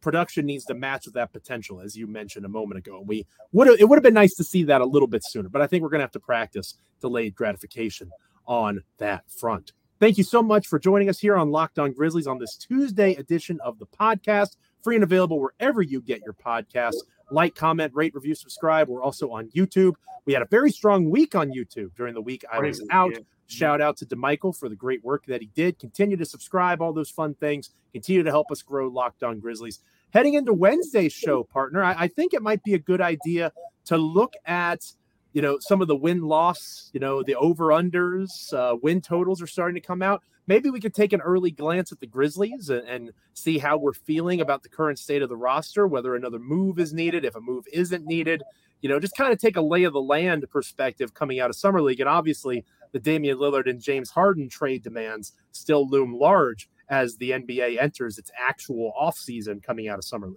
production 0.00 0.46
needs 0.46 0.64
to 0.66 0.74
match 0.74 1.06
with 1.06 1.14
that 1.14 1.32
potential, 1.32 1.80
as 1.80 1.96
you 1.96 2.06
mentioned 2.06 2.44
a 2.44 2.48
moment 2.48 2.78
ago. 2.78 2.98
And 2.98 3.08
We 3.08 3.26
would 3.52 3.68
it 3.80 3.88
would 3.88 3.96
have 3.96 4.02
been 4.02 4.14
nice 4.14 4.34
to 4.34 4.44
see 4.44 4.64
that 4.64 4.80
a 4.80 4.86
little 4.86 5.08
bit 5.08 5.22
sooner, 5.24 5.48
but 5.48 5.62
I 5.62 5.66
think 5.66 5.82
we're 5.82 5.90
going 5.90 6.00
to 6.00 6.04
have 6.04 6.12
to 6.12 6.20
practice 6.20 6.74
delayed 7.00 7.34
gratification 7.34 8.10
on 8.46 8.82
that 8.98 9.24
front. 9.30 9.72
Thank 10.00 10.16
you 10.16 10.24
so 10.24 10.42
much 10.42 10.66
for 10.66 10.78
joining 10.78 11.10
us 11.10 11.18
here 11.18 11.36
on 11.36 11.50
Locked 11.50 11.78
On 11.78 11.92
Grizzlies 11.92 12.26
on 12.26 12.38
this 12.38 12.56
Tuesday 12.56 13.14
edition 13.16 13.60
of 13.62 13.78
the 13.78 13.86
podcast. 13.86 14.56
Free 14.82 14.94
and 14.94 15.04
available 15.04 15.38
wherever 15.38 15.82
you 15.82 16.00
get 16.00 16.22
your 16.24 16.32
podcasts 16.32 17.02
like, 17.30 17.54
comment, 17.54 17.92
rate, 17.94 18.14
review, 18.14 18.34
subscribe. 18.34 18.88
We're 18.88 19.02
also 19.02 19.30
on 19.30 19.48
YouTube. 19.50 19.94
We 20.24 20.32
had 20.32 20.42
a 20.42 20.46
very 20.46 20.70
strong 20.70 21.10
week 21.10 21.34
on 21.34 21.50
YouTube 21.50 21.94
during 21.96 22.14
the 22.14 22.20
week 22.20 22.44
I 22.52 22.60
was 22.60 22.82
out. 22.90 23.12
Shout 23.46 23.80
out 23.80 23.96
to 23.96 24.06
Damichael 24.06 24.56
for 24.56 24.68
the 24.68 24.76
great 24.76 25.02
work 25.04 25.26
that 25.26 25.40
he 25.40 25.48
did. 25.54 25.78
Continue 25.78 26.16
to 26.16 26.24
subscribe, 26.24 26.80
all 26.80 26.92
those 26.92 27.10
fun 27.10 27.34
things. 27.34 27.70
Continue 27.92 28.22
to 28.22 28.30
help 28.30 28.50
us 28.52 28.62
grow 28.62 28.86
Locked 28.86 29.24
On 29.24 29.40
Grizzlies. 29.40 29.80
Heading 30.10 30.34
into 30.34 30.52
Wednesday's 30.52 31.12
show, 31.12 31.42
partner, 31.42 31.82
I, 31.82 31.94
I 32.04 32.08
think 32.08 32.32
it 32.32 32.42
might 32.42 32.62
be 32.62 32.74
a 32.74 32.78
good 32.78 33.00
idea 33.00 33.52
to 33.86 33.96
look 33.96 34.34
at 34.44 34.92
you 35.32 35.42
know 35.42 35.58
some 35.60 35.80
of 35.80 35.88
the 35.88 35.96
win 35.96 36.22
loss 36.22 36.90
you 36.92 37.00
know 37.00 37.22
the 37.22 37.36
over 37.36 37.66
unders 37.66 38.52
uh, 38.52 38.76
win 38.82 39.00
totals 39.00 39.40
are 39.40 39.46
starting 39.46 39.74
to 39.74 39.80
come 39.80 40.02
out 40.02 40.22
maybe 40.50 40.68
we 40.68 40.80
could 40.80 40.92
take 40.92 41.12
an 41.12 41.20
early 41.20 41.52
glance 41.52 41.92
at 41.92 42.00
the 42.00 42.08
Grizzlies 42.08 42.70
and, 42.70 42.86
and, 42.88 43.12
see 43.34 43.56
how 43.56 43.78
we're 43.78 43.94
feeling 43.94 44.40
about 44.40 44.64
the 44.64 44.68
current 44.68 44.98
state 44.98 45.22
of 45.22 45.28
the 45.28 45.36
roster, 45.36 45.86
whether 45.86 46.14
another 46.14 46.40
move 46.40 46.78
is 46.78 46.92
needed, 46.92 47.24
if 47.24 47.36
a 47.36 47.40
move 47.40 47.64
isn't 47.72 48.04
needed. 48.04 48.42
You 48.82 48.88
know, 48.88 48.98
just 48.98 49.16
kind 49.16 49.32
of 49.32 49.38
take 49.38 49.56
a 49.56 49.62
lay 49.62 49.84
of 49.84 49.92
the 49.92 50.00
land 50.00 50.44
perspective 50.50 51.14
coming 51.14 51.38
out 51.38 51.48
of 51.48 51.56
Summer 51.56 51.80
League. 51.80 52.00
And 52.00 52.08
obviously, 52.08 52.64
the 52.92 52.98
Damian 52.98 53.38
Lillard 53.38 53.70
and 53.70 53.80
James 53.80 54.10
Harden 54.10 54.48
trade 54.48 54.82
demands 54.82 55.32
still 55.52 55.88
loom 55.88 56.12
large 56.18 56.68
as 56.88 57.16
the 57.16 57.30
NBA 57.30 57.80
enters 57.80 58.18
its 58.18 58.32
actual 58.36 58.92
offseason 59.00 59.62
coming 59.62 59.88
out 59.88 59.98
of 59.98 60.04
Summer 60.04 60.26
League. 60.26 60.36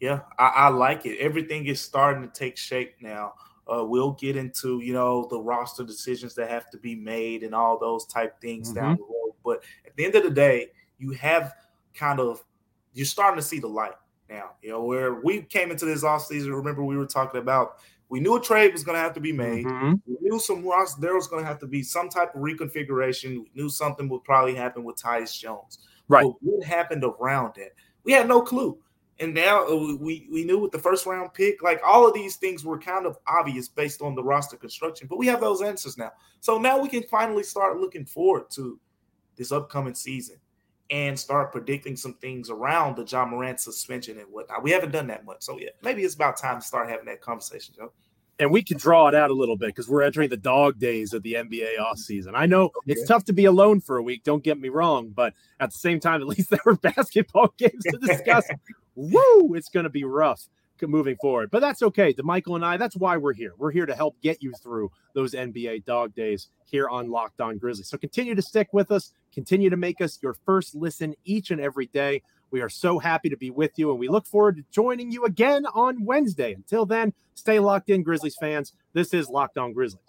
Yeah, 0.00 0.20
I, 0.38 0.46
I, 0.46 0.68
like 0.68 1.04
it. 1.04 1.18
Everything 1.18 1.66
is 1.66 1.80
starting 1.80 2.22
to 2.22 2.28
take 2.32 2.56
shape 2.56 2.94
now. 3.00 3.34
Uh, 3.70 3.84
we'll 3.84 4.12
get 4.12 4.36
into 4.36 4.80
you 4.80 4.92
know 4.92 5.26
the 5.28 5.40
roster 5.40 5.84
decisions 5.84 6.34
that 6.36 6.48
have 6.48 6.70
to 6.70 6.78
be 6.78 6.94
made 6.94 7.42
and 7.42 7.54
all 7.54 7.78
those 7.78 8.06
type 8.06 8.40
things 8.40 8.68
mm-hmm. 8.68 8.80
down 8.80 8.96
the 8.96 9.02
road. 9.02 9.21
But 9.44 9.62
at 9.86 9.96
the 9.96 10.04
end 10.04 10.14
of 10.14 10.22
the 10.22 10.30
day, 10.30 10.68
you 10.98 11.12
have 11.12 11.54
kind 11.94 12.20
of 12.20 12.42
you're 12.94 13.06
starting 13.06 13.38
to 13.38 13.46
see 13.46 13.58
the 13.58 13.68
light 13.68 13.94
now. 14.28 14.50
You 14.62 14.70
know 14.70 14.84
where 14.84 15.14
we 15.14 15.42
came 15.42 15.70
into 15.70 15.84
this 15.84 16.04
off 16.04 16.26
season. 16.26 16.52
Remember 16.52 16.84
we 16.84 16.96
were 16.96 17.06
talking 17.06 17.40
about 17.40 17.78
we 18.08 18.20
knew 18.20 18.36
a 18.36 18.40
trade 18.40 18.74
was 18.74 18.84
going 18.84 18.96
to 18.96 19.00
have 19.00 19.14
to 19.14 19.20
be 19.20 19.32
made. 19.32 19.64
Mm-hmm. 19.64 19.94
We 20.06 20.16
knew 20.20 20.38
some 20.38 20.62
roster 20.62 21.00
there 21.00 21.14
was 21.14 21.26
going 21.26 21.42
to 21.42 21.48
have 21.48 21.58
to 21.60 21.66
be 21.66 21.82
some 21.82 22.10
type 22.10 22.34
of 22.34 22.42
reconfiguration. 22.42 23.30
We 23.30 23.50
knew 23.54 23.70
something 23.70 24.06
would 24.10 24.22
probably 24.22 24.54
happen 24.54 24.84
with 24.84 24.96
Tyus 24.96 25.38
Jones. 25.38 25.78
Right. 26.08 26.24
But 26.24 26.34
what 26.42 26.66
happened 26.66 27.04
around 27.04 27.56
it? 27.56 27.74
We 28.04 28.12
had 28.12 28.28
no 28.28 28.42
clue. 28.42 28.78
And 29.18 29.32
now 29.32 29.66
uh, 29.66 29.96
we, 29.98 30.26
we 30.30 30.44
knew 30.44 30.58
with 30.58 30.72
the 30.72 30.78
first 30.78 31.06
round 31.06 31.32
pick, 31.32 31.62
like 31.62 31.80
all 31.86 32.06
of 32.06 32.12
these 32.12 32.36
things 32.36 32.64
were 32.64 32.78
kind 32.78 33.06
of 33.06 33.16
obvious 33.26 33.68
based 33.68 34.02
on 34.02 34.14
the 34.14 34.22
roster 34.22 34.56
construction, 34.56 35.06
but 35.08 35.18
we 35.18 35.26
have 35.28 35.40
those 35.40 35.62
answers 35.62 35.96
now. 35.96 36.10
So 36.40 36.58
now 36.58 36.78
we 36.78 36.88
can 36.88 37.04
finally 37.04 37.44
start 37.44 37.78
looking 37.78 38.04
forward 38.04 38.50
to 38.50 38.78
this 39.42 39.52
upcoming 39.52 39.94
season 39.94 40.36
and 40.90 41.18
start 41.18 41.52
predicting 41.52 41.96
some 41.96 42.14
things 42.14 42.50
around 42.50 42.96
the 42.96 43.04
Ja 43.04 43.24
Morant 43.24 43.60
suspension 43.60 44.18
and 44.18 44.30
whatnot. 44.30 44.62
We 44.62 44.70
haven't 44.70 44.92
done 44.92 45.06
that 45.08 45.24
much. 45.24 45.42
So 45.42 45.58
yeah, 45.58 45.70
maybe 45.82 46.02
it's 46.02 46.14
about 46.14 46.36
time 46.36 46.60
to 46.60 46.66
start 46.66 46.88
having 46.88 47.06
that 47.06 47.20
conversation, 47.20 47.74
Joe 47.76 47.92
and 48.38 48.50
we 48.50 48.62
can 48.62 48.76
draw 48.76 49.08
it 49.08 49.14
out 49.14 49.30
a 49.30 49.34
little 49.34 49.56
bit 49.56 49.68
because 49.68 49.88
we're 49.88 50.02
entering 50.02 50.28
the 50.28 50.36
dog 50.36 50.78
days 50.78 51.12
of 51.12 51.22
the 51.22 51.34
NBA 51.34 51.78
offseason. 51.78 52.32
I 52.34 52.46
know 52.46 52.70
oh, 52.74 52.82
it's 52.86 53.06
tough 53.06 53.24
to 53.26 53.32
be 53.32 53.44
alone 53.44 53.80
for 53.80 53.98
a 53.98 54.02
week, 54.02 54.24
don't 54.24 54.42
get 54.42 54.58
me 54.58 54.68
wrong, 54.68 55.10
but 55.10 55.34
at 55.60 55.70
the 55.70 55.78
same 55.78 56.00
time, 56.00 56.20
at 56.20 56.26
least 56.26 56.50
there 56.50 56.60
were 56.64 56.76
basketball 56.76 57.54
games 57.58 57.84
to 57.84 57.98
discuss. 57.98 58.48
Woo! 58.94 59.54
It's 59.54 59.68
going 59.68 59.84
to 59.84 59.90
be 59.90 60.04
rough 60.04 60.48
moving 60.90 61.16
forward, 61.16 61.50
but 61.50 61.60
that's 61.60 61.82
okay. 61.82 62.12
Damichael 62.12 62.56
and 62.56 62.64
I, 62.64 62.76
that's 62.76 62.96
why 62.96 63.16
we're 63.16 63.32
here. 63.32 63.52
We're 63.58 63.70
here 63.70 63.86
to 63.86 63.94
help 63.94 64.20
get 64.20 64.42
you 64.42 64.52
through 64.62 64.90
those 65.14 65.32
NBA 65.32 65.84
dog 65.84 66.14
days 66.14 66.48
here 66.64 66.88
on 66.88 67.10
Locked 67.10 67.40
On 67.40 67.58
Grizzlies. 67.58 67.88
So 67.88 67.98
continue 67.98 68.34
to 68.34 68.42
stick 68.42 68.68
with 68.72 68.90
us, 68.90 69.12
continue 69.32 69.70
to 69.70 69.76
make 69.76 70.00
us 70.00 70.18
your 70.22 70.34
first 70.46 70.74
listen 70.74 71.14
each 71.24 71.50
and 71.50 71.60
every 71.60 71.86
day. 71.86 72.22
We 72.50 72.60
are 72.60 72.68
so 72.68 72.98
happy 72.98 73.30
to 73.30 73.36
be 73.36 73.50
with 73.50 73.72
you, 73.76 73.90
and 73.90 73.98
we 73.98 74.08
look 74.08 74.26
forward 74.26 74.56
to 74.56 74.64
joining 74.70 75.10
you 75.10 75.24
again 75.24 75.64
on 75.74 76.04
Wednesday. 76.04 76.52
Until 76.52 76.84
then, 76.84 77.14
stay 77.34 77.58
locked 77.58 77.88
in, 77.88 78.02
Grizzlies 78.02 78.36
fans. 78.38 78.74
This 78.92 79.14
is 79.14 79.28
Locked 79.28 79.56
On 79.56 79.72
Grizzlies. 79.72 80.02